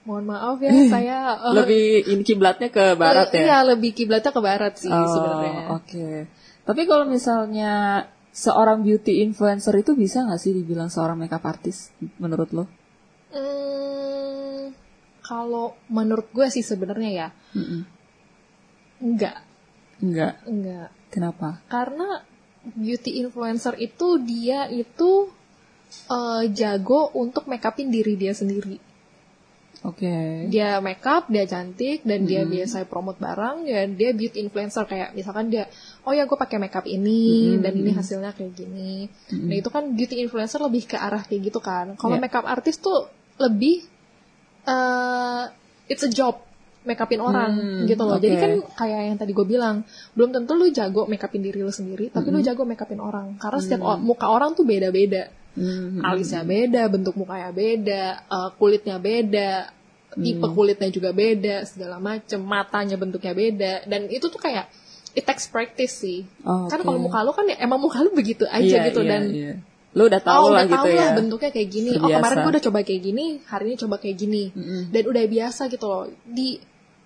mohon 0.00 0.24
maaf 0.24 0.56
ya 0.58 0.72
saya 0.88 1.18
eh, 1.42 1.52
Lebih 1.52 1.84
ini 2.08 2.22
kiblatnya 2.22 2.68
ke 2.68 2.94
barat 2.94 3.28
eh, 3.30 3.36
ya? 3.36 3.44
iya 3.44 3.58
lebih 3.66 3.92
kiblatnya 3.92 4.30
ke 4.30 4.40
barat 4.40 4.74
sih 4.74 4.88
Oh, 4.88 5.04
sebenarnya 5.04 5.74
Oke. 5.74 6.08
Tapi 6.70 6.86
kalau 6.86 7.02
misalnya 7.02 8.06
seorang 8.30 8.86
beauty 8.86 9.26
influencer 9.26 9.74
itu 9.74 9.98
bisa 9.98 10.22
nggak 10.22 10.38
sih 10.38 10.54
dibilang 10.54 10.86
seorang 10.86 11.18
makeup 11.18 11.42
artist 11.42 11.90
menurut 12.22 12.54
lo? 12.54 12.70
Hmm, 13.34 14.70
kalau 15.18 15.74
menurut 15.90 16.30
gue 16.30 16.46
sih 16.46 16.62
sebenarnya 16.62 17.10
ya 17.10 17.28
Mm-mm. 17.58 17.82
enggak, 19.02 19.42
Enggak. 19.98 20.34
enggak. 20.46 20.94
Kenapa? 21.10 21.58
Karena 21.66 22.22
beauty 22.62 23.18
influencer 23.18 23.74
itu 23.82 24.22
dia 24.22 24.70
itu 24.70 25.26
eh, 26.06 26.44
jago 26.54 27.10
untuk 27.18 27.50
make 27.50 27.66
upin 27.66 27.90
diri 27.90 28.14
dia 28.14 28.30
sendiri. 28.30 28.78
Oke. 29.80 30.44
Dia 30.52 30.78
make 30.84 31.02
up, 31.08 31.26
dia 31.32 31.48
cantik 31.48 32.04
dan 32.04 32.28
dia 32.28 32.44
biasa 32.44 32.84
promote 32.84 33.16
barang 33.16 33.64
ya 33.64 33.88
dia 33.88 34.12
beauty 34.12 34.44
influencer 34.44 34.84
kayak 34.84 35.16
misalkan 35.16 35.48
dia 35.48 35.66
oh 36.00 36.12
ya 36.12 36.24
gue 36.24 36.34
pakai 36.34 36.56
make 36.56 36.72
up 36.72 36.86
ini 36.86 37.20
dan 37.58 37.72
ini 37.72 37.90
hasilnya 37.90 38.32
kayak 38.32 38.52
gini. 38.52 39.04
Nah, 39.30 39.54
itu 39.54 39.68
kan 39.68 39.84
beauty 39.90 40.16
influencer 40.18 40.58
lebih 40.58 40.86
ke 40.86 40.96
arah 40.96 41.20
kayak 41.20 41.40
gitu 41.46 41.60
kan. 41.60 41.92
Kalau 41.94 42.16
Iya. 42.16 42.22
make 42.22 42.34
up 42.34 42.44
artist 42.44 42.80
tuh 42.80 43.04
lebih 43.36 43.84
eh 44.62 45.42
it's 45.86 46.02
a 46.02 46.10
job 46.10 46.40
make 46.80 46.96
upin 46.96 47.20
orang 47.20 47.52
Hmm, 47.52 47.84
gitu 47.84 48.00
loh. 48.00 48.16
Jadi 48.16 48.34
oke. 48.34 48.40
kan 48.40 48.52
kayak 48.78 49.00
yang 49.04 49.16
tadi 49.16 49.32
gue 49.32 49.44
bilang, 49.44 49.84
belum 50.14 50.32
tentu 50.32 50.56
lu 50.56 50.68
jago 50.70 51.04
make 51.04 51.20
upin 51.20 51.40
diri 51.40 51.60
lu 51.60 51.68
sendiri, 51.68 52.08
tapi 52.08 52.32
lu 52.32 52.40
jago 52.40 52.64
make 52.64 52.80
upin 52.80 52.96
orang. 52.98 53.36
Karena 53.36 53.58
setiap 53.60 53.80
o- 53.82 54.00
muka 54.00 54.24
orang 54.26 54.56
tuh 54.56 54.64
beda-beda. 54.64 55.28
Hmm. 55.52 56.00
Alisnya 56.00 56.40
beda, 56.40 56.88
bentuk 56.88 57.12
mukanya 57.14 57.52
beda, 57.52 58.04
eh, 58.24 58.50
kulitnya 58.56 58.96
beda, 58.96 59.68
tipe 60.16 60.40
Hmm. 60.40 60.54
kulitnya 60.56 60.88
juga 60.88 61.12
beda, 61.12 61.68
segala 61.68 62.00
macem, 62.00 62.40
matanya 62.40 62.96
bentuknya 62.96 63.34
beda, 63.34 63.72
dan 63.84 64.08
itu 64.08 64.26
tuh 64.26 64.40
kayak 64.40 64.64
it 65.12 65.24
takes 65.24 65.46
practice 65.46 66.00
sih. 66.00 66.22
Oh, 66.42 66.66
Karena 66.66 66.82
oke. 66.82 66.88
kalau 66.88 67.00
muka 67.00 67.18
lu 67.22 67.32
kan 67.32 67.44
ya, 67.46 67.56
emang 67.58 67.78
muka 67.78 67.98
lu 68.00 68.10
begitu 68.10 68.46
aja 68.46 68.62
Iya, 68.62 68.88
gitu 68.90 69.02
iya, 69.02 69.10
dan 69.10 69.22
iya. 69.30 69.52
Lo 69.90 70.06
udah 70.06 70.22
tahu 70.22 70.44
oh, 70.46 70.54
lah 70.54 70.62
udah 70.62 70.70
gitu 70.70 70.78
tahu 70.78 70.94
ya. 70.94 71.00
lah 71.02 71.08
bentuknya 71.18 71.50
kayak 71.50 71.68
gini. 71.68 71.90
Oh 71.90 71.94
Terbiasa. 71.98 72.14
kemarin 72.22 72.36
gue 72.38 72.52
udah 72.54 72.64
coba 72.70 72.78
kayak 72.86 73.02
gini, 73.02 73.24
hari 73.42 73.64
ini 73.66 73.76
coba 73.76 73.96
kayak 73.98 74.16
gini, 74.16 74.42
dan 74.86 75.02
udah 75.02 75.22
biasa 75.26 75.62
gitu 75.66 75.84
loh. 75.84 76.04
Di 76.22 76.48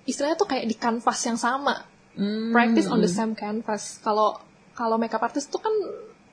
istilahnya 0.04 0.36
tuh 0.36 0.48
kayak 0.48 0.64
di 0.68 0.76
kanvas 0.76 1.20
yang 1.24 1.40
sama, 1.40 1.74
Hmm. 2.14 2.52
practice 2.52 2.86
on 2.86 3.00
the 3.00 3.08
same 3.08 3.32
canvas. 3.32 3.98
Kalau 3.98 4.36
kalau 4.70 5.00
makeup 5.00 5.18
artist 5.18 5.48
tuh 5.48 5.58
kan 5.58 5.72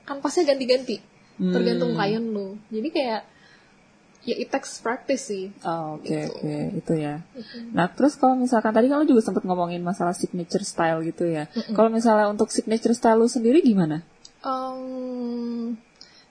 kanvasnya 0.04 0.52
ganti-ganti, 0.52 1.00
Hmm. 1.40 1.50
tergantung 1.50 1.96
klien 1.96 2.20
lu. 2.22 2.60
Jadi 2.68 2.88
kayak 2.92 3.20
ya 4.22 4.34
it 4.38 4.48
takes 4.50 4.78
practice 4.78 5.30
sih. 5.30 5.50
Oh, 5.66 5.98
oke 5.98 6.16
oke 6.30 6.54
itu 6.78 6.92
ya. 6.94 7.22
Nah 7.74 7.90
terus 7.90 8.14
kalau 8.14 8.38
misalkan 8.38 8.70
tadi 8.70 8.86
lo 8.86 9.02
juga 9.02 9.22
sempat 9.22 9.42
ngomongin 9.42 9.82
masalah 9.82 10.14
signature 10.14 10.62
style 10.62 11.02
gitu 11.02 11.26
ya. 11.26 11.50
Kalau 11.74 11.90
misalnya 11.90 12.30
untuk 12.30 12.50
signature 12.54 12.94
style 12.94 13.18
lo 13.18 13.26
sendiri 13.26 13.62
gimana? 13.62 14.06
Um, 14.42 15.78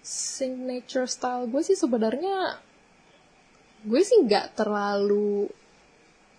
signature 0.03 1.07
style 1.07 1.47
gue 1.47 1.61
sih 1.63 1.77
sebenarnya 1.77 2.59
gue 3.81 4.01
sih 4.03 4.21
nggak 4.25 4.57
terlalu 4.57 5.49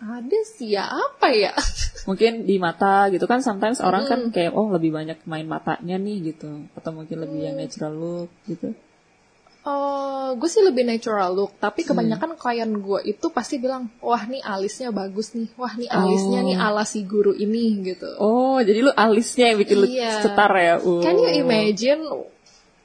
ada 0.02 0.40
sih 0.46 0.74
ya 0.74 0.90
apa 0.90 1.30
ya 1.30 1.54
Mungkin 2.10 2.42
di 2.42 2.58
mata 2.58 3.06
gitu 3.14 3.30
kan 3.30 3.38
sometimes 3.46 3.78
orang 3.78 4.10
kan 4.10 4.20
kayak 4.34 4.50
oh 4.58 4.66
lebih 4.74 4.90
banyak 4.90 5.22
main 5.30 5.46
matanya 5.46 5.94
nih 6.02 6.34
gitu 6.34 6.66
atau 6.74 6.90
mungkin 6.90 7.22
lebih 7.22 7.46
yang 7.46 7.54
natural 7.54 7.94
look 7.94 8.30
gitu. 8.50 8.74
Eh, 9.62 10.28
gue 10.34 10.48
sih 10.50 10.58
lebih 10.58 10.82
natural 10.82 11.38
look, 11.38 11.54
tapi 11.62 11.86
kebanyakan 11.86 12.34
klien 12.34 12.66
gue 12.66 12.98
itu 13.06 13.30
pasti 13.30 13.62
bilang, 13.62 13.94
wah 14.02 14.26
nih 14.26 14.42
alisnya 14.42 14.90
bagus 14.90 15.38
nih, 15.38 15.46
wah 15.54 15.70
nih 15.70 15.86
alisnya 15.86 16.42
nih 16.42 16.58
ala 16.58 16.82
si 16.82 17.06
guru 17.06 17.30
ini 17.30 17.78
gitu. 17.86 18.10
Oh, 18.18 18.58
jadi 18.58 18.82
lu 18.82 18.90
alisnya 18.90 19.54
yang 19.54 19.62
bikin 19.62 19.76
lu 19.78 19.86
Iya. 19.86 20.18
cetar 20.18 20.50
ya. 20.58 20.74
Uh. 20.82 20.98
Can 20.98 21.14
you 21.14 21.30
imagine 21.30 22.02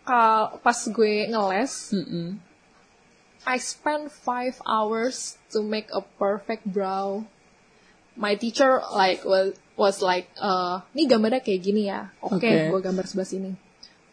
kal- 0.05 0.61
pas 0.61 0.77
gue 0.77 1.25
ngeles, 1.25 1.97
Mm-mm. 1.97 2.37
I 3.49 3.57
spent 3.57 4.13
five 4.13 4.61
hours 4.61 5.33
to 5.49 5.65
make 5.65 5.89
a 5.89 6.05
perfect 6.21 6.61
brow. 6.61 7.25
My 8.13 8.37
teacher 8.37 8.85
like 8.93 9.25
was 9.25 9.57
was 9.73 10.05
like, 10.05 10.29
uh, 10.37 10.85
nih 10.93 11.09
gambarnya 11.09 11.41
kayak 11.41 11.61
gini 11.63 11.89
ya. 11.89 12.13
Oke, 12.21 12.45
Oke. 12.45 12.69
gue 12.69 12.81
gambar 12.85 13.09
sebelah 13.09 13.25
sini. 13.25 13.51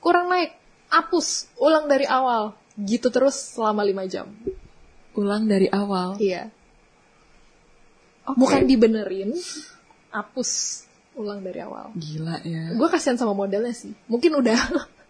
Kurang 0.00 0.32
naik, 0.32 0.63
hapus, 1.00 1.50
ulang 1.58 1.90
dari 1.90 2.06
awal. 2.06 2.54
Gitu 2.74 3.10
terus 3.10 3.34
selama 3.54 3.82
lima 3.82 4.06
jam. 4.06 4.30
Ulang 5.14 5.46
dari 5.46 5.70
awal. 5.70 6.18
Iya. 6.18 6.50
Oke. 8.24 8.38
Bukan 8.40 8.62
dibenerin, 8.64 9.36
hapus, 10.10 10.82
ulang 11.14 11.44
dari 11.44 11.60
awal. 11.60 11.92
Gila 11.94 12.42
ya. 12.42 12.72
Gue 12.74 12.88
kasihan 12.90 13.18
sama 13.18 13.36
modelnya 13.36 13.74
sih. 13.74 13.92
Mungkin 14.10 14.32
udah 14.38 14.58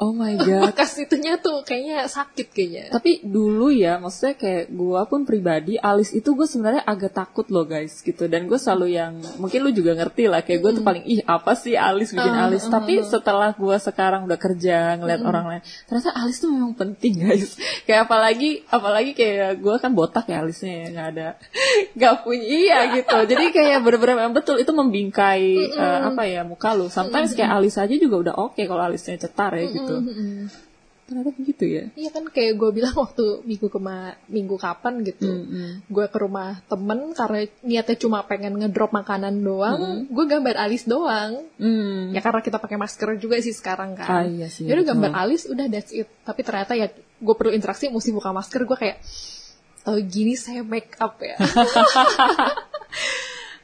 Oh 0.00 0.16
my 0.16 0.32
god. 0.40 0.72
bekas 0.72 0.96
itunya 0.96 1.36
tuh 1.36 1.60
kayaknya 1.60 2.08
sakit 2.08 2.48
kayaknya. 2.56 2.84
Tapi 2.88 3.20
dulu 3.20 3.68
ya, 3.68 4.00
maksudnya 4.00 4.32
kayak 4.32 4.72
gua 4.72 5.04
pun 5.04 5.28
pribadi, 5.28 5.76
alis 5.76 6.16
itu 6.16 6.32
gue 6.32 6.48
sebenarnya 6.48 6.88
agak 6.88 7.12
takut 7.12 7.44
loh 7.52 7.68
guys 7.68 8.00
gitu. 8.00 8.24
Dan 8.24 8.48
gue 8.48 8.56
selalu 8.56 8.96
yang, 8.96 9.20
mungkin 9.36 9.60
lu 9.60 9.76
juga 9.76 9.92
ngerti 9.92 10.24
lah, 10.32 10.40
kayak 10.40 10.60
gue 10.64 10.72
tuh 10.80 10.84
paling, 10.88 11.04
ih 11.04 11.20
apa 11.28 11.52
sih 11.52 11.76
alis 11.76 12.16
bikin 12.16 12.32
Uh, 12.32 12.48
alis. 12.48 12.64
uh, 12.64 12.72
Tapi 12.72 13.04
setelah 13.04 13.52
gua 13.52 13.76
sekarang 13.76 14.24
udah 14.24 14.40
kerja, 14.40 14.96
ngeliat 14.96 15.20
orang 15.20 15.44
lain, 15.44 15.62
ternyata 15.84 16.16
alis 16.16 16.40
tuh 16.40 16.48
memang 16.48 16.72
penting 16.72 17.20
guys. 17.20 17.60
kayak 17.86 18.08
apalagi, 18.08 18.64
apalagi 18.72 19.12
kayak 19.12 19.60
gue 19.60 19.76
kan 19.76 19.92
botak 19.92 20.24
ya 20.32 20.40
alisnya 20.40 20.72
ya, 20.72 20.86
nggak 20.96 21.08
ada, 21.12 21.28
nggak 22.00 22.14
punya, 22.24 22.46
iya 22.48 22.78
gitu. 22.96 23.18
Jadi 23.28 23.44
kayak 23.52 23.84
bener-bener 23.84 24.16
memang 24.16 24.32
betul, 24.32 24.56
itu 24.56 24.72
membingkai 24.72 25.44
eh, 25.76 26.00
apa 26.08 26.24
ya, 26.24 26.40
muka 26.48 26.72
lu. 26.72 26.88
Sometimes 26.88 27.36
kayak 27.36 27.52
alis 27.52 27.76
aja 27.76 27.92
juga 27.92 28.16
udah 28.30 28.34
oke 28.48 28.64
kalau 28.64 28.80
alisnya 28.80 29.20
cetar 29.20 29.52
ya 29.60 29.68
gitu. 29.68 29.89
Mm-mm. 29.98 30.46
Ternyata 31.10 31.30
begitu 31.34 31.64
ya. 31.66 31.84
Iya 31.90 32.10
kan 32.10 32.22
kayak 32.24 32.54
gue 32.54 32.70
bilang 32.70 32.94
waktu 32.94 33.42
minggu 33.42 33.66
kema 33.66 34.14
minggu 34.30 34.54
kapan 34.54 35.02
gitu, 35.02 35.26
Mm-mm. 35.26 35.82
gue 35.84 36.06
ke 36.06 36.18
rumah 36.18 36.62
temen 36.64 37.10
karena 37.10 37.40
niatnya 37.60 37.98
cuma 37.98 38.22
pengen 38.22 38.54
ngedrop 38.54 38.94
makanan 38.94 39.42
doang, 39.42 40.06
gue 40.06 40.24
gambar 40.24 40.54
alis 40.54 40.86
doang. 40.86 41.42
Hmm. 41.58 42.14
Ya 42.14 42.22
karena 42.22 42.38
kita 42.38 42.56
pakai 42.56 42.78
masker 42.78 43.18
juga 43.18 43.42
sih 43.42 43.50
sekarang 43.50 43.98
Ah, 43.98 44.22
kan. 44.22 44.30
iya 44.30 44.46
sih, 44.46 44.70
Yaudah 44.70 44.86
betul. 44.86 44.90
gambar 44.94 45.12
alis 45.18 45.42
udah 45.44 45.66
that's 45.66 45.90
it. 45.90 46.06
Tapi 46.22 46.40
ternyata 46.40 46.78
ya 46.78 46.86
gue 46.94 47.34
perlu 47.34 47.50
interaksi 47.50 47.90
mesti 47.90 48.10
buka 48.10 48.30
masker 48.30 48.62
gue 48.62 48.78
kayak 48.78 49.02
tahu 49.82 49.98
gini 50.06 50.38
saya 50.38 50.62
make 50.62 50.94
up 50.96 51.18
ya. 51.18 51.34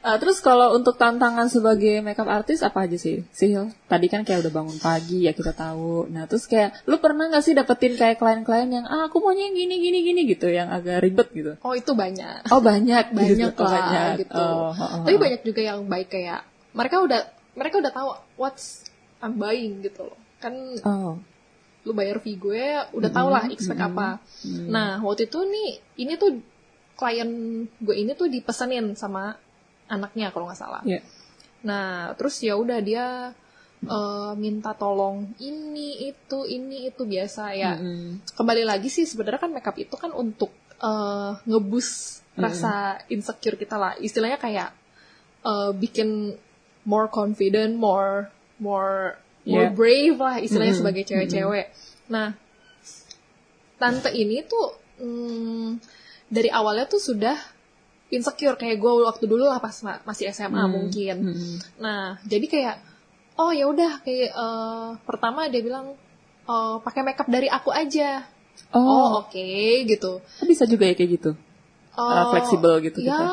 Ah, 0.07 0.15
terus 0.15 0.39
kalau 0.39 0.71
untuk 0.71 0.95
tantangan 0.95 1.51
sebagai 1.51 1.99
makeup 1.99 2.31
artist 2.31 2.63
apa 2.63 2.87
aja 2.87 2.95
sih? 2.95 3.27
Sil, 3.35 3.75
tadi 3.91 4.07
kan 4.07 4.23
kayak 4.23 4.47
udah 4.47 4.53
bangun 4.55 4.79
pagi 4.79 5.27
ya 5.27 5.35
kita 5.35 5.51
tahu. 5.51 6.07
Nah 6.07 6.31
terus 6.31 6.47
kayak 6.47 6.87
lu 6.87 6.95
pernah 7.03 7.27
nggak 7.27 7.43
sih 7.43 7.51
dapetin 7.51 7.99
kayak 7.99 8.15
klien-klien 8.15 8.71
yang 8.71 8.85
ah 8.87 9.11
aku 9.11 9.19
maunya 9.19 9.51
yang 9.51 9.59
gini 9.59 9.75
gini 9.83 9.99
gini 10.07 10.21
gitu, 10.23 10.47
yang 10.47 10.71
agak 10.71 11.03
ribet 11.03 11.27
gitu? 11.35 11.59
oh 11.59 11.75
itu 11.75 11.91
banyak. 11.91 12.47
Oh 12.47 12.63
banyak, 12.63 13.11
banyak 13.19 13.51
gitu. 13.51 13.63
Lah 13.67 13.75
banyak. 13.75 14.11
gitu. 14.23 14.39
Oh, 14.39 14.71
oh, 14.71 14.79
oh, 14.79 15.03
Tapi 15.03 15.17
oh. 15.19 15.21
banyak 15.27 15.41
juga 15.43 15.61
yang 15.75 15.79
baik 15.91 16.07
kayak 16.07 16.39
mereka 16.71 16.95
udah 17.03 17.21
mereka 17.59 17.75
udah 17.83 17.91
tahu 17.91 18.07
what's 18.39 18.87
I'm 19.19 19.35
buying 19.35 19.83
gitu 19.83 20.07
loh. 20.07 20.19
Kan 20.39 20.55
Oh, 20.87 21.19
lu 21.83 21.91
bayar 21.91 22.23
fee 22.23 22.39
gue 22.39 22.95
udah 22.95 23.11
tau 23.11 23.27
lah 23.27 23.43
expect 23.51 23.83
apa. 23.83 24.23
Nah 24.71 25.03
waktu 25.03 25.27
itu 25.27 25.43
nih 25.43 25.69
ini 25.99 26.15
tuh 26.15 26.39
klien 26.95 27.29
gue 27.67 27.95
ini 27.95 28.15
tuh 28.15 28.31
dipesenin 28.31 28.95
sama 28.95 29.35
anaknya 29.87 30.31
kalau 30.31 30.47
nggak 30.47 30.59
salah. 30.59 30.81
ya. 30.83 30.99
Nah 31.63 32.13
terus 32.15 32.39
ya 32.39 32.53
udah 32.59 32.79
dia 32.79 33.31
eh, 33.83 34.31
minta 34.35 34.71
tolong 34.77 35.31
ini 35.39 36.07
itu 36.11 36.43
ini 36.45 36.91
itu 36.91 37.03
biasa 37.03 37.43
ya. 37.55 37.75
Mm-mm. 37.75 38.21
Kembali 38.35 38.63
lagi 38.63 38.87
sih 38.87 39.07
sebenarnya 39.07 39.41
kan 39.41 39.51
makeup 39.51 39.77
itu 39.79 39.95
kan 39.97 40.11
untuk 40.13 40.51
eh, 40.79 41.31
ngebus 41.45 42.21
rasa 42.37 43.01
insecure 43.09 43.57
kita 43.57 43.75
lah. 43.75 43.93
Istilahnya 43.97 44.37
kayak 44.37 44.69
eh, 45.43 45.71
bikin 45.73 46.37
more 46.87 47.09
confident, 47.09 47.75
more 47.75 48.29
more 48.61 49.17
more 49.47 49.71
Yeah. 49.71 49.71
brave 49.71 50.19
lah 50.19 50.43
istilahnya 50.43 50.75
Mm-mm. 50.75 50.83
sebagai 50.83 51.03
cewek-cewek. 51.07 51.71
Nah, 52.11 52.35
tante 53.79 54.11
ini 54.11 54.43
tuh 54.43 54.75
hmm, 54.99 55.79
dari 56.27 56.51
awalnya 56.51 56.83
tuh 56.83 56.99
sudah 56.99 57.37
insecure 58.07 58.55
kayak 58.55 58.77
gue 58.77 58.91
waktu 59.03 59.25
dulu 59.25 59.43
lah 59.43 59.59
pas 59.59 59.75
ma- 59.83 60.01
masih 60.03 60.31
SMA 60.31 60.63
mungkin. 60.65 61.15
Mm-mm. 61.27 61.53
Nah, 61.77 62.15
jadi 62.23 62.45
kayak 62.47 62.75
oh 63.35 63.51
ya 63.51 63.67
udah 63.67 63.99
kayak 64.01 64.31
eh, 64.31 64.89
pertama 65.03 65.45
dia 65.47 65.59
bilang 65.59 65.93
eh, 66.47 66.75
pakai 66.79 67.01
makeup 67.03 67.27
dari 67.27 67.47
aku 67.47 67.69
aja. 67.69 68.23
Oh, 68.73 68.81
Oh, 68.81 69.07
oke 69.21 69.47
gitu. 69.85 70.19
bisa 70.43 70.63
juga 70.65 70.87
ya 70.87 70.95
kayak 70.95 71.11
gitu. 71.19 71.31
Oh, 71.97 72.09
Uh, 72.13 72.29
fleksibel 72.29 72.77
gitu 72.85 73.01
ya, 73.01 73.17
kita. 73.17 73.25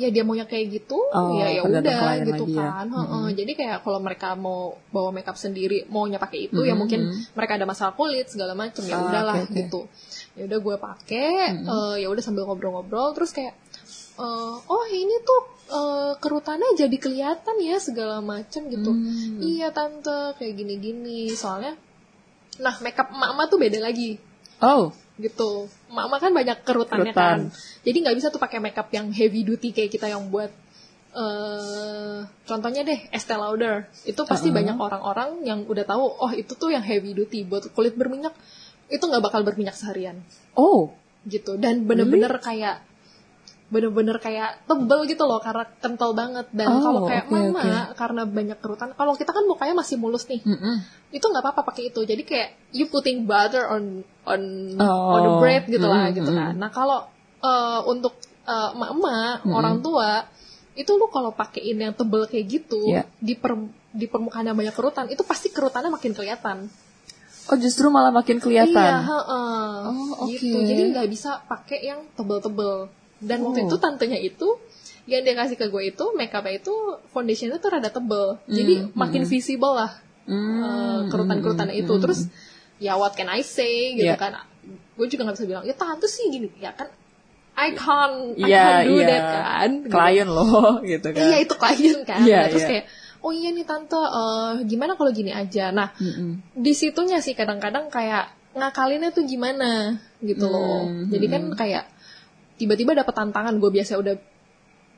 ya 0.00 0.08
dia 0.08 0.24
maunya 0.24 0.48
kayak 0.48 0.80
gitu, 0.80 0.96
Oh, 1.12 1.28
ya 1.36 1.52
ya 1.52 1.60
udah 1.60 1.80
gitu 2.24 2.44
ya. 2.48 2.72
kan. 2.72 2.86
Heeh, 2.88 3.26
Jadi 3.36 3.52
kayak 3.52 3.84
kalau 3.84 4.00
mereka 4.00 4.32
mau 4.32 4.80
bawa 4.88 5.12
makeup 5.12 5.36
sendiri, 5.36 5.84
maunya 5.92 6.16
pakai 6.16 6.48
itu 6.48 6.64
ya 6.64 6.72
Mhm, 6.72 6.80
mungkin 6.80 7.00
mhm. 7.04 7.36
mereka 7.36 7.60
ada 7.60 7.68
masalah 7.68 7.92
kulit 7.92 8.32
segala 8.32 8.56
macem 8.56 8.80
ya 8.88 8.96
Ah, 8.96 9.04
udahlah 9.04 9.36
oke, 9.44 9.44
oke. 9.44 9.56
gitu. 9.60 9.80
Ya 10.40 10.42
udah 10.48 10.58
gue 10.60 10.76
pakai, 10.80 11.30
eh, 11.52 11.94
ya 12.00 12.08
udah 12.08 12.22
sambil 12.24 12.48
ngobrol-ngobrol, 12.48 13.12
terus 13.12 13.28
kayak 13.28 13.52
eh, 14.18 14.54
oh 14.58 14.84
ini 14.90 15.16
tuh 15.22 15.40
eh, 15.70 16.12
kerutannya 16.18 16.74
jadi 16.74 16.96
kelihatan 16.98 17.56
ya 17.62 17.78
segala 17.78 18.18
macem 18.18 18.66
gitu. 18.68 18.90
Hmm. 18.90 19.38
Iya 19.40 19.70
tante 19.70 20.34
kayak 20.36 20.54
gini-gini 20.58 21.30
soalnya. 21.32 21.78
Nah 22.58 22.74
makeup 22.82 23.14
emak-emak 23.14 23.46
tuh 23.48 23.58
beda 23.62 23.78
lagi 23.78 24.18
Oh, 24.58 24.90
gitu. 25.22 25.70
Mama 25.86 26.18
kan 26.18 26.34
banyak 26.34 26.66
kerutannya 26.66 27.14
Kerutan. 27.14 27.38
kan. 27.54 27.54
Jadi 27.86 27.96
nggak 28.02 28.16
bisa 28.18 28.26
tuh 28.34 28.42
pakai 28.42 28.58
makeup 28.58 28.90
yang 28.90 29.14
heavy 29.14 29.46
duty 29.46 29.70
kayak 29.70 29.94
kita 29.94 30.10
yang 30.10 30.26
buat 30.34 30.50
eh 31.14 32.18
contohnya 32.42 32.82
deh 32.82 32.98
Estee 33.14 33.38
Lauder. 33.38 33.86
Itu 34.02 34.26
pasti 34.26 34.50
Uh-uh. 34.50 34.58
banyak 34.58 34.76
orang-orang 34.76 35.46
yang 35.46 35.62
udah 35.62 35.86
tahu 35.86 36.02
oh 36.02 36.32
itu 36.34 36.58
tuh 36.58 36.74
yang 36.74 36.82
heavy 36.82 37.14
duty 37.14 37.46
buat 37.46 37.70
kulit 37.70 37.94
berminyak 37.94 38.34
itu 38.88 39.04
nggak 39.04 39.20
bakal 39.20 39.44
berminyak 39.44 39.76
seharian 39.76 40.24
oh, 40.56 40.96
gitu 41.28 41.60
dan 41.60 41.84
bener-bener 41.84 42.32
kayak 42.40 42.80
bener-bener 43.68 44.16
kayak 44.16 44.64
tebel 44.64 45.04
gitu 45.04 45.22
loh 45.22 45.38
karena 45.38 45.68
kental 45.78 46.10
banget 46.12 46.48
dan 46.50 46.68
Oh, 46.70 46.80
kalau 46.80 47.00
kayak 47.04 47.28
oke, 47.28 47.36
mama 47.36 47.60
oke. 47.60 47.94
karena 47.94 48.22
banyak 48.24 48.58
kerutan 48.58 48.88
kalau 48.92 49.12
kita 49.12 49.28
kan 49.28 49.44
mukanya 49.44 49.76
masih 49.76 49.96
mulus 49.96 50.24
nih 50.24 50.40
Mm-mm. 50.40 50.80
itu 51.10 51.20
nggak 51.20 51.44
apa-apa 51.44 51.68
pakai 51.68 51.88
itu 51.88 52.00
jadi 52.02 52.22
kayak 52.22 52.48
you 52.70 52.86
putting 52.86 53.22
butter 53.22 53.68
on 53.68 54.00
on 54.24 54.40
Oh. 54.76 55.12
on 55.12 55.20
the 55.20 55.32
bread 55.36 55.64
gitu 55.66 55.84
lah 55.84 56.08
Mm, 56.08 56.16
gitu 56.16 56.30
mm, 56.30 56.38
kan 56.38 56.52
nah 56.56 56.70
kalau 56.70 57.12
eh, 57.38 57.80
untuk 57.84 58.16
eh, 58.42 58.68
emak-emak 58.72 59.44
Mm. 59.44 59.52
orang 59.52 59.76
tua 59.78 60.24
itu 60.72 60.90
lu 60.90 61.06
kalau 61.06 61.30
pakein 61.30 61.76
yang 61.76 61.92
tebel 61.92 62.24
kayak 62.24 62.46
gitu 62.48 62.80
Iya. 62.88 63.04
di 63.18 63.34
per 63.34 63.52
di 63.90 64.06
permukaan 64.06 64.44
yang 64.44 64.56
banyak 64.56 64.72
kerutan 64.72 65.06
itu 65.06 65.20
pasti 65.22 65.48
kerutannya 65.48 65.90
makin 65.90 66.12
kelihatan 66.12 66.72
oh 67.46 67.56
justru 67.56 67.88
malah 67.88 68.12
makin 68.12 68.38
kelihatan. 68.38 68.72
iya 68.72 68.96
heeh. 69.02 69.72
Oh, 69.84 70.24
oke. 70.24 70.30
gitu 70.30 70.56
jadi 70.58 70.82
nggak 70.90 71.08
bisa 71.08 71.44
pakai 71.44 71.80
yang 71.82 72.00
tebel-tebel 72.12 72.88
dan 73.20 73.42
waktu 73.42 73.60
Oh. 73.60 73.66
itu 73.66 73.76
tantenya 73.76 74.16
itu 74.16 74.48
yang 75.04 75.22
dia 75.22 75.34
kasih 75.34 75.56
ke 75.56 75.66
gue 75.66 75.82
itu 75.88 76.04
makeupnya 76.12 76.54
itu 76.56 76.74
foundationnya 77.08 77.56
tuh 77.56 77.70
rada 77.70 77.88
tebel 77.88 78.36
jadi 78.46 78.84
Mm, 78.84 78.92
makin 78.92 79.22
visible 79.24 79.72
lah 79.72 79.90
Hmm, 80.24 80.60
eh, 80.60 81.00
kerutan-kerutan 81.08 81.66
hmm, 81.66 81.80
itu 81.80 81.88
hmm. 81.90 82.02
terus 82.04 82.20
ya 82.76 82.94
what 82.94 83.12
can 83.12 83.26
I 83.26 83.40
say 83.40 83.94
gitu 83.94 84.04
Iya. 84.06 84.14
kan 84.14 84.36
gue 84.94 85.06
juga 85.06 85.24
nggak 85.24 85.34
bisa 85.34 85.46
bilang 85.46 85.64
ya 85.64 85.72
tante 85.72 86.04
sih 86.04 86.28
gini 86.28 86.52
ya 86.56 86.70
kan 86.70 86.92
I 87.56 87.72
can't 87.72 88.36
I 88.36 88.44
Iya, 88.44 88.60
can't 88.60 88.84
do 88.84 88.94
iya. 88.94 89.06
that 89.08 89.24
kan 89.24 89.70
Gitu. 89.80 89.90
klien 89.90 90.28
loh 90.28 90.62
gitu 90.86 91.08
kan. 91.08 91.22
iya 91.24 91.36
itu 91.38 91.54
klien 91.54 91.98
kan 92.04 92.20
Iya, 92.20 92.38
Nah, 92.38 92.46
terus 92.46 92.62
iya. 92.62 92.70
kayak 92.70 92.84
oh 93.18 93.32
iya 93.32 93.48
nih 93.50 93.64
tante 93.64 93.96
eh, 93.96 94.50
gimana 94.62 94.92
kalau 94.94 95.10
gini 95.10 95.32
aja 95.32 95.72
nah 95.72 95.88
Mm-mm. 95.96 96.44
di 96.52 96.72
situnya 96.72 97.18
sih 97.18 97.32
kadang-kadang 97.32 97.88
kayak 97.88 98.28
ngakalinnya 98.52 99.10
tuh 99.10 99.24
gimana 99.24 99.96
gitu 100.20 100.46
loh 100.46 100.84
Hmm, 100.84 101.08
jadi 101.08 101.26
kan 101.28 101.42
kayak 101.52 101.84
tiba-tiba 102.58 102.92
dapet 102.92 103.14
tantangan 103.14 103.54
gue 103.56 103.70
biasa 103.70 103.94
udah 103.96 104.14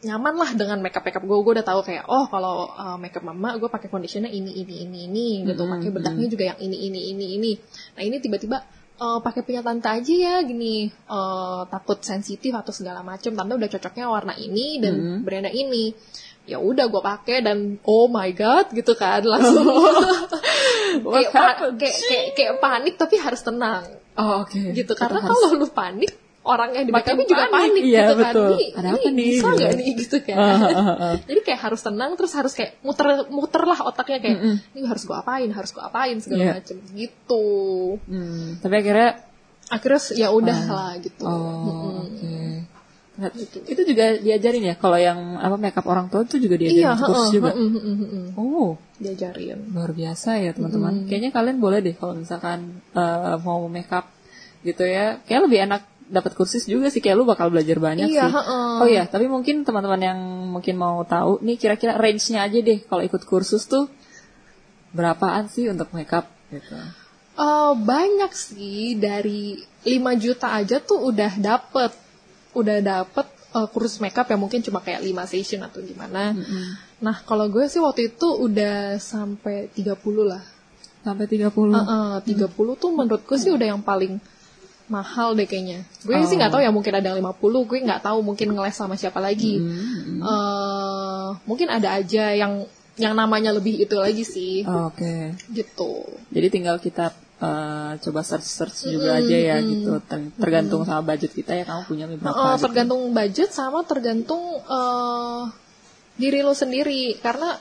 nyaman 0.01 0.33
lah 0.33 0.51
dengan 0.57 0.81
makeup 0.81 1.05
makeup 1.05 1.21
gue 1.21 1.39
gue 1.45 1.53
udah 1.61 1.67
tahu 1.67 1.81
kayak 1.85 2.09
oh 2.09 2.25
kalau 2.33 2.73
uh, 2.73 2.97
makeup 2.97 3.21
mama 3.21 3.61
gue 3.61 3.69
pakai 3.69 3.93
conditioner 3.93 4.33
ini 4.33 4.49
ini 4.57 4.75
ini 4.81 4.99
ini 5.05 5.27
gitu. 5.45 5.61
Hmm, 5.69 5.77
pakai 5.77 5.91
bedaknya 5.93 6.27
juga 6.27 6.45
yang 6.49 6.59
ini 6.59 6.77
ini 6.89 7.01
ini 7.13 7.27
ini. 7.37 7.53
Nah 7.95 8.03
ini 8.03 8.17
tiba-tiba 8.17 8.65
eh, 8.97 9.19
pakai 9.21 9.41
punya 9.45 9.61
tante 9.61 9.89
aja 9.93 10.15
ya 10.17 10.35
gini 10.41 10.89
eh, 10.89 11.61
takut 11.69 12.01
sensitif 12.01 12.49
atau 12.57 12.73
segala 12.73 13.05
macem. 13.05 13.37
Tante 13.37 13.53
udah 13.53 13.69
cocoknya 13.69 14.07
warna 14.09 14.33
ini 14.41 14.81
dan 14.81 14.95
Mhm. 14.97 15.17
brandnya 15.21 15.53
ini. 15.53 15.93
Ya 16.49 16.57
udah 16.57 16.89
gue 16.89 17.03
pakai 17.05 17.45
dan 17.45 17.77
oh 17.85 18.09
my 18.09 18.33
god 18.33 18.73
gitu 18.73 18.97
kan 18.97 19.21
langsung. 19.21 19.69
Kayak, 20.91 21.31
kayak, 21.79 21.97
kayak 22.09 22.27
kayak 22.35 22.55
panik 22.59 22.95
tapi 22.97 23.21
harus 23.21 23.45
tenang. 23.45 23.85
Oh, 24.19 24.43
oke. 24.43 24.59
gitu 24.75 24.97
Kita 24.97 25.07
karena 25.07 25.23
kalau 25.23 25.55
lu 25.55 25.69
panik 25.71 26.11
orang 26.43 26.73
yang 26.73 26.85
di 26.85 26.93
backupnya 26.93 27.27
juga 27.27 27.45
panik. 27.45 27.53
panik, 27.53 27.83
Iya, 27.85 28.01
gitu 28.01 28.15
kan. 28.17 28.33
Nih, 28.33 28.69
Ada 28.73 28.89
ini 28.89 28.97
apa 28.97 29.09
nih? 29.13 29.27
bisa 29.29 29.45
Gitu. 29.45 29.57
nggak 29.61 29.73
nih 29.77 29.89
gitu 29.95 30.17
kan 30.25 30.37
ah, 30.41 30.57
ah, 30.57 30.91
ah. 30.97 31.15
jadi 31.21 31.41
kayak 31.43 31.61
harus 31.61 31.81
tenang 31.81 32.11
terus 32.17 32.33
harus 32.33 32.53
kayak 32.53 32.73
muter 32.81 33.07
muter 33.29 33.63
lah 33.63 33.79
otaknya 33.83 34.19
kayak 34.19 34.39
Mm-mm. 34.41 34.57
ini 34.73 34.81
harus 34.85 35.03
gua 35.05 35.21
apain 35.21 35.49
harus 35.49 35.71
gua 35.71 35.85
apain 35.87 36.17
segala 36.17 36.41
Iya. 36.41 36.53
macem 36.57 36.77
gitu 36.91 37.45
Hmm, 38.09 38.57
tapi 38.59 38.75
akhirnya 38.77 39.11
akhirnya 39.69 40.01
ya 40.17 40.29
udah 40.31 40.59
lah 40.67 40.93
gitu 40.99 41.25
oh, 41.25 41.61
Mm-mm. 41.63 41.95
oke. 42.09 42.35
Nah, 43.21 43.29
Itu 43.67 43.83
juga 43.85 44.17
diajarin 44.17 44.65
ya 44.65 44.75
kalau 44.75 44.97
yang 44.97 45.37
apa 45.37 45.55
makeup 45.55 45.85
orang 45.85 46.09
tua 46.09 46.25
itu 46.25 46.41
juga 46.41 46.57
diajarin 46.57 46.81
iya 46.81 46.91
kursus 46.97 47.21
heeh, 47.21 47.33
juga. 47.37 47.51
heeh, 47.53 47.69
heeh, 47.71 47.97
heeh. 48.01 48.27
Oh, 48.35 48.81
diajarin 48.97 49.61
luar 49.71 49.93
biasa 49.93 50.41
ya 50.41 50.57
teman-teman. 50.57 51.05
Kayaknya 51.05 51.31
kalian 51.31 51.61
boleh 51.61 51.79
deh 51.81 51.93
kalau 51.93 52.17
misalkan 52.17 52.81
eh, 52.91 53.37
mau 53.45 53.61
makeup 53.69 54.09
gitu 54.63 54.83
ya. 54.83 55.21
Kayak 55.23 55.53
lebih 55.53 55.59
enak 55.69 55.83
dapat 56.11 56.35
kursus 56.35 56.67
juga 56.67 56.91
sih 56.91 56.99
kayak 56.99 57.15
lu 57.15 57.23
bakal 57.23 57.49
belajar 57.49 57.79
banyak 57.79 58.05
Iya, 58.05 58.27
sih. 58.27 58.35
heeh. 58.35 58.75
Oh 58.83 58.89
iya, 58.89 59.07
tapi 59.07 59.27
mungkin 59.27 59.63
teman-teman 59.63 60.01
yang 60.01 60.19
mungkin 60.51 60.75
mau 60.75 61.01
tahu 61.05 61.39
nih 61.41 61.55
kira-kira 61.55 61.95
range-nya 61.95 62.43
aja 62.43 62.59
deh 62.59 62.83
kalau 62.83 63.01
ikut 63.01 63.23
kursus 63.23 63.65
tuh 63.65 63.87
berapaan 64.91 65.47
sih 65.47 65.71
untuk 65.71 65.91
makeup 65.91 66.27
gitu. 66.51 66.75
Eh, 67.33 67.73
banyak 67.75 68.33
sih 68.33 68.99
dari 68.99 69.55
5 69.81 69.97
juta 70.15 70.53
aja 70.53 70.77
tuh 70.79 71.09
udah 71.09 71.39
dapet 71.39 71.95
udah 72.51 72.79
dapet 72.83 73.27
eh, 73.55 73.69
kursus 73.71 73.97
makeup 73.99 74.27
yang 74.27 74.43
mungkin 74.43 74.61
cuma 74.61 74.79
kayak 74.79 75.01
5 75.01 75.25
session 75.25 75.63
atau 75.63 75.79
gimana 75.81 76.35
nah 77.01 77.17
kalau 77.17 77.49
gue 77.49 77.65
sih 77.65 77.81
waktu 77.81 78.13
itu 78.13 78.29
udah 78.29 78.99
sampai 78.99 79.71
30 79.73 79.95
lah 80.23 80.43
Sampai 81.01 81.25
30. 81.25 81.49
Heeh, 81.49 82.13
30 82.29 82.53
tuh 82.77 82.91
menurut 82.93 83.25
gue 83.25 83.39
sih 83.39 83.49
udah 83.49 83.73
yang 83.73 83.81
paling 83.81 84.21
mahal 84.91 85.33
deh 85.33 85.47
kayaknya. 85.47 85.87
Gue 86.03 86.19
sih 86.27 86.35
nggak 86.35 86.51
tahu 86.51 86.61
ya 86.61 86.69
mungkin 86.69 86.91
ada 86.93 87.15
yang 87.15 87.23
50, 87.23 87.39
gue 87.65 87.79
nggak 87.87 88.03
tahu 88.03 88.19
mungkin 88.21 88.51
ngeles 88.51 88.75
sama 88.75 88.99
siapa 88.99 89.23
lagi. 89.23 89.63
Eh, 90.21 91.27
mungkin 91.47 91.69
ada 91.71 91.95
aja 91.97 92.35
yang 92.35 92.67
yang 92.99 93.15
namanya 93.15 93.55
lebih 93.55 93.81
itu 93.81 93.97
lagi 93.97 94.27
sih. 94.27 94.67
Oh, 94.67 94.91
Oke. 94.91 95.33
Gitu. 95.49 96.05
Jadi 96.29 96.47
tinggal 96.51 96.77
kita 96.77 97.15
eh, 97.41 97.93
coba 97.97 98.21
search-search 98.21 98.91
juga 98.91 99.17
aja 99.17 99.33
ya 99.33 99.57
gitu. 99.63 99.97
Ter- 100.05 100.35
Tergantung 100.37 100.83
sama 100.83 101.07
budget 101.07 101.33
kita 101.33 101.55
ya 101.55 101.65
kamu 101.65 101.83
punya 101.87 102.05
berapa. 102.11 102.27
Eh, 102.29 102.51
gitu. 102.53 102.63
tergantung 102.67 103.01
budget 103.11 103.51
sama 103.51 103.81
tergantung 103.87 104.43
eh, 104.61 105.43
diri 106.19 106.43
lo 106.43 106.53
sendiri 106.53 107.17
karena 107.17 107.57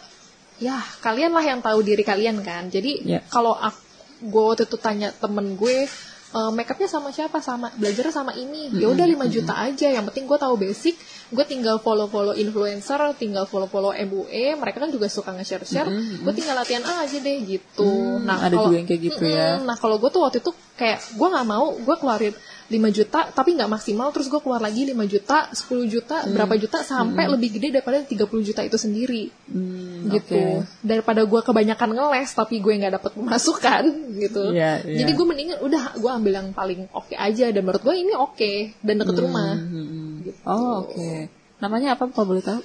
ya 0.60 0.76
kalian 1.00 1.32
lah 1.32 1.46
yang 1.46 1.62
tahu 1.62 1.80
diri 1.80 2.04
kalian 2.04 2.42
kan. 2.42 2.68
Jadi 2.68 3.06
Ya. 3.08 3.22
kalau 3.30 3.54
aku 3.54 3.80
gue 4.20 4.44
waktu 4.44 4.68
itu 4.68 4.76
tanya 4.76 5.16
temen 5.16 5.56
gue 5.56 5.88
eh, 6.30 6.52
makeupnya 6.52 6.86
sama 6.86 7.10
siapa? 7.10 7.40
Sama 7.40 7.74
belajarnya 7.74 8.14
sama 8.14 8.32
ini. 8.34 8.70
Ya 8.74 8.88
udah 8.88 9.06
5 9.06 9.26
juta 9.28 9.54
aja. 9.56 9.88
Yang 9.90 10.14
penting 10.14 10.26
gue 10.26 10.38
tahu 10.38 10.56
basic. 10.56 10.96
Gue 11.30 11.46
tinggal 11.46 11.78
follow 11.78 12.10
follow 12.10 12.34
influencer 12.34 12.98
tinggal 13.14 13.46
follow 13.46 13.70
follow 13.70 13.94
MUE 13.94 14.58
mereka 14.58 14.82
kan 14.82 14.90
juga 14.90 15.06
suka 15.06 15.30
nge-share 15.30 15.62
share 15.62 15.90
gue 16.26 16.34
tinggal 16.34 16.58
latihan 16.58 16.82
aja 16.82 17.18
deh 17.22 17.38
gitu. 17.46 17.86
Hmm, 17.86 18.26
ada 18.26 18.50
kalau- 18.50 18.66
juga 18.74 18.76
yang 18.82 18.90
kayak 18.90 19.02
gitu 19.14 19.24
ya. 19.30 19.62
Nah 19.62 19.78
kalau 19.78 20.02
gue 20.02 20.10
tuh 20.10 20.26
waktu 20.26 20.42
itu 20.42 20.50
kayak 20.74 20.98
gue 21.14 21.28
nggak 21.30 21.46
mau 21.46 21.70
gue 21.78 21.96
keluarin 22.02 22.34
5 22.70 22.78
juta 22.94 23.26
tapi 23.28 23.54
nggak 23.54 23.66
maksimal 23.68 24.10
terus 24.10 24.26
gue 24.26 24.38
keluar 24.38 24.58
lagi 24.60 24.86
5 24.86 24.94
juta 25.06 25.50
10 25.50 25.58
juta 25.86 26.22
berapa 26.24 26.54
juta 26.56 26.80
sampai 26.80 27.26
lebih 27.28 27.50
gede 27.52 27.74
daripada 27.74 27.98
30 28.00 28.16
juta 28.44 28.62
itu 28.62 28.78
sendiri 28.78 29.34
Hmm, 29.50 30.06
gitu 30.08 30.38
oke. 30.38 30.70
daripada 30.80 31.22
gue 31.22 31.42
kebanyakan 31.42 31.90
ngeles 31.92 32.30
tapi 32.32 32.58
gue 32.58 32.70
nggak 32.72 32.94
dapet 32.96 33.12
pemasukan 33.12 33.84
gitu 34.24 34.54
Iya, 34.54 34.86
iya. 34.86 34.98
jadi 35.02 35.12
gue 35.12 35.26
mendingan 35.26 35.58
udah 35.60 35.84
gue 35.96 36.12
ambil 36.12 36.34
yang 36.36 36.50
paling 36.52 36.86
oke 36.90 37.12
aja 37.12 37.50
dan 37.50 37.62
menurut 37.62 37.82
gue 37.82 37.96
ini 37.96 38.14
oke 38.14 38.52
dan 38.80 38.96
deket 38.96 39.18
rumah 39.18 39.58
Hmm. 39.58 40.22
Gitu. 40.22 40.38
Oh 40.44 40.86
oke. 40.86 41.10
Namanya 41.58 41.98
apa 41.98 42.06
kalau 42.08 42.30
boleh 42.30 42.42
tahu? 42.42 42.62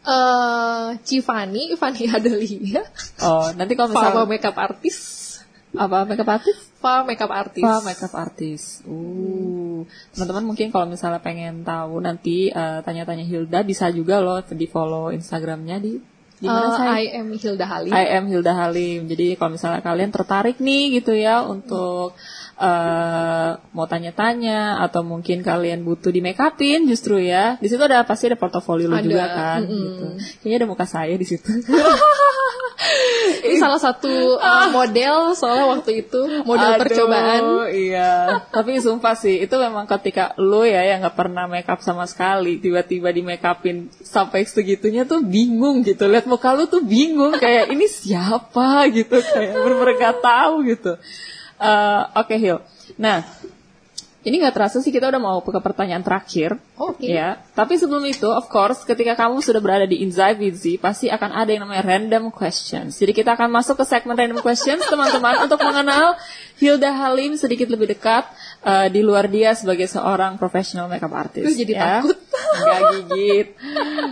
eh 0.00 0.88
Civani 1.00 1.74
Fanny 1.74 2.06
Adelia 2.06 2.84
Oh 3.20 3.50
nanti 3.50 3.74
kalau 3.74 3.90
misalnya 3.90 4.24
makeup 4.24 4.56
artist 4.56 5.42
apa 5.70 6.04
makeup 6.04 6.28
artist? 6.30 6.67
Fava 6.78 7.02
makeup 7.02 7.30
artist 7.34 7.66
Apa 7.66 7.82
makeup 7.82 8.14
artist? 8.14 8.66
Uh, 8.86 9.82
teman-teman 10.14 10.44
mungkin 10.46 10.70
kalau 10.70 10.86
misalnya 10.86 11.18
pengen 11.18 11.66
tahu 11.66 11.98
nanti 11.98 12.54
eh, 12.54 12.80
tanya-tanya 12.86 13.26
Hilda 13.26 13.66
bisa 13.66 13.90
juga 13.90 14.22
loh 14.22 14.38
di 14.46 14.66
follow 14.70 15.10
Instagramnya 15.10 15.82
di 15.82 15.98
saya? 16.78 17.02
I 17.02 17.18
am 17.18 17.34
Hilda 17.34 17.66
Halim 17.66 17.90
I 17.90 18.04
am 18.14 18.24
Hilda 18.30 18.52
Halim. 18.54 19.10
Jadi 19.10 19.34
kalau 19.34 19.58
misalnya 19.58 19.82
kalian 19.82 20.10
tertarik 20.14 20.62
nih 20.62 21.02
gitu 21.02 21.18
ya 21.18 21.42
untuk 21.42 22.14
eh, 22.58 23.50
mau 23.72 23.86
tanya-tanya 23.86 24.82
atau 24.82 25.06
mungkin 25.06 25.46
kalian 25.46 25.86
butuh 25.86 26.10
di 26.10 26.18
make 26.18 26.42
upin 26.42 26.90
justru 26.90 27.22
ya. 27.22 27.56
Di 27.62 27.70
situ 27.70 27.80
ada 27.80 28.02
pasti 28.02 28.26
ada 28.26 28.38
portofolio 28.38 28.90
lu 28.90 28.98
juga 28.98 29.26
kan 29.30 29.60
mm-mm. 29.64 29.78
gitu. 29.78 30.04
Kayaknya 30.42 30.56
ada 30.60 30.68
muka 30.68 30.86
saya 30.86 31.14
di 31.14 31.26
situ. 31.26 31.48
Ini 33.38 33.58
salah 33.58 33.80
satu 33.82 34.38
uh, 34.38 34.70
model 34.70 35.34
soalnya 35.34 35.66
waktu 35.66 36.06
itu 36.06 36.46
model 36.46 36.78
Aduh, 36.78 36.80
percobaan. 36.82 37.42
Iya. 37.74 38.10
Tapi 38.54 38.78
sumpah 38.78 39.18
sih 39.18 39.42
itu 39.42 39.54
memang 39.58 39.90
ketika 39.90 40.34
lu 40.38 40.62
ya 40.62 40.86
yang 40.86 41.02
nggak 41.02 41.16
pernah 41.18 41.50
make 41.50 41.66
up 41.66 41.82
sama 41.82 42.06
sekali 42.06 42.62
tiba-tiba 42.62 43.10
di 43.10 43.22
make 43.26 43.42
upin 43.42 43.90
sampai 43.90 44.46
segitunya 44.46 45.02
tuh 45.04 45.26
bingung 45.26 45.82
gitu. 45.82 46.06
Lihat 46.06 46.30
muka 46.30 46.54
lu 46.54 46.70
tuh 46.70 46.82
bingung 46.82 47.34
kayak 47.34 47.74
ini 47.74 47.90
siapa 47.90 48.86
gitu 48.94 49.18
kayak 49.22 49.58
bener-bener 49.58 49.94
gak 49.98 50.16
tahu 50.22 50.54
gitu. 50.66 50.92
Eh, 51.58 52.02
Oke 52.14 52.38
Hil. 52.38 52.58
Nah 52.96 53.26
ini 54.28 54.42
nggak 54.44 54.54
terasa 54.60 54.82
sih 54.82 54.90
kita 54.90 55.08
udah 55.08 55.22
mau 55.22 55.38
ke 55.40 55.60
pertanyaan 55.62 56.02
terakhir. 56.04 56.58
Oke. 56.74 57.08
Ya, 57.08 57.40
tapi 57.54 57.80
sebelum 57.80 58.02
itu, 58.04 58.26
of 58.26 58.50
course, 58.50 58.82
ketika 58.84 59.14
kamu 59.14 59.40
sudah 59.40 59.62
berada 59.62 59.86
di 59.86 60.02
with 60.02 60.58
Z, 60.58 60.76
pasti 60.82 61.08
akan 61.08 61.32
ada 61.32 61.48
yang 61.48 61.64
namanya 61.64 61.86
random 61.86 62.34
questions. 62.34 63.00
Jadi 63.00 63.16
kita 63.16 63.38
akan 63.38 63.48
masuk 63.48 63.80
ke 63.80 63.84
segmen 63.86 64.18
random 64.18 64.42
questions, 64.44 64.84
teman-teman, 64.84 65.48
untuk 65.48 65.62
mengenal 65.62 66.18
Hilda 66.60 66.92
Halim 66.92 67.38
sedikit 67.40 67.70
lebih 67.72 67.94
dekat 67.94 68.28
eh, 68.66 68.92
di 68.92 69.00
luar 69.00 69.30
dia 69.30 69.56
sebagai 69.56 69.88
seorang 69.88 70.36
professional 70.36 70.90
makeup 70.90 71.14
artist. 71.14 71.48
Gue 71.48 71.54
jadi 71.54 71.72
ya. 71.72 71.82
takut. 72.02 72.18
Nggak 72.58 72.80
gigit. 72.90 73.48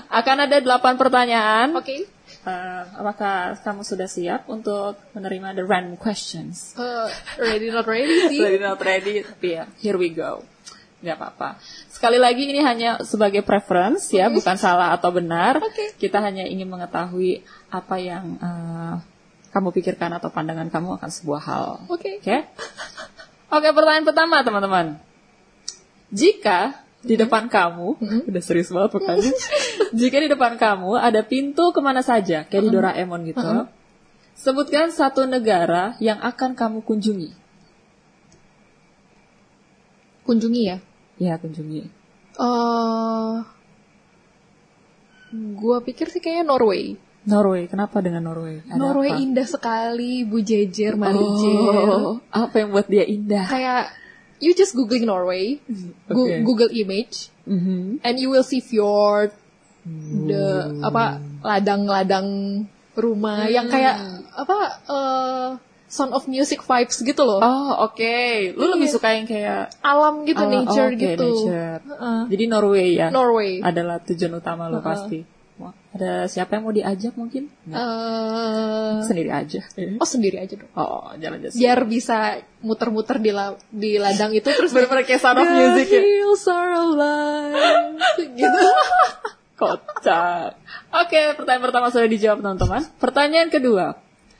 Akan 0.08 0.36
ada 0.38 0.56
delapan 0.62 0.94
pertanyaan. 0.96 1.76
Oke. 1.76 2.15
Eh, 2.46 2.82
apakah 2.94 3.58
kamu 3.58 3.82
sudah 3.82 4.06
siap 4.06 4.46
untuk 4.46 4.94
menerima 5.18 5.58
the 5.58 5.66
random 5.66 5.98
questions? 5.98 6.78
Uh, 6.78 7.10
ready 7.42 7.74
not 7.74 7.90
ready 7.90 8.30
sih. 8.30 8.38
Ready 8.38 8.62
not 8.62 8.78
ready, 8.78 9.26
tapi 9.26 9.58
ya, 9.58 9.66
here 9.82 9.98
we 9.98 10.14
go. 10.14 10.46
Gak 11.02 11.18
apa-apa. 11.18 11.58
Sekali 11.90 12.22
lagi 12.22 12.46
ini 12.46 12.62
hanya 12.62 13.02
sebagai 13.02 13.42
preference 13.42 14.14
ya, 14.14 14.30
bukan 14.30 14.54
salah 14.54 14.94
atau 14.94 15.10
benar. 15.10 15.58
Oke. 15.58 15.98
Kita 15.98 16.22
hanya 16.22 16.46
ingin 16.46 16.70
mengetahui 16.70 17.42
apa 17.66 17.98
yang 17.98 18.38
eh, 18.38 18.94
kamu 19.50 19.74
pikirkan 19.74 20.14
atau 20.14 20.30
pandangan 20.30 20.70
kamu 20.70 21.02
akan 21.02 21.10
sebuah 21.10 21.42
hal. 21.42 21.66
Oke. 21.90 22.22
Oke? 22.22 22.46
Oke, 23.50 23.68
pertanyaan 23.74 24.06
pertama 24.06 24.46
teman-teman. 24.46 24.86
Jika 26.14 26.85
di 27.06 27.14
depan 27.14 27.46
kamu, 27.46 27.88
udah 28.26 28.42
serius 28.42 28.74
banget 28.74 28.90
bukannya. 28.98 29.32
Jika 29.98 30.16
di 30.18 30.28
depan 30.28 30.58
kamu 30.58 30.98
ada 30.98 31.22
pintu 31.22 31.70
ke 31.70 31.78
mana 31.78 32.02
saja, 32.02 32.42
kayak 32.42 32.62
di 32.66 32.70
Doraemon 32.74 33.22
gitu. 33.30 33.70
Sebutkan 34.36 34.92
satu 34.92 35.24
negara 35.24 35.96
yang 36.02 36.20
akan 36.20 36.52
kamu 36.52 36.78
kunjungi. 36.84 37.30
Kunjungi 40.26 40.62
ya. 40.66 40.78
Ya, 41.16 41.40
kunjungi. 41.40 41.88
Uh, 42.36 43.40
gua 45.56 45.80
pikir 45.80 46.12
sih 46.12 46.20
kayaknya 46.20 46.52
Norway. 46.52 47.00
Norway, 47.26 47.66
kenapa 47.66 47.98
dengan 47.98 48.22
Norway? 48.28 48.62
Ada 48.70 48.78
Norway 48.78 49.10
apa? 49.10 49.18
indah 49.18 49.48
sekali, 49.48 50.22
Bu 50.22 50.38
Jejer, 50.44 50.94
Marijer. 50.94 51.90
Oh, 51.90 52.22
apa 52.30 52.54
yang 52.62 52.70
buat 52.70 52.86
dia 52.86 53.02
indah? 53.02 53.50
Kayak 53.50 53.90
you 54.38 54.52
just 54.52 54.72
googling 54.72 55.04
Norway, 55.04 55.58
Gu- 56.08 56.26
Oke. 56.28 56.36
Google 56.42 56.70
image, 56.70 57.28
Mhm. 57.44 58.00
and 58.00 58.14
you 58.16 58.28
will 58.28 58.42
see 58.42 58.58
fjord, 58.58 59.30
the 60.26 60.44
apa 60.82 61.18
ladang-ladang 61.40 62.28
rumah 62.92 63.46
yang 63.46 63.66
kayak 63.66 63.96
apa 64.32 64.56
uh, 64.86 65.48
Sound 65.86 66.10
of 66.10 66.26
Music 66.26 66.58
vibes 66.58 66.98
gitu 66.98 67.22
loh. 67.22 67.38
Oh, 67.38 67.86
oke. 67.86 68.16
Lu 68.58 68.66
lebih 68.66 68.90
suka 68.90 69.14
yang 69.14 69.22
kayak 69.22 69.70
Alam 69.78 70.26
gitu, 70.26 70.42
Oh, 70.42 70.50
nature 70.50 70.90
oke, 70.90 70.98
gitu. 70.98 71.22
nature. 71.22 71.78
Heeh. 71.78 72.20
Jadi 72.26 72.44
Norway 72.50 72.88
ya. 72.92 73.06
Norway. 73.08 73.62
Adalah 73.62 74.02
tujuan 74.02 74.34
utama 74.34 74.66
lu 74.66 74.82
pasti. 74.82 75.22
Ada 75.92 76.28
siapa 76.28 76.54
yang 76.54 76.64
mau 76.64 76.74
diajak 76.74 77.16
mungkin? 77.16 77.48
Nggak. 77.64 77.80
Eh, 77.80 78.94
Sendiri 79.02 79.30
aja. 79.30 79.60
oh 80.02 80.08
sendiri 80.08 80.36
aja 80.36 80.54
dong. 80.54 80.68
Oh, 80.72 81.08
jalan-jalan. 81.14 81.52
Biar 81.52 81.78
bisa 81.82 82.18
muter-muter 82.60 83.16
di, 83.16 83.32
la- 83.32 83.56
di 83.66 83.96
ladang 83.96 84.30
itu 84.30 84.44
terus 84.44 84.70
Bener-bener 84.70 85.02
kayak 85.02 85.18
sound 85.18 85.40
of 85.40 85.48
music 85.48 85.88
ya. 85.88 86.00
hills 86.00 86.44
are 86.44 86.72
alive 86.74 87.96
gitu. 88.36 88.68
Kocak. 89.56 90.60
Oke, 90.94 91.20
pertanyaan 91.32 91.64
pertama 91.64 91.86
sudah 91.88 92.04
dijawab 92.06 92.44
teman-teman. 92.44 92.82
Pertanyaan 93.00 93.48
kedua. 93.48 93.96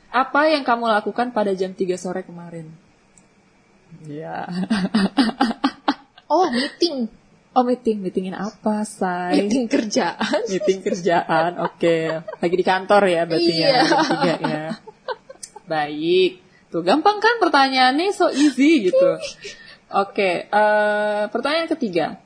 Apa 0.07 0.47
yang 0.47 0.61
kamu 0.61 0.85
lakukan 0.93 1.33
pada 1.33 1.51
jam 1.51 1.73
3 1.73 1.83
sore 1.95 2.21
kemarin? 2.21 2.69
Ya. 4.05 4.45
Oh 6.27 6.51
meeting, 6.51 7.07
Oh, 7.57 7.65
meeting. 7.65 8.05
Meetingin 8.05 8.37
apa, 8.37 8.85
say? 8.85 9.33
meeting 9.41 9.65
kerjaan. 9.65 10.45
Meeting 10.45 10.85
kerjaan. 10.85 11.57
Oke. 11.65 12.21
Lagi 12.21 12.53
di 12.53 12.61
kantor 12.61 13.01
ya 13.09 13.25
berarti 13.25 13.53
ya. 13.57 13.65
Iya. 13.65 13.81
jam 13.81 13.99
tiga 14.05 14.35
ya. 14.45 14.65
Baik. 15.65 16.31
Tuh, 16.69 16.85
gampang 16.85 17.17
kan 17.17 17.41
pertanyaannya? 17.41 18.13
So 18.13 18.29
easy 18.29 18.93
gitu. 18.93 19.17
Oke. 19.89 20.45
eh, 20.45 21.23
pertanyaan 21.33 21.65
ketiga. 21.73 22.21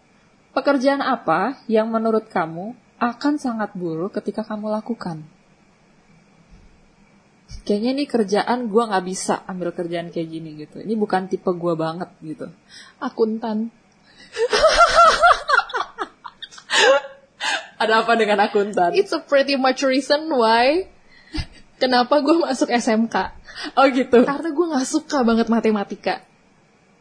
Pekerjaan 0.51 0.99
apa 0.99 1.63
yang 1.71 1.87
menurut 1.87 2.27
kamu 2.27 2.75
akan 2.99 3.33
sangat 3.39 3.71
buruk 3.71 4.19
ketika 4.19 4.43
kamu 4.43 4.67
lakukan? 4.67 5.23
Kayaknya 7.63 7.89
ini 7.95 8.03
kerjaan 8.03 8.67
gue 8.67 8.83
nggak 8.83 9.05
bisa 9.07 9.47
ambil 9.47 9.71
kerjaan 9.71 10.11
kayak 10.11 10.27
gini 10.27 10.59
gitu. 10.59 10.83
Ini 10.83 10.91
bukan 10.99 11.31
tipe 11.31 11.47
gue 11.55 11.73
banget 11.79 12.11
gitu. 12.19 12.51
Akuntan. 12.99 13.71
Ada 17.77 18.05
apa 18.05 18.13
dengan 18.13 18.37
akuntan? 18.39 18.93
It's 18.93 19.09
a 19.09 19.19
pretty 19.19 19.57
much 19.57 19.81
reason 19.81 20.29
why 20.29 20.85
kenapa 21.75 22.21
gue 22.21 22.37
masuk 22.37 22.69
SMK. 22.69 23.15
Oh 23.73 23.85
gitu. 23.89 24.21
Karena 24.21 24.49
gue 24.49 24.65
nggak 24.67 24.85
suka 24.85 25.17
banget 25.21 25.47
matematika. 25.47 26.21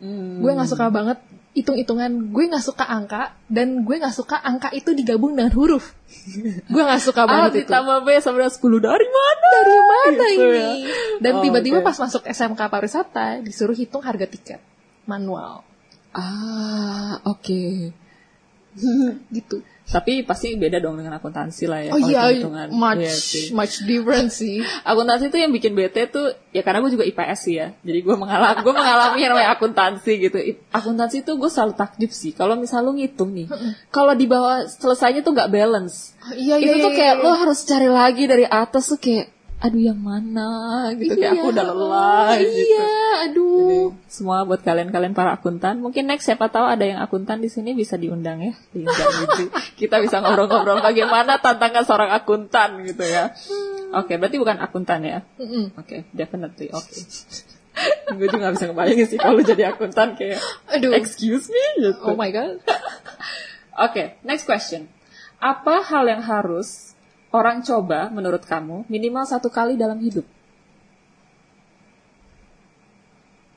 Hmm. 0.01 0.41
Gue 0.41 0.57
nggak 0.57 0.65
suka 0.67 0.89
banget 0.89 1.21
hitung-hitungan. 1.53 2.33
Gue 2.33 2.49
nggak 2.49 2.65
suka 2.65 2.89
angka 2.89 3.37
dan 3.47 3.85
gue 3.85 3.93
nggak 3.93 4.17
suka 4.17 4.41
angka 4.41 4.73
itu 4.73 4.97
digabung 4.97 5.37
dengan 5.37 5.53
huruf. 5.53 5.93
gue 6.65 6.81
nggak 6.81 7.03
suka 7.03 7.23
A 7.23 7.29
banget 7.29 7.51
itu. 7.53 7.61
ditambah 7.69 7.97
B 8.01 8.09
sama 8.17 8.37
dengan 8.41 8.55
10 8.57 8.81
dari 8.81 9.09
mana? 9.11 9.49
Dari 9.53 9.79
mana 9.83 10.25
Gitu 10.25 10.33
ini? 10.43 10.57
ya. 10.57 10.71
Dan 11.21 11.33
Oh, 11.37 11.43
tiba-tiba 11.45 11.79
oke. 11.79 11.87
pas 11.87 11.97
masuk 11.99 12.23
SMK 12.25 12.61
pariwisata 12.63 13.45
disuruh 13.45 13.77
hitung 13.77 14.01
harga 14.01 14.25
tiket 14.25 14.61
manual 15.05 15.61
Ah, 16.11 17.23
oke. 17.23 17.93
gitu. 19.37 19.61
Tapi 19.91 20.23
pasti 20.23 20.55
beda 20.55 20.79
dong 20.79 21.03
dengan 21.03 21.19
akuntansi 21.19 21.67
lah 21.67 21.83
ya. 21.83 21.91
Oh 21.91 21.99
iya, 21.99 22.31
hitung-hitungan. 22.31 22.69
much 22.71 23.03
Iya 23.03 23.15
sih. 23.19 23.47
much 23.51 23.75
different 23.91 24.31
sih. 24.31 24.63
Akuntansi 24.91 25.35
itu 25.35 25.39
yang 25.43 25.51
bikin 25.51 25.75
bete 25.75 26.07
tuh 26.07 26.31
ya 26.55 26.63
karena 26.63 26.79
gue 26.79 26.95
juga 26.95 27.03
IPS 27.03 27.39
sih 27.43 27.55
ya. 27.59 27.75
Jadi 27.83 27.99
gue 28.07 28.15
mengalami 28.15 28.63
gue 28.63 28.75
mengalami 28.75 29.19
yang 29.19 29.35
namanya 29.35 29.51
akuntansi 29.59 30.13
gitu. 30.23 30.39
Akuntansi 30.71 31.27
itu 31.27 31.33
gue 31.35 31.51
selalu 31.51 31.75
takjub 31.75 32.13
sih. 32.15 32.31
Kalau 32.31 32.55
misal 32.55 32.87
lu 32.87 32.95
ngitung 32.95 33.35
nih, 33.35 33.51
kalau 33.91 34.15
di 34.15 34.31
bawah 34.31 34.63
selesainya 34.71 35.27
tuh 35.27 35.35
nggak 35.35 35.51
balance. 35.51 36.15
Iya 36.39 36.63
iya. 36.63 36.71
itu 36.71 36.77
tuh 36.87 36.93
iya, 36.95 36.99
kayak 37.03 37.15
iya. 37.19 37.25
lo 37.27 37.31
harus 37.35 37.59
cari 37.67 37.89
lagi 37.91 38.25
dari 38.31 38.47
atas 38.47 38.95
tuh 38.95 39.01
kayak 39.03 39.40
aduh 39.61 39.77
yang 39.77 40.01
mana 40.01 40.49
gitu 40.97 41.15
kayak 41.15 41.37
aku 41.37 41.53
udah 41.53 41.65
lelah 41.69 42.33
Iya, 42.33 42.49
gitu. 42.49 42.81
aduh. 43.21 43.59
Jadi, 43.61 43.77
semua 44.09 44.49
buat 44.49 44.61
kalian-kalian 44.61 45.13
para 45.13 45.37
akuntan, 45.37 45.85
mungkin 45.85 46.09
next 46.09 46.25
siapa 46.25 46.49
tahu 46.49 46.65
ada 46.65 46.81
yang 46.81 46.97
akuntan 46.99 47.45
di 47.45 47.53
sini 47.53 47.77
bisa 47.77 48.01
diundang 48.01 48.41
ya 48.41 48.53
di 48.73 48.89
Insan 48.89 49.07
Gizi. 49.13 49.45
Kita 49.85 50.01
bisa 50.01 50.25
ngobrol-ngobrol 50.25 50.81
bagaimana 50.81 51.37
tantangan 51.39 51.85
seorang 51.85 52.11
akuntan 52.11 52.89
gitu 52.89 53.05
ya. 53.05 53.37
Oke, 53.93 54.17
berarti 54.17 54.41
bukan 54.41 54.65
akuntan 54.65 55.05
ya? 55.05 55.19
Oke, 55.77 56.09
definitely 56.17 56.73
oke. 56.73 56.91
Gue 58.17 58.27
juga 58.27 58.51
gak 58.51 58.55
bisa 58.59 58.67
ngebayangin 58.67 59.07
sih 59.07 59.17
kalau 59.17 59.41
jadi 59.41 59.71
akuntan 59.71 60.19
kayak 60.19 60.43
Aduh. 60.75 60.91
excuse 60.93 61.47
me 61.49 61.65
gitu. 61.85 62.03
Oh 62.03 62.19
my 62.19 62.29
god. 62.29 62.59
Oke, 63.87 64.19
next 64.21 64.45
question. 64.45 64.91
Apa 65.39 65.81
hal 65.81 66.05
yang 66.05 66.21
harus 66.21 66.90
orang 67.31 67.63
coba 67.63 68.11
menurut 68.11 68.43
kamu 68.43 68.87
minimal 68.91 69.25
satu 69.27 69.49
kali 69.51 69.79
dalam 69.79 69.99
hidup? 70.03 70.27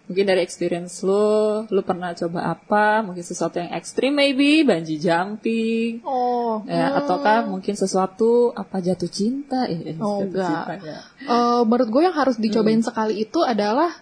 Mungkin 0.04 0.28
dari 0.28 0.44
experience 0.44 1.00
lu, 1.00 1.64
lu 1.72 1.82
pernah 1.82 2.12
coba 2.12 2.52
apa? 2.52 3.02
Mungkin 3.08 3.24
sesuatu 3.24 3.64
yang 3.64 3.72
ekstrim 3.72 4.12
maybe, 4.12 4.62
bungee 4.68 5.00
jumping, 5.00 6.04
Oh. 6.04 6.60
ya, 6.68 6.92
hmm. 6.92 7.00
ataukah 7.02 7.48
mungkin 7.48 7.74
sesuatu 7.80 8.52
apa 8.52 8.84
jatuh 8.84 9.08
cinta? 9.08 9.64
Eh, 9.66 9.96
eh, 9.96 9.98
Oh, 9.98 10.22
jatuh 10.22 10.28
enggak. 10.28 10.50
cinta, 10.52 10.74
ya. 10.84 11.00
Eh, 11.24 11.62
menurut 11.64 11.88
gue 11.88 12.02
yang 12.04 12.14
harus 12.20 12.36
dicobain 12.36 12.84
sekali 12.84 13.24
itu 13.24 13.42
adalah 13.48 13.96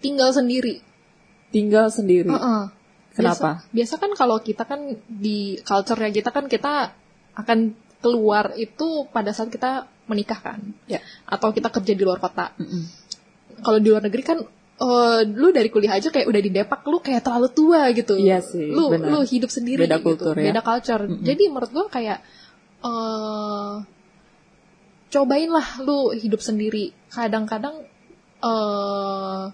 tinggal 0.00 0.32
sendiri. 0.32 0.80
Tinggal 1.52 1.92
sendiri. 1.92 2.32
Kenapa? 3.12 3.60
Biasa, 3.68 3.76
biasa 3.76 3.94
kan 4.00 4.10
kalau 4.16 4.40
kita 4.40 4.64
kan 4.64 4.96
di 5.04 5.60
culture-nya 5.60 6.10
kita 6.16 6.32
kan 6.32 6.48
kita 6.48 6.96
akan 7.36 7.76
keluar 8.02 8.52
itu 8.58 9.06
pada 9.08 9.30
saat 9.30 9.48
kita 9.48 9.86
menikah 10.10 10.36
kan. 10.42 10.58
Ya. 10.90 10.98
Atau 11.24 11.54
kita 11.54 11.70
kerja 11.70 11.94
di 11.94 12.02
luar 12.02 12.18
kota. 12.18 12.50
Mm-mm. 12.58 12.82
Kalau 13.62 13.78
di 13.78 13.88
luar 13.88 14.02
negeri 14.02 14.22
kan 14.26 14.38
eh, 14.82 15.20
lu 15.30 15.54
dari 15.54 15.70
kuliah 15.70 15.94
aja 15.94 16.10
kayak 16.10 16.26
udah 16.26 16.40
di 16.42 16.50
Depak 16.50 16.82
lu 16.90 16.98
kayak 16.98 17.22
terlalu 17.22 17.48
tua 17.54 17.86
gitu. 17.94 18.18
Iya 18.18 18.42
sih, 18.42 18.74
Lu 18.74 18.90
benar. 18.90 19.08
lu 19.14 19.20
hidup 19.22 19.48
sendiri 19.48 19.86
Beda 19.86 20.02
gitu. 20.02 20.06
kultur 20.18 20.34
ya. 20.34 20.50
Beda 20.50 20.60
culture. 20.66 21.02
Jadi 21.22 21.42
menurut 21.46 21.70
gua 21.70 21.86
kayak 21.86 22.18
eh 22.82 23.74
cobainlah 25.12 25.66
lu 25.86 26.10
hidup 26.18 26.42
sendiri. 26.42 26.90
Kadang-kadang 27.14 27.86
eh 28.42 29.44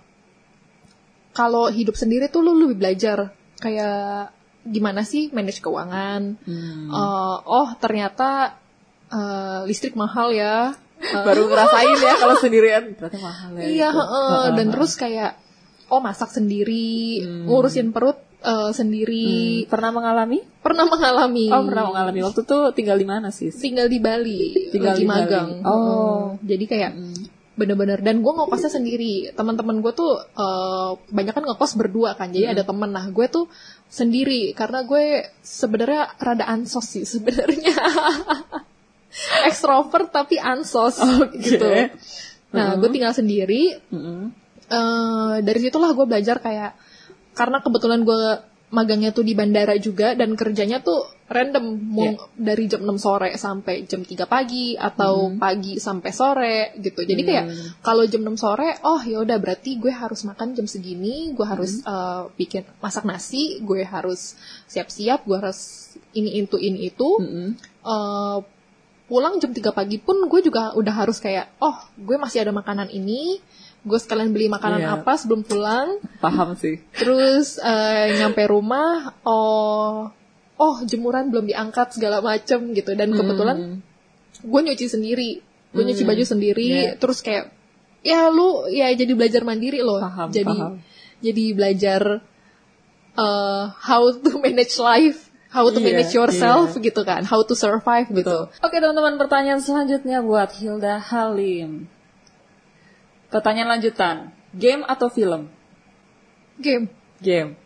kalau 1.36 1.70
hidup 1.70 1.94
sendiri 1.94 2.26
tuh 2.32 2.42
lu 2.42 2.56
lebih 2.56 2.80
belajar 2.82 3.30
kayak 3.62 4.32
gimana 4.62 5.02
sih 5.02 5.30
manage 5.30 5.58
keuangan. 5.58 6.36
Hmm. 6.40 6.88
Eh, 6.88 7.36
oh 7.44 7.68
ternyata 7.76 8.58
eh, 9.08 9.60
listrik 9.64 9.94
mahal 9.94 10.30
ya. 10.30 10.74
Baru 11.26 11.46
ngerasain 11.46 11.94
ya 11.96 12.14
kalau 12.16 12.34
sendirian 12.36 12.90
ternyata 12.92 13.18
mahal 13.18 13.50
ya. 13.54 13.62
Iya, 13.62 13.88
gitu. 13.88 13.98
heeh. 13.98 14.42
dan 14.54 14.66
terus 14.68 14.92
kayak 14.94 15.32
oh 15.88 16.00
masak 16.00 16.28
sendiri, 16.28 17.22
Hmm. 17.22 17.46
ngurusin 17.46 17.90
perut 17.90 18.18
eh, 18.38 18.70
sendiri. 18.70 19.62
Hmm, 19.62 19.70
pernah 19.70 19.90
mengalami? 19.90 20.38
Pernah 20.58 20.84
mengalami. 20.84 21.46
Oh, 21.48 21.64
pernah 21.64 21.84
mengalami. 21.86 22.18
Waktu 22.20 22.40
itu 22.42 22.58
tinggal 22.72 22.94
di 22.94 23.02
mana 23.04 23.28
sih? 23.30 23.48
Tinggal 23.48 23.86
di 23.86 23.98
Bali, 23.98 24.68
Tinggal 24.68 24.94
di 24.94 25.02
Bali. 25.02 25.10
magang. 25.22 25.48
Oh. 25.62 25.74
Heeh. 25.74 26.46
jadi 26.46 26.64
kayak 26.66 26.92
Hmm. 26.92 27.24
bener-bener 27.54 27.98
dan 27.98 28.22
gue 28.22 28.30
ngekosnya 28.30 28.70
sendiri. 28.70 29.14
Teman-teman 29.32 29.78
gue 29.78 29.90
tuh 29.90 30.18
eh, 30.18 30.90
banyak 31.08 31.32
kan 31.32 31.44
ngekos 31.44 31.74
berdua 31.74 32.14
kan, 32.14 32.30
jadi 32.30 32.52
ada 32.52 32.62
Hmm. 32.62 32.70
temen. 32.70 32.90
Nah 32.90 33.06
gue 33.08 33.26
tuh 33.26 33.50
sendiri 33.88 34.52
karena 34.52 34.84
gue 34.84 35.32
sebenarnya 35.40 36.12
rada 36.20 36.44
ansos 36.44 36.84
sih 36.86 37.04
sebenarnya. 37.08 37.72
Ekstrovert 39.48 40.12
tapi 40.12 40.36
ansos 40.36 41.00
Oke. 41.00 41.40
gitu. 41.40 41.68
Nah, 42.52 42.76
Hmm. 42.76 42.80
gue 42.80 42.88
tinggal 42.92 43.12
sendiri, 43.12 43.76
Mm-mm. 43.92 44.32
eh 44.68 45.36
dari 45.44 45.58
situlah 45.60 45.92
gue 45.92 46.06
belajar 46.08 46.40
kayak 46.40 46.72
karena 47.32 47.60
kebetulan 47.60 48.04
gue 48.04 48.20
magangnya 48.68 49.12
tuh 49.16 49.24
di 49.24 49.32
bandara 49.32 49.76
juga 49.80 50.12
dan 50.12 50.36
kerjanya 50.36 50.80
tuh 50.84 51.08
random 51.28 51.64
mau 51.86 52.04
Iya. 52.06 52.16
dari 52.34 52.64
jam 52.66 52.80
6 52.82 52.96
sore 52.96 53.28
sampai 53.34 53.84
jam 53.84 54.00
3 54.00 54.24
pagi 54.24 54.72
atau 54.74 55.28
pagi 55.36 55.76
sampai 55.76 56.10
sore 56.10 56.56
gitu. 56.76 57.00
Jadi 57.02 57.22
kayak 57.22 57.44
Hmm. 57.44 57.68
kalau 57.78 58.04
jam 58.04 58.22
6 58.22 58.34
sore 58.34 58.80
oh 58.82 58.98
ya 58.98 59.20
udah 59.20 59.36
berarti 59.36 59.76
gue 59.76 59.92
harus 59.92 60.24
makan 60.24 60.52
jam 60.52 60.64
segini, 60.64 61.30
gue 61.30 61.44
harus 61.44 61.80
eh, 61.82 62.22
bikin 62.34 62.64
masak 62.78 63.04
nasi, 63.04 63.60
gue 63.60 63.84
harus 63.84 64.34
siap-siap, 64.64 65.22
gue 65.22 65.36
harus 65.36 65.92
ini 66.10 66.38
itu 66.38 66.56
ini 66.58 66.88
itu. 66.88 67.08
Mm-mm. 67.18 67.48
Eh, 67.82 68.38
pulang 69.04 69.36
jam 69.36 69.48
3 69.50 69.68
pagi 69.70 69.96
pun 69.96 70.20
gue 70.22 70.40
juga 70.42 70.72
udah 70.74 70.94
harus 70.94 71.16
kayak 71.16 71.48
oh 71.58 71.72
gue 71.94 72.16
masih 72.16 72.40
ada 72.40 72.52
makanan 72.52 72.88
ini 72.88 73.40
gue 73.80 73.96
sekalian 73.96 74.28
beli 74.28 74.48
makanan 74.48 74.80
Iya. 74.80 74.90
apa 74.96 75.12
sebelum 75.14 75.40
pulang 75.42 75.96
Paham 76.18 76.52
sih. 76.54 76.76
terus 76.92 77.56
eh, 77.56 78.12
nyampe 78.14 78.44
rumah 78.44 79.16
oh 79.22 80.12
oh 80.58 80.82
jemuran 80.82 81.30
belum 81.30 81.46
diangkat 81.46 81.94
segala 81.94 82.18
macem 82.20 82.70
gitu 82.72 82.92
dan 82.92 83.10
kebetulan 83.10 83.56
Hmm. 83.56 83.78
gue 84.40 84.60
nyuci 84.62 84.86
sendiri 84.86 85.30
gue 85.70 85.82
nyuci 85.82 86.02
Hmm. 86.02 86.10
baju 86.10 86.24
sendiri 86.24 86.68
Iya. 86.68 86.92
terus 86.98 87.22
kayak 87.22 87.50
ya 88.00 88.28
lu 88.28 88.66
ya 88.68 88.90
jadi 88.90 89.10
belajar 89.12 89.42
mandiri 89.42 89.80
loh 89.80 89.98
Paham, 89.98 90.28
jadi 90.30 90.46
paham. 90.50 90.72
jadi 91.18 91.44
belajar 91.52 92.02
eh, 93.14 93.64
how 93.74 94.02
to 94.12 94.38
manage 94.44 94.78
life 94.78 95.26
how 95.48 95.66
to 95.66 95.78
Iya, 95.78 95.86
manage 95.86 96.12
yourself 96.12 96.74
iya. 96.74 96.82
gitu 96.84 97.02
kan 97.02 97.22
how 97.22 97.40
to 97.40 97.54
survive 97.54 98.06
gitu 98.08 98.46
Oke 98.58 98.76
teman-teman 98.76 99.16
pertanyaan 99.16 99.58
selanjutnya 99.58 100.20
buat 100.20 100.52
Hilda 100.52 100.98
Halim. 100.98 101.88
Pertanyaan 103.28 103.76
lanjutan. 103.76 104.16
Game 104.50 104.80
atau 104.84 105.08
film? 105.08 105.52
game 106.56 106.88
Game. 107.20 107.60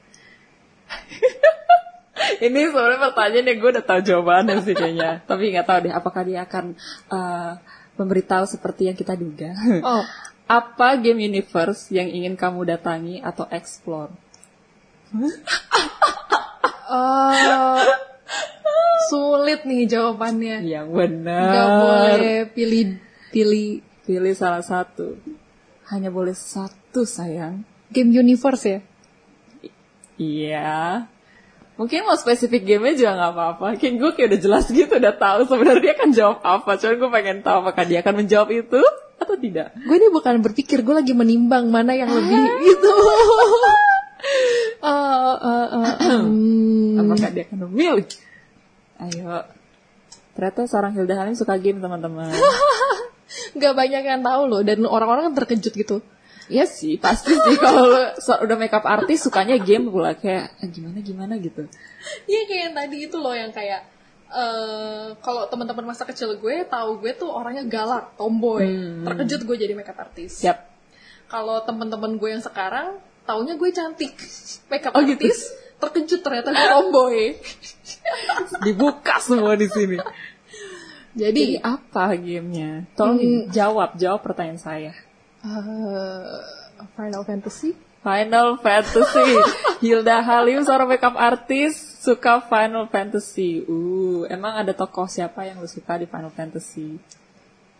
Ini 2.46 2.60
sebenarnya 2.68 3.00
pertanyaan 3.02 3.46
yang 3.46 3.58
gue 3.58 3.70
udah 3.72 3.84
tahu 3.84 4.00
jawabannya 4.00 4.56
sih 4.60 4.74
kayaknya. 4.74 5.10
Tapi 5.30 5.42
nggak 5.50 5.66
tahu 5.66 5.78
deh 5.84 5.92
apakah 5.92 6.22
dia 6.22 6.40
akan 6.42 6.64
uh, 7.08 7.52
memberitahu 7.94 8.44
seperti 8.46 8.88
yang 8.88 8.96
kita 8.96 9.14
duga. 9.14 9.52
Oh, 9.84 10.04
Apa 10.44 10.98
game 10.98 11.22
universe 11.22 11.88
yang 11.88 12.06
ingin 12.06 12.34
kamu 12.34 12.66
datangi 12.68 13.18
atau 13.18 13.46
explore? 13.48 14.12
eh, 16.92 17.80
sulit 19.08 19.64
nih 19.64 19.88
jawabannya. 19.88 20.56
Yang 20.60 20.86
Gak 20.86 20.96
benar. 20.96 21.52
boleh 21.80 22.38
pilih 22.52 22.98
pilih 23.30 23.70
Pilih 24.02 24.34
salah 24.34 24.60
satu. 24.60 25.14
Hanya 25.86 26.10
boleh 26.10 26.34
satu 26.34 27.06
sayang. 27.06 27.62
game 27.86 28.10
universe 28.10 28.64
ya. 28.66 28.80
Iya. 30.18 31.06
Mungkin 31.72 32.04
mau 32.04 32.16
spesifik 32.20 32.68
gamenya 32.68 32.94
juga 33.00 33.12
nggak 33.16 33.32
apa-apa. 33.32 33.66
Kayak 33.80 33.94
gue 33.96 34.10
kayak 34.12 34.28
udah 34.28 34.40
jelas 34.44 34.64
gitu, 34.68 34.92
udah 34.92 35.14
tahu 35.16 35.40
sebenarnya 35.48 35.80
dia 35.80 35.92
akan 35.96 36.10
jawab 36.12 36.38
apa. 36.44 36.70
Cuman 36.76 36.94
gue 37.00 37.10
pengen 37.10 37.38
tahu 37.40 37.56
apakah 37.64 37.84
dia 37.88 37.98
akan 38.04 38.14
menjawab 38.24 38.48
itu 38.52 38.82
atau 39.16 39.36
tidak. 39.40 39.72
Gue 39.86 39.96
ini 39.96 40.08
bukan 40.12 40.42
berpikir, 40.44 40.84
gue 40.84 40.94
lagi 40.94 41.14
menimbang 41.16 41.72
mana 41.72 41.96
yang 41.96 42.12
lebih 42.12 42.42
itu. 42.66 42.92
Eh, 44.82 45.34
hmm. 45.98 46.98
Apakah 46.98 47.28
dia 47.34 47.42
akan 47.46 47.58
memilih? 47.70 48.06
Ayo. 48.98 49.46
Ternyata 50.34 50.66
seorang 50.66 50.94
Hilda 50.94 51.14
Halim 51.18 51.34
suka 51.34 51.58
game 51.58 51.78
teman-teman. 51.82 52.30
Gak 53.60 53.74
banyak 53.74 54.02
yang 54.02 54.22
tahu 54.22 54.42
loh 54.48 54.62
dan 54.62 54.82
orang-orang 54.86 55.34
terkejut 55.34 55.74
gitu. 55.74 55.96
Iya 56.46 56.64
sih, 56.64 56.96
pasti 56.96 57.32
sih 57.32 57.56
kalau 57.56 57.86
so- 58.16 58.38
udah 58.38 58.56
makeup 58.56 58.82
artis 58.82 59.22
sukanya 59.22 59.56
game 59.56 59.86
pula 59.86 60.12
kayak 60.12 60.50
"Ah, 60.58 60.66
gimana 60.66 60.98
gimana 60.98 61.34
gitu. 61.36 61.66
Iya 62.24 62.40
kayak 62.44 62.62
yang 62.62 62.74
tadi 62.74 62.96
itu 63.02 63.16
loh 63.16 63.30
yang 63.32 63.50
kayak 63.50 63.86
eh 64.28 65.06
kalau 65.18 65.44
teman-teman 65.46 65.86
masa 65.86 66.02
kecil 66.02 66.34
gue 66.34 66.64
tahu 66.64 66.98
gue 66.98 67.12
tuh 67.12 67.28
orangnya 67.28 67.62
galak, 67.62 68.16
tomboy. 68.16 68.64
Hmm. 68.64 69.04
Terkejut 69.04 69.44
gue 69.44 69.56
jadi 69.58 69.72
makeup 69.72 69.98
artis. 69.98 70.40
Siap. 70.40 70.58
Kalau 71.26 71.60
teman-teman 71.60 72.16
gue 72.16 72.28
yang 72.30 72.40
sekarang 72.40 72.96
taunya 73.22 73.54
gue 73.54 73.70
cantik, 73.70 74.16
makeup 74.66 74.92
Oh, 74.92 75.00
gitu. 75.00 75.20
artis. 75.22 75.52
Terkejut 75.78 76.20
ternyata 76.20 76.48
gue 76.50 76.66
tomboy. 76.66 77.18
Dibuka 78.64 79.18
semua 79.18 79.54
di 79.54 79.66
sini. 79.66 79.96
Jadi 81.12 81.60
Jadi 81.60 81.60
apa 81.60 82.16
gamenya? 82.16 82.88
Tolong 82.94 83.20
Hmm. 83.20 83.42
jawab, 83.48 83.94
jawab 83.94 84.20
pertanyaan 84.22 84.56
saya. 84.56 84.92
Eh, 85.44 86.40
Final 86.96 87.22
Fantasy. 87.26 87.74
Final 88.02 88.58
Fantasy. 88.58 89.30
Hilda 89.82 90.22
Halim 90.22 90.66
seorang 90.66 90.90
makeup 90.90 91.14
artis 91.14 91.78
suka 92.02 92.42
Final 92.42 92.90
Fantasy. 92.90 93.62
Uh, 93.62 94.26
emang 94.26 94.58
ada 94.58 94.74
tokoh 94.74 95.06
siapa 95.06 95.46
yang 95.46 95.62
lu 95.62 95.70
suka 95.70 96.02
di 96.02 96.06
Final 96.10 96.34
Fantasy? 96.34 96.98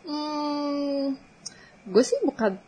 Hmm, 0.06 1.18
gue 1.86 2.04
sih 2.06 2.18
bukan 2.22 2.58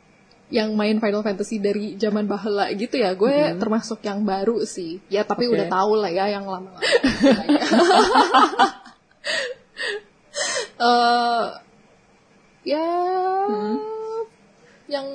yang 0.51 0.75
main 0.75 0.99
Final 0.99 1.23
Fantasy 1.23 1.63
dari 1.63 1.95
zaman 1.95 2.27
bahela 2.27 2.71
gitu 2.75 2.99
ya. 2.99 3.15
Gue 3.15 3.55
termasuk 3.59 4.03
yang 4.03 4.27
baru 4.27 4.67
sih. 4.67 4.99
Ya 5.07 5.23
tapi 5.23 5.47
Oke. 5.47 5.55
udah 5.59 5.67
tahu 5.71 5.93
lah 5.99 6.11
ya 6.11 6.35
yang 6.35 6.47
lama-lama. 6.47 6.83
Eh, 10.75 11.45
ya, 12.67 12.91
yang 14.95 15.09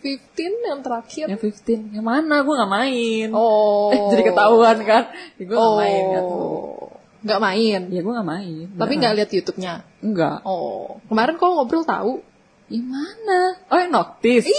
15 0.00 0.64
yang 0.64 0.80
terakhir. 0.80 1.24
Yang 1.28 1.40
15. 1.60 1.92
Yang 2.00 2.04
mana? 2.04 2.40
Gue 2.40 2.54
gak 2.56 2.72
main. 2.72 3.28
Oh, 3.36 3.90
Eh, 3.92 4.00
jadi 4.16 4.22
ketahuan 4.32 4.78
kan? 4.88 5.12
Ya, 5.36 5.44
gue 5.44 5.56
gak 5.56 5.76
main. 5.76 6.02
Gak 6.16 6.24
tahu. 6.24 6.40
Oh, 6.40 6.88
nggak 7.20 7.40
main. 7.44 7.80
Ya 7.92 8.00
gue 8.00 8.12
gak 8.16 8.28
main. 8.28 8.64
Tapi 8.80 8.92
nggak 8.96 9.14
lihat 9.20 9.30
YouTube-nya. 9.30 9.74
Enggak. 10.00 10.40
Oh, 10.48 11.04
kemarin 11.12 11.36
kok 11.36 11.52
ngobrol 11.52 11.84
tahu. 11.84 12.24
Yang 12.70 12.86
mana? 12.86 13.40
Oh 13.66 13.78
yang 13.82 13.90
Noctis. 13.90 14.46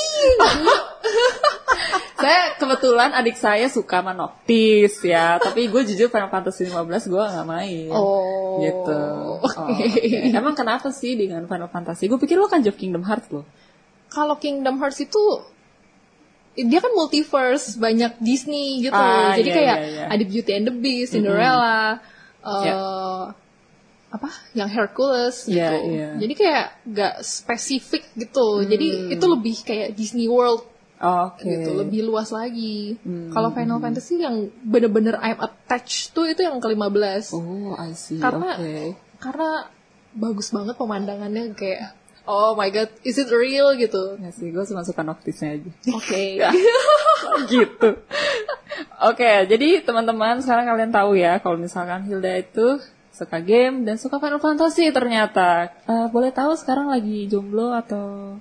saya 2.22 2.54
kebetulan 2.60 3.16
adik 3.16 3.40
saya 3.40 3.72
suka 3.72 4.04
sama 4.04 4.12
Noctis 4.14 5.00
ya. 5.02 5.40
Tapi 5.42 5.72
gue 5.72 5.82
jujur 5.90 6.12
Final 6.12 6.30
Fantasy 6.30 6.70
15 6.70 7.08
gue 7.10 7.24
gak 7.24 7.48
main. 7.48 7.90
Oh, 7.90 8.62
Gitu. 8.62 8.94
Oh, 8.94 9.40
oke. 9.42 9.88
Emang 10.28 10.54
kenapa 10.54 10.92
sih 10.92 11.16
dengan 11.18 11.48
Final 11.48 11.72
Fantasy? 11.72 12.12
Gue 12.12 12.20
pikir 12.20 12.38
lo 12.38 12.52
kan 12.52 12.62
Jawab 12.62 12.78
Kingdom 12.78 13.02
Hearts 13.08 13.32
lo. 13.32 13.48
Kalau 14.12 14.36
Kingdom 14.36 14.76
Hearts 14.78 15.00
itu 15.00 15.24
dia 16.52 16.84
kan 16.84 16.92
multiverse, 16.92 17.80
banyak 17.80 18.20
Disney 18.20 18.84
gitu. 18.84 18.92
Ah, 18.94 19.32
Jadi 19.34 19.50
iya, 19.50 19.56
kayak 19.56 19.78
iya, 19.80 19.88
iya. 19.88 20.06
ada 20.12 20.24
Beauty 20.24 20.52
and 20.52 20.66
the 20.68 20.76
Beast, 20.76 21.16
Cinderella, 21.16 22.04
eh, 22.44 22.64
Ya. 22.68 22.76
apa? 24.12 24.30
Yang 24.52 24.70
Hercules 24.76 25.36
gitu. 25.48 25.56
Iya, 25.56 25.72
iya. 25.82 26.10
Jadi 26.20 26.34
kayak 26.36 26.66
gak 26.86 27.16
spesifik 27.24 28.04
gitu. 28.14 28.60
Hmm. 28.60 28.68
Jadi 28.68 28.88
itu 29.10 29.26
lebih 29.26 29.56
kayak 29.64 29.96
Disney 29.96 30.28
World 30.28 30.68
Oh, 31.02 31.34
Oke. 31.34 31.42
gitu, 31.42 31.74
lebih 31.74 32.06
luas 32.06 32.30
lagi. 32.30 32.94
Hmm, 33.02 33.34
Kalau 33.34 33.50
Final 33.50 33.82
Fantasy 33.82 34.22
yang 34.22 34.54
bener-bener 34.62 35.18
I'm 35.18 35.40
attached 35.40 36.14
tuh 36.14 36.30
itu 36.30 36.46
yang 36.46 36.62
ke-15. 36.62 37.34
Oh, 37.34 37.74
I 37.74 37.98
see. 37.98 38.22
Karena- 38.22 38.54
Oke. 38.54 38.94
Karena 39.18 39.66
bagus 40.14 40.54
banget 40.54 40.78
pemandangannya 40.78 41.58
kayak 41.58 41.98
oh 42.26 42.54
my 42.54 42.70
god, 42.70 42.90
is 43.02 43.18
it 43.18 43.30
real 43.30 43.74
gitu. 43.76 44.18
Ya 44.18 44.30
sih, 44.32 44.50
gue 44.50 44.64
cuma 44.66 44.82
suka 44.82 45.02
Noctisnya 45.02 45.58
aja. 45.58 45.72
Oke. 45.94 46.42
gitu. 47.54 47.90
Oke, 49.02 49.32
jadi 49.50 49.82
teman-teman 49.82 50.42
sekarang 50.42 50.66
kalian 50.70 50.92
tahu 50.94 51.18
ya 51.18 51.42
kalau 51.42 51.58
misalkan 51.58 52.06
Hilda 52.06 52.38
itu 52.38 52.82
suka 53.12 53.38
game 53.44 53.84
dan 53.84 54.00
suka 54.00 54.18
Final 54.18 54.40
Fantasy 54.40 54.90
ternyata. 54.90 55.70
Eh, 55.86 56.08
boleh 56.10 56.32
tahu 56.32 56.56
sekarang 56.56 56.90
lagi 56.90 57.28
jomblo 57.28 57.76
atau 57.76 58.38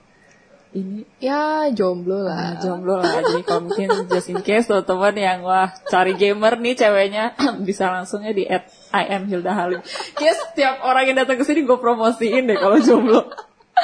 ini 0.70 1.02
ya 1.18 1.66
jomblo 1.74 2.22
Nah, 2.22 2.54
lah. 2.54 2.62
jomblo 2.62 3.02
lah. 3.02 3.18
Jadi 3.26 3.42
kalau 3.42 3.66
mungkin 3.66 3.88
just 4.06 4.30
in 4.30 4.38
case 4.46 4.70
teman-teman 4.70 5.14
yang 5.18 5.38
wah 5.42 5.74
cari 5.90 6.14
gamer 6.14 6.54
nih 6.62 6.78
ceweknya 6.78 7.34
bisa 7.68 7.90
langsungnya 7.90 8.30
di 8.30 8.46
at 8.46 8.70
I 8.94 9.10
am 9.18 9.26
Hilda 9.26 9.50
Halim. 9.50 9.82
Yes, 10.22 10.38
setiap 10.54 10.78
orang 10.86 11.10
yang 11.10 11.18
datang 11.18 11.42
ke 11.42 11.44
sini 11.44 11.66
gue 11.66 11.74
promosiin 11.74 12.46
deh 12.46 12.58
kalau 12.58 12.78
jomblo. 12.78 13.26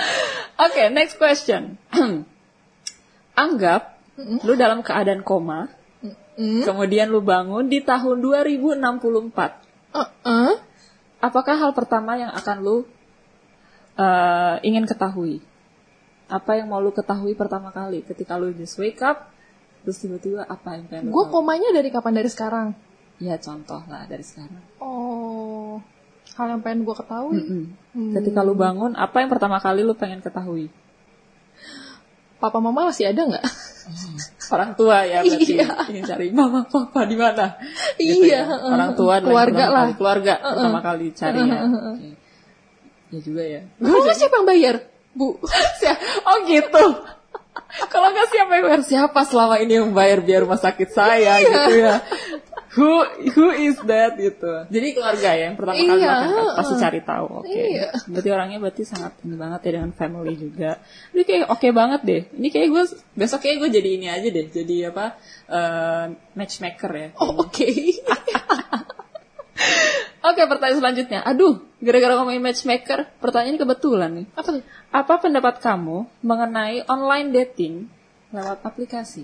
Oke, 0.66 0.88
next 0.92 1.16
question. 1.20 1.76
Anggap 3.36 3.96
lu 4.16 4.56
dalam 4.56 4.80
keadaan 4.80 5.20
koma, 5.20 5.68
kemudian 6.38 7.12
lu 7.12 7.20
bangun 7.20 7.68
di 7.68 7.84
tahun 7.84 8.24
2064. 8.24 8.80
Uh-uh. 9.92 10.52
Apakah 11.20 11.56
hal 11.56 11.72
pertama 11.72 12.16
yang 12.16 12.32
akan 12.32 12.56
lu 12.64 12.76
eh, 13.96 14.56
ingin 14.64 14.88
ketahui? 14.88 15.44
Apa 16.26 16.58
yang 16.58 16.72
mau 16.72 16.80
lu 16.80 16.90
ketahui 16.92 17.36
pertama 17.38 17.70
kali 17.70 18.02
ketika 18.04 18.36
lu 18.40 18.52
just 18.56 18.76
wake 18.80 19.00
up, 19.04 19.28
terus 19.84 20.00
tiba-tiba 20.00 20.44
apa 20.44 20.76
yang 20.80 20.84
pengen 20.88 21.12
Gue 21.12 21.24
komanya 21.28 21.70
dari 21.72 21.88
kapan 21.92 22.14
dari 22.16 22.30
sekarang? 22.32 22.68
Ya 23.16 23.40
contoh 23.40 23.80
lah 23.88 24.04
dari 24.04 24.20
sekarang. 24.20 24.60
Oh, 24.76 25.25
hal 26.36 26.46
yang 26.52 26.60
pengen 26.60 26.84
gue 26.84 26.94
ketahui. 26.94 27.40
Mm-mm. 27.40 27.62
Hmm. 27.96 28.12
Ketika 28.12 28.44
lu 28.44 28.52
bangun, 28.52 28.92
apa 28.92 29.24
yang 29.24 29.32
pertama 29.32 29.56
kali 29.56 29.80
lu 29.80 29.96
pengen 29.96 30.20
ketahui? 30.20 30.68
Papa 32.36 32.60
mama 32.60 32.92
masih 32.92 33.08
ada 33.08 33.24
nggak? 33.24 33.44
Orang 34.52 34.76
tua 34.76 35.08
ya 35.08 35.24
berarti. 35.24 35.56
Iya. 35.56 35.68
Ingin 35.88 36.04
cari 36.04 36.26
mama 36.36 36.68
papa 36.68 37.08
di 37.08 37.16
mana? 37.16 37.56
Iya, 37.96 38.20
ya. 38.28 38.42
Orang 38.68 38.92
tua 38.92 39.24
Keluarga 39.24 39.56
pertama 39.56 39.72
lah. 39.72 39.80
kali. 39.80 39.92
Keluarga 39.96 40.32
pertama 40.44 40.80
kali 40.84 41.06
cari 41.16 41.40
ya. 41.40 41.60
Oke. 41.64 42.10
Ya 43.06 43.18
juga 43.24 43.42
ya. 43.46 43.60
Gue 43.80 44.12
siapa 44.12 44.34
yang 44.36 44.46
bayar? 44.46 44.76
Bu. 45.16 45.40
Oh 46.28 46.36
gitu. 46.44 46.84
Kalau 47.88 48.08
nggak 48.12 48.28
siapa 48.28 48.52
yang 48.60 48.64
bayar 48.68 48.82
siapa 48.84 49.20
selama 49.24 49.56
ini 49.60 49.72
yang 49.80 49.90
bayar 49.96 50.20
biar 50.20 50.44
rumah 50.44 50.60
sakit 50.60 50.92
saya 50.92 51.40
gitu 51.40 51.72
ya. 51.80 52.04
Who 52.76 52.92
who 53.32 53.46
is 53.56 53.80
that 53.88 54.20
gitu. 54.20 54.68
Jadi 54.68 54.86
keluarga 54.92 55.32
ya 55.32 55.48
yang 55.48 55.56
pertama 55.56 55.80
kali 55.80 55.96
Iya, 55.96 56.12
makan 56.12 56.28
kan, 56.28 56.46
pasti 56.60 56.74
cari 56.76 57.00
tahu. 57.00 57.26
Oke. 57.40 57.62
Iya. 57.72 57.88
Berarti 58.04 58.28
orangnya 58.28 58.58
berarti 58.60 58.82
sangat 58.84 59.12
ini 59.24 59.36
banget 59.40 59.60
ya 59.64 59.70
dengan 59.80 59.92
family 59.96 60.34
juga. 60.36 60.70
Ini 61.16 61.22
kayak 61.24 61.46
oke 61.48 61.68
banget 61.72 62.00
deh. 62.04 62.22
Ini 62.36 62.48
kayak 62.52 62.68
gue 62.68 62.84
besok 63.16 63.40
kayak 63.40 63.56
gue 63.64 63.70
jadi 63.80 63.88
ini 63.96 64.06
aja 64.12 64.28
deh. 64.28 64.46
Jadi 64.52 64.76
apa 64.84 65.16
eh, 65.48 66.04
matchmaker 66.36 66.90
ya. 66.92 67.08
Oh, 67.16 67.40
oke. 67.40 67.68
Oke 70.26 70.42
pertanyaan 70.42 70.78
selanjutnya. 70.82 71.20
Aduh, 71.22 71.62
gara-gara 71.78 72.18
ngomongin 72.18 72.42
matchmaker, 72.42 73.06
pertanyaan 73.22 73.62
kebetulan 73.62 74.10
nih. 74.10 74.26
Apa 74.34 74.48
tuh? 74.58 74.64
Apa 74.90 75.14
pendapat 75.22 75.62
kamu 75.62 76.02
mengenai 76.26 76.82
online 76.90 77.30
dating 77.30 77.86
lewat 78.34 78.58
aplikasi? 78.66 79.22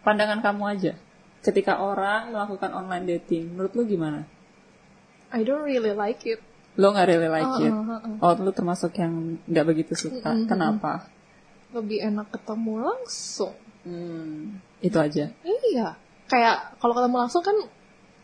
Pandangan 0.00 0.40
kamu 0.40 0.62
aja. 0.64 0.92
Ketika 1.38 1.78
orang 1.78 2.34
melakukan 2.34 2.74
online 2.74 3.06
dating, 3.06 3.54
menurut 3.54 3.72
lu 3.78 3.86
gimana? 3.86 4.26
I 5.30 5.44
don't 5.44 5.62
really 5.62 5.92
like 5.92 6.24
it. 6.26 6.40
Lo 6.78 6.94
nggak 6.94 7.06
really 7.10 7.30
like 7.30 7.52
it? 7.62 7.72
Uh, 7.74 7.82
uh, 7.84 8.00
uh. 8.00 8.16
Oh, 8.22 8.32
lu 8.38 8.50
termasuk 8.54 8.94
yang 8.98 9.38
nggak 9.46 9.66
begitu 9.66 9.92
suka. 9.98 10.34
Kenapa? 10.46 11.06
Lebih 11.74 12.06
enak 12.06 12.32
ketemu 12.32 12.72
langsung. 12.80 13.54
Hmm, 13.82 14.62
itu 14.82 14.96
aja. 14.98 15.30
Iya. 15.42 15.98
Kayak 16.28 16.78
kalau 16.78 16.92
ketemu 16.96 17.16
langsung 17.18 17.42
kan 17.42 17.56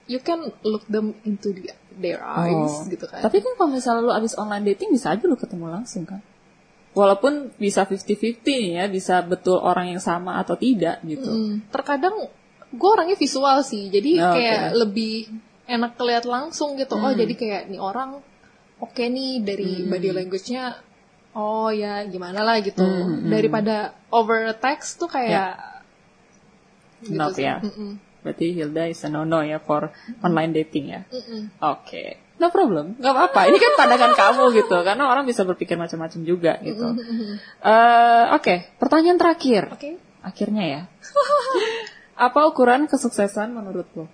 you 0.07 0.21
can 0.21 0.53
look 0.65 0.85
them 0.87 1.17
into 1.25 1.53
the, 1.57 1.73
their 1.97 2.21
eyes 2.21 2.85
Oh. 2.85 2.89
gitu 2.89 3.05
kan. 3.09 3.25
Tapi 3.25 3.41
kan 3.41 3.53
kalau 3.57 3.71
misalnya 3.73 4.05
lu 4.05 4.13
abis 4.13 4.37
online 4.37 4.65
dating 4.75 4.93
bisa 4.93 5.13
aja 5.17 5.25
lu 5.25 5.37
ketemu 5.39 5.67
langsung 5.73 6.05
kan. 6.05 6.21
Walaupun 6.95 7.51
bisa 7.59 7.83
50-50 7.83 8.39
nih 8.47 8.73
ya, 8.79 8.85
bisa 8.87 9.19
betul 9.27 9.59
orang 9.59 9.91
yang 9.91 9.99
sama 9.99 10.39
atau 10.39 10.55
tidak 10.55 11.03
gitu. 11.03 11.27
Mm, 11.27 11.67
terkadang 11.75 12.31
gue 12.75 12.91
orangnya 12.91 13.15
visual 13.15 13.63
sih, 13.63 13.89
jadi 13.89 14.11
Oh, 14.21 14.33
kayak 14.35 14.61
oke. 14.69 14.77
lebih 14.77 15.15
enak 15.65 15.93
keliat 15.95 16.25
langsung 16.25 16.75
gitu. 16.75 16.95
Oh 16.95 17.11
jadi 17.11 17.33
kayak 17.33 17.63
nih 17.69 17.81
orang 17.81 18.21
oke 18.77 19.01
nih 19.01 19.41
dari 19.41 19.87
body 19.87 20.11
language-nya. 20.13 20.77
Oh 21.35 21.67
ya 21.69 22.05
gimana 22.05 22.43
lah 22.43 22.61
gitu. 22.61 22.85
Hmm, 22.85 23.25
hmm. 23.25 23.31
Daripada 23.31 23.75
over 24.11 24.53
text 24.55 24.99
tuh 24.99 25.09
kayak 25.09 25.57
gitu 27.03 27.15
Not 27.15 27.35
sih. 27.35 27.43
ya. 27.43 27.59
Mm-mm. 27.59 27.99
Berarti 28.23 28.47
Hilda 28.53 28.87
is 28.87 29.05
a 29.05 29.09
no-no 29.09 29.41
ya 29.41 29.59
for 29.59 29.93
online 30.21 30.53
dating 30.53 30.89
ya. 30.89 31.05
Oke, 31.61 32.17
no 32.41 32.49
problem, 32.49 32.97
nggak 32.97 33.13
apa-apa. 33.13 33.53
Ini 33.53 33.59
kan 33.61 33.73
pandangan 33.77 34.13
kamu 34.25 34.45
gitu, 34.57 34.77
karena 34.81 35.05
orang 35.05 35.29
bisa 35.29 35.45
berpikir 35.45 35.77
macam-macam 35.77 36.21
juga 36.25 36.57
gitu. 36.65 36.97
Eh, 37.61 38.25
Oke, 38.33 38.73
pertanyaan 38.81 39.21
terakhir, 39.21 39.69
Oke. 39.77 40.01
akhirnya 40.25 40.65
ya. 40.65 40.83
Apa 42.15 42.47
ukuran 42.47 42.87
kesuksesan 42.87 43.51
menurut 43.51 43.89
lo? 43.99 44.07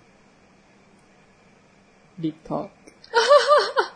Deep 2.17 2.37
talk. 2.45 2.73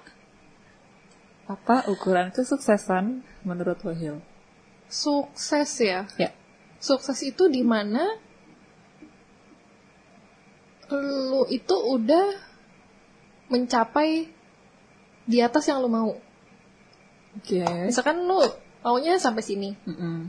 Apa 1.54 1.88
ukuran 1.88 2.32
kesuksesan 2.32 3.24
menurut 3.44 3.80
lo, 3.84 3.92
Hil? 3.92 4.16
Sukses 4.88 5.72
ya. 5.80 6.04
Ya. 6.20 6.32
Sukses 6.80 7.20
itu 7.24 7.48
di 7.48 7.64
mana 7.64 8.20
lu 10.92 11.48
itu 11.48 11.72
udah 11.72 12.36
mencapai 13.48 14.28
di 15.24 15.38
atas 15.40 15.64
yang 15.64 15.80
lu 15.80 15.88
mau. 15.88 16.12
Oke. 17.40 17.64
Misalkan 17.88 18.24
lu 18.24 18.40
maunya 18.84 19.16
sampai 19.16 19.40
sini. 19.40 19.72
Mm-mm. 19.88 20.28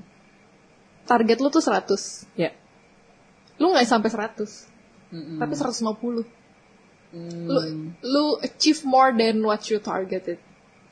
Target 1.06 1.38
lu 1.44 1.52
tuh 1.52 1.62
100. 1.62 2.40
Ya. 2.40 2.56
Lu 3.58 3.72
nggak 3.72 3.88
sampai 3.88 4.10
100, 4.12 5.16
Mm-mm. 5.16 5.38
tapi 5.40 5.54
150. 5.56 6.28
Hmm, 7.16 7.48
Lu 7.48 7.60
lu 8.04 8.24
achieve 8.44 8.82
more 8.84 9.16
than 9.16 9.40
what 9.40 9.64
you 9.72 9.80
targeted. 9.80 10.36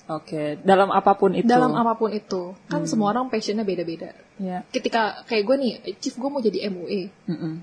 Oke, 0.04 0.60
dalam 0.64 0.92
apa 0.92 1.16
pun 1.16 1.32
itu. 1.32 1.48
Dalam 1.48 1.72
apa 1.76 1.96
pun 1.96 2.12
itu. 2.12 2.52
Kan 2.68 2.84
semua 2.84 3.12
orang 3.12 3.32
passionnya 3.32 3.64
beda-beda. 3.64 4.12
Ya. 4.36 4.64
Ketika 4.68 5.24
kayak 5.24 5.44
gue 5.48 5.56
nih, 5.60 5.72
achieve 5.88 6.16
gue 6.16 6.30
mau 6.30 6.40
jadi 6.40 6.68
MUA. 6.68 7.02
Mm-mm. 7.28 7.54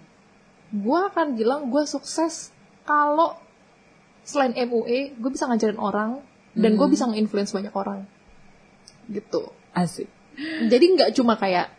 gue 0.70 1.00
akan 1.10 1.34
bilang 1.34 1.66
gue 1.66 1.82
sukses 1.82 2.54
kalau 2.86 3.34
selain 4.22 4.54
MUA 4.54 5.18
gue 5.18 5.30
bisa 5.32 5.50
ngajarin 5.50 5.82
orang 5.82 6.22
dan 6.54 6.78
gue 6.78 6.86
bisa 6.86 7.10
nge-influence 7.10 7.50
banyak 7.50 7.74
orang 7.74 8.06
gitu 9.10 9.50
Asik. 9.74 10.06
jadi 10.70 10.84
nggak 10.94 11.10
cuma 11.18 11.34
kayak 11.34 11.74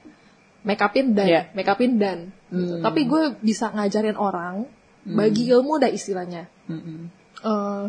make 0.68 0.84
upin 0.84 1.16
dan 1.16 1.24
Iya. 1.24 1.42
make 1.56 1.72
upin 1.72 1.96
dan 1.96 2.36
gitu. 2.52 2.74
Hmm. 2.78 2.84
tapi 2.84 3.08
gue 3.08 3.24
bisa 3.40 3.72
ngajarin 3.72 4.20
orang 4.20 4.68
bagi 5.02 5.50
ilmu 5.50 5.82
dah 5.82 5.90
istilahnya 5.90 6.46
Mm-mm. 6.70 7.10
Eh, 7.42 7.86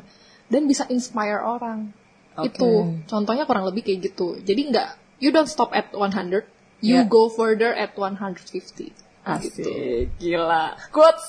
dan 0.48 0.62
bisa 0.64 0.88
inspire 0.88 1.44
orang 1.44 1.92
Oke. 2.40 2.48
itu 2.48 2.70
contohnya 3.04 3.44
kurang 3.44 3.68
lebih 3.68 3.84
kayak 3.84 4.00
gitu 4.08 4.40
jadi 4.40 4.60
nggak 4.72 4.88
you 5.20 5.28
don't 5.28 5.50
stop 5.50 5.76
at 5.76 5.92
100 5.92 6.46
you 6.80 7.04
Iya. 7.04 7.06
go 7.06 7.28
further 7.28 7.70
at 7.70 7.92
150 7.94 8.90
Asik, 9.22 9.54
gitu. 9.54 9.70
gila. 10.18 10.74
Quotes 10.90 11.22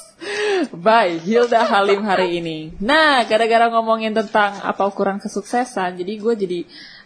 by 0.73 1.13
Hilda 1.21 1.61
Halim 1.61 2.01
hari 2.01 2.41
ini. 2.41 2.73
Nah, 2.81 3.21
gara-gara 3.29 3.69
ngomongin 3.69 4.17
tentang 4.17 4.57
apa 4.65 4.89
ukuran 4.89 5.21
kesuksesan, 5.21 6.01
jadi 6.01 6.13
gue 6.17 6.33
jadi 6.33 6.59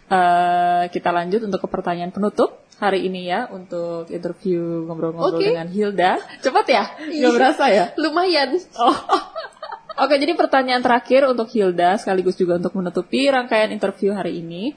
eh, 0.08 0.82
kita 0.88 1.12
lanjut 1.12 1.44
untuk 1.44 1.60
ke 1.60 1.68
pertanyaan 1.68 2.08
penutup 2.08 2.64
hari 2.78 3.10
ini 3.10 3.26
ya 3.26 3.50
untuk 3.50 4.06
interview 4.08 4.86
ngobrol-ngobrol 4.86 5.42
Oke. 5.42 5.50
dengan 5.50 5.68
Hilda. 5.68 6.22
Cepet 6.38 6.66
ya? 6.70 6.84
Gak 6.96 7.32
berasa 7.34 7.64
ya? 7.68 7.84
lumayan 7.98 8.54
Oh. 8.78 8.94
Oke, 10.06 10.14
jadi 10.14 10.38
pertanyaan 10.38 10.78
terakhir 10.78 11.26
untuk 11.26 11.50
Hilda 11.50 11.98
sekaligus 11.98 12.38
juga 12.38 12.54
untuk 12.54 12.70
menutupi 12.78 13.26
rangkaian 13.26 13.74
interview 13.74 14.14
hari 14.14 14.38
ini. 14.38 14.70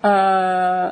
Eh, 0.00 0.88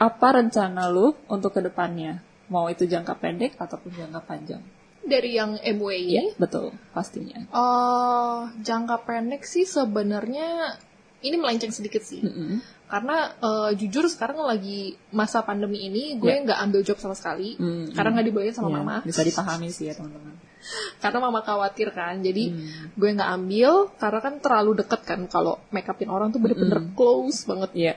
apa 0.00 0.28
rencana 0.32 0.88
lu 0.88 1.12
untuk 1.28 1.52
ke 1.52 1.60
depannya? 1.60 2.24
Mau 2.48 2.72
itu 2.72 2.88
jangka 2.88 3.20
pendek 3.20 3.60
ataupun 3.60 3.92
jangka 3.92 4.20
panjang? 4.24 4.64
dari 5.00 5.36
yang 5.36 5.56
ini 5.64 6.20
Iya, 6.20 6.24
betul, 6.36 6.76
pastinya. 6.92 7.40
Eh, 7.50 8.38
jangka 8.60 8.96
pendek 9.04 9.42
sih 9.48 9.64
sebenarnya 9.64 10.76
ini 11.20 11.36
melenceng 11.36 11.68
sedikit 11.70 12.00
sih. 12.00 12.24
Mm-mm. 12.24 12.64
Karena 12.88 13.30
eh, 13.38 13.70
jujur 13.76 14.08
sekarang 14.08 14.40
lagi 14.42 14.96
masa 15.12 15.44
pandemi 15.44 15.84
ini 15.84 16.16
gue 16.16 16.32
nggak 16.32 16.58
ambil 16.58 16.80
job 16.82 16.98
sama 16.98 17.14
sekali 17.14 17.54
Mm, 17.54 17.92
karena 17.94 18.08
nggak 18.18 18.26
dibolehin 18.26 18.54
sama 18.56 18.68
Iya, 18.68 18.76
mama. 18.80 18.96
Bisa 19.04 19.22
dipahami 19.22 19.68
sih 19.70 19.86
ya 19.88 19.94
teman-teman. 19.94 20.34
Karena 21.02 21.18
mama 21.20 21.40
khawatir 21.40 21.88
kan. 21.92 22.20
Jadi 22.20 22.44
Hmm. 22.52 22.92
gue 22.92 23.10
nggak 23.16 23.30
ambil 23.32 23.72
karena 23.96 24.20
kan 24.20 24.34
terlalu 24.40 24.70
deket 24.80 25.00
kan 25.04 25.20
kalau 25.26 25.56
make 25.70 25.88
upin 25.88 26.08
orang 26.12 26.32
tuh 26.32 26.40
bener-bener 26.40 26.92
close 26.92 27.44
banget. 27.44 27.70
Iya. 27.72 27.94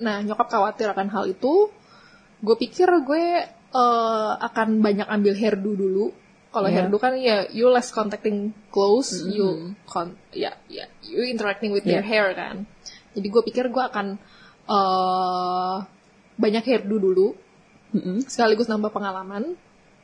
Nah 0.00 0.20
nyokap 0.20 0.48
khawatir 0.48 0.88
akan 0.90 1.08
hal 1.08 1.24
itu. 1.28 1.68
Gue 2.40 2.56
pikir 2.56 2.88
gue 3.04 3.24
eh, 3.70 4.32
akan 4.40 4.68
banyak 4.80 5.06
ambil 5.06 5.32
hairdo 5.36 5.72
dulu. 5.72 6.06
Kalau 6.50 6.66
Iya. 6.66 6.82
hairdo 6.82 6.98
kan 6.98 7.14
ya 7.14 7.46
you 7.54 7.70
less 7.70 7.94
contacting 7.94 8.50
close, 8.68 9.22
you 9.22 9.70
con 9.86 10.18
ya 10.34 10.58
ya 10.66 10.90
you 11.00 11.22
interacting 11.22 11.70
with 11.70 11.86
your 11.86 12.02
Iya. 12.02 12.10
hair 12.10 12.28
kan. 12.34 12.66
Jadi 13.14 13.26
gue 13.26 13.42
pikir 13.44 13.70
gue 13.70 13.78
akan 13.80 14.18
eh 14.66 15.76
banyak 16.34 16.64
hairdo 16.64 16.96
dulu, 16.96 17.38
Mm-mm. 17.92 18.26
sekaligus 18.26 18.66
nambah 18.66 18.90
pengalaman. 18.90 19.54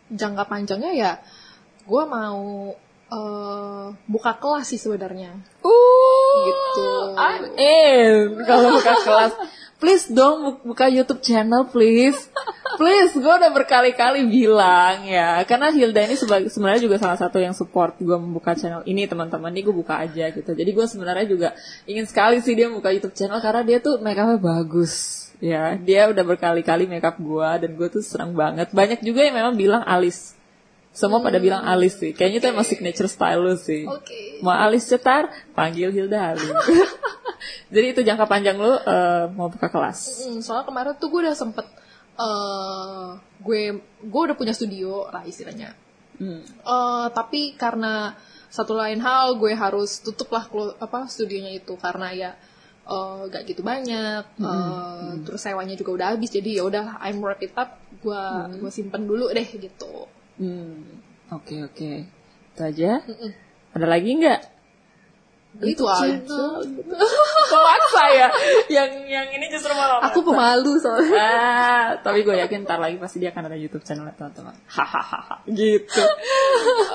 Jangka 0.07 0.47
panjangnya 0.47 0.93
ya 0.95 1.13
gue 1.83 2.03
mau 2.07 2.75
eh 3.07 3.87
buka 4.07 4.39
kelas 4.39 4.67
sih 4.67 4.79
sebenarnya. 4.79 5.35
Uh, 5.63 6.35
Gitu. 6.47 6.87
I'm 7.17 7.45
in 7.59 8.15
kalau 8.45 8.71
buka 8.75 8.95
kelas. 9.03 9.33
Please 9.77 10.09
dong 10.09 10.37
bu- 10.41 10.63
buka 10.73 10.89
YouTube 10.89 11.21
channel 11.21 11.69
please. 11.69 12.17
Please, 12.77 13.17
gue 13.17 13.35
udah 13.41 13.49
berkali-kali 13.57 14.29
bilang 14.29 15.09
ya. 15.09 15.41
Karena 15.49 15.73
Hilda 15.73 16.05
ini 16.05 16.13
sebenarnya 16.49 16.81
juga 16.85 17.01
salah 17.01 17.17
satu 17.17 17.41
yang 17.41 17.57
support 17.57 17.97
gue 17.97 18.17
membuka 18.21 18.53
channel 18.53 18.85
ini 18.85 19.09
teman-teman. 19.09 19.49
Ini 19.49 19.65
gue 19.65 19.73
buka 19.73 19.97
aja 19.97 20.29
gitu. 20.29 20.53
Jadi 20.53 20.71
gue 20.77 20.85
sebenarnya 20.85 21.25
juga 21.25 21.49
ingin 21.89 22.05
sekali 22.05 22.45
sih 22.45 22.53
dia 22.53 22.69
buka 22.69 22.93
YouTube 22.93 23.17
channel 23.17 23.41
karena 23.41 23.65
dia 23.65 23.81
tuh 23.81 23.97
make 24.05 24.21
upnya 24.21 24.37
bagus. 24.37 25.25
Ya, 25.41 25.77
dia 25.77 26.09
udah 26.13 26.25
berkali-kali 26.25 26.85
make 26.85 27.05
up 27.05 27.17
gue 27.17 27.49
dan 27.65 27.71
gue 27.77 27.89
tuh 27.89 28.05
senang 28.05 28.37
banget. 28.37 28.73
Banyak 28.77 29.01
juga 29.01 29.25
yang 29.25 29.37
memang 29.41 29.57
bilang 29.57 29.81
alis. 29.85 30.36
Semua 30.97 31.21
pada 31.21 31.37
bilang 31.37 31.61
alis 31.61 32.01
sih. 32.01 32.17
Kayaknya 32.17 32.39
itu 32.41 32.49
emang 32.49 32.65
signature 32.65 33.11
style 33.13 33.45
lu 33.45 33.53
sih. 33.61 33.85
Oke. 33.85 34.41
Mau 34.41 34.57
alis 34.57 34.89
cetar, 34.89 35.29
panggil 35.53 35.93
Hilda 35.93 36.33
Halim. 36.33 36.57
Jadi 37.75 37.87
itu 37.93 38.01
jangka 38.01 38.25
panjang 38.25 38.57
lu 38.57 38.73
eh, 38.73 39.29
mau 39.37 39.53
buka 39.53 39.69
kelas. 39.69 40.25
Mm, 40.25 40.41
soalnya 40.41 40.65
kemarin 40.65 40.97
tuh 40.97 41.13
gue 41.13 41.21
udah 41.29 41.37
sempet 41.37 41.69
eh 42.17 43.07
gue 43.45 43.63
gue 44.09 44.21
udah 44.25 44.37
punya 44.41 44.57
studio 44.57 45.13
lah 45.13 45.21
istilahnya. 45.29 45.77
Hmm. 46.17 46.41
Eh, 46.49 47.07
tapi 47.13 47.53
karena 47.61 48.17
satu 48.49 48.73
lain 48.73 49.05
hal 49.05 49.37
gue 49.37 49.53
harus 49.53 50.01
tutup 50.01 50.33
lah 50.33 50.49
apa 50.81 51.13
studionya 51.13 51.53
itu 51.61 51.77
karena 51.77 52.09
ya 52.17 52.31
eh, 52.89 53.21
gak 53.29 53.45
gitu 53.45 53.61
banyak. 53.61 54.25
eh, 54.41 55.11
Terus 55.29 55.45
sewanya 55.45 55.77
juga 55.77 55.91
udah 55.93 56.07
habis 56.17 56.33
jadi 56.33 56.65
ya 56.65 56.65
udah 56.65 57.05
I'm 57.05 57.21
wrap 57.21 57.45
it 57.45 57.53
up. 57.53 57.77
Gue 58.01 58.17
gue 58.65 58.71
simpen 58.73 59.05
dulu 59.05 59.29
deh 59.29 59.45
gitu. 59.45 60.09
Hmm. 60.37 61.01
Oke 61.33 61.65
oke. 61.65 61.93
Itu 62.55 62.61
aja. 62.63 63.03
Mm-mm. 63.03 63.31
Ada 63.77 63.87
lagi 63.89 64.11
nggak? 64.17 64.41
Itu 65.57 65.89
aja. 65.89 66.13
Memaksa 67.49 68.05
ya. 68.21 68.29
Yang 68.69 68.91
yang 69.09 69.27
ini 69.33 69.47
justru 69.49 69.73
malah 69.73 70.05
Aku 70.13 70.21
pemalu 70.21 70.77
soalnya. 70.77 71.17
Ah, 71.17 71.87
tapi 72.05 72.21
gue 72.29 72.37
yakin 72.37 72.69
ntar 72.69 72.77
lagi 72.77 73.01
pasti 73.01 73.25
dia 73.25 73.33
akan 73.33 73.49
ada 73.49 73.57
YouTube 73.57 73.81
channel 73.81 74.05
teman-teman. 74.13 74.53
Hahaha, 74.69 75.41
gitu. 75.49 76.05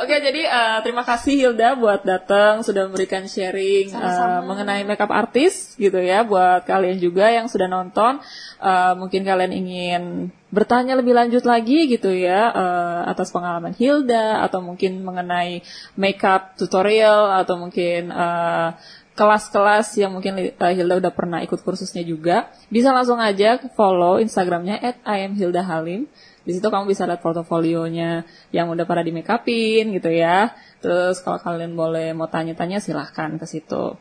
Oke, 0.06 0.16
jadi 0.22 0.42
eh, 0.46 0.78
terima 0.86 1.02
kasih 1.02 1.34
Hilda 1.42 1.74
buat 1.74 2.06
datang 2.06 2.62
sudah 2.62 2.86
memberikan 2.86 3.26
sharing 3.26 3.98
eh, 3.98 4.40
mengenai 4.46 4.86
makeup 4.86 5.10
artis 5.10 5.74
gitu 5.82 5.98
ya 5.98 6.22
buat 6.22 6.62
kalian 6.70 7.02
juga 7.02 7.34
yang 7.34 7.50
sudah 7.50 7.66
nonton. 7.66 8.22
Eh, 8.62 8.94
mungkin 8.94 9.26
kalian 9.26 9.54
ingin 9.58 10.04
bertanya 10.52 11.00
lebih 11.00 11.16
lanjut 11.16 11.48
lagi 11.48 11.88
gitu 11.88 12.12
ya 12.12 12.52
eh, 12.52 13.02
atas 13.08 13.32
pengalaman 13.32 13.72
Hilda 13.72 14.44
atau 14.44 14.60
mungkin 14.60 15.00
mengenai 15.02 15.64
makeup 15.96 16.60
tutorial 16.60 17.32
atau 17.40 17.56
mungkin 17.56 18.12
eh, 18.12 18.70
kelas-kelas 19.12 19.92
yang 20.00 20.16
mungkin 20.16 20.56
uh, 20.56 20.72
Hilda 20.72 21.04
udah 21.04 21.14
pernah 21.14 21.40
ikut 21.44 21.60
kursusnya 21.62 22.02
juga, 22.02 22.50
bisa 22.72 22.96
langsung 22.96 23.20
aja 23.20 23.60
follow 23.76 24.18
Instagramnya 24.24 24.80
at 24.80 25.04
Halim 25.04 26.08
Di 26.42 26.52
situ 26.58 26.68
kamu 26.74 26.90
bisa 26.90 27.06
lihat 27.06 27.22
portofolionya 27.22 28.26
yang 28.50 28.72
udah 28.74 28.82
pada 28.88 29.06
di 29.06 29.14
make 29.14 29.30
upin 29.30 29.94
gitu 29.94 30.10
ya. 30.10 30.56
Terus 30.82 31.22
kalau 31.22 31.38
kalian 31.38 31.78
boleh 31.78 32.18
mau 32.18 32.26
tanya-tanya 32.26 32.82
silahkan 32.82 33.38
ke 33.38 33.46
situ. 33.46 33.94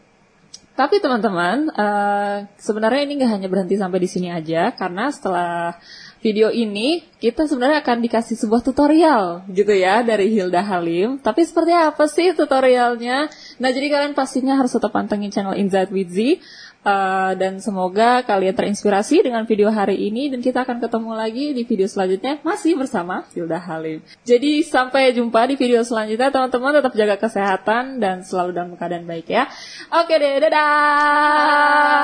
Tapi 0.72 0.96
teman-teman, 1.05 1.68
uh, 1.76 2.48
sebenarnya 2.57 3.05
ini 3.05 3.20
nggak 3.20 3.32
hanya 3.36 3.48
berhenti 3.53 3.76
sampai 3.76 4.01
di 4.01 4.09
sini 4.09 4.32
aja, 4.32 4.72
karena 4.72 5.12
setelah 5.12 5.76
video 6.20 6.52
ini 6.52 7.04
kita 7.20 7.48
sebenarnya 7.48 7.80
akan 7.84 8.00
dikasih 8.04 8.36
sebuah 8.36 8.60
tutorial 8.64 9.44
gitu 9.48 9.72
ya 9.72 10.04
dari 10.04 10.32
Hilda 10.32 10.60
Halim. 10.64 11.20
Tapi 11.20 11.44
seperti 11.44 11.72
apa 11.72 12.04
sih 12.08 12.32
tutorialnya? 12.36 13.28
Nah 13.60 13.68
jadi 13.72 13.88
kalian 13.88 14.12
pastinya 14.16 14.56
harus 14.56 14.72
tetap 14.72 14.92
pantengin 14.92 15.32
channel 15.32 15.56
Insight 15.56 15.90
with 15.92 16.12
Z. 16.12 16.40
Uh, 16.80 17.36
dan 17.36 17.60
semoga 17.60 18.24
kalian 18.24 18.56
terinspirasi 18.56 19.20
dengan 19.20 19.44
video 19.44 19.68
hari 19.68 20.00
ini 20.00 20.32
dan 20.32 20.40
kita 20.40 20.64
akan 20.64 20.80
ketemu 20.80 21.12
lagi 21.12 21.52
di 21.52 21.68
video 21.68 21.84
selanjutnya 21.84 22.40
masih 22.40 22.72
bersama 22.72 23.28
Hilda 23.36 23.60
Halim. 23.60 24.00
Jadi 24.24 24.64
sampai 24.64 25.12
jumpa 25.12 25.44
di 25.44 25.60
video 25.60 25.84
selanjutnya 25.84 26.32
teman-teman 26.32 26.80
tetap 26.80 26.96
jaga 26.96 27.20
kesehatan 27.20 28.00
dan 28.00 28.24
selalu 28.24 28.56
dalam 28.56 28.72
keadaan 28.80 29.04
baik 29.04 29.28
ya. 29.28 29.44
Oke 29.92 30.16
deh, 30.16 30.40
dadah. 30.40 32.00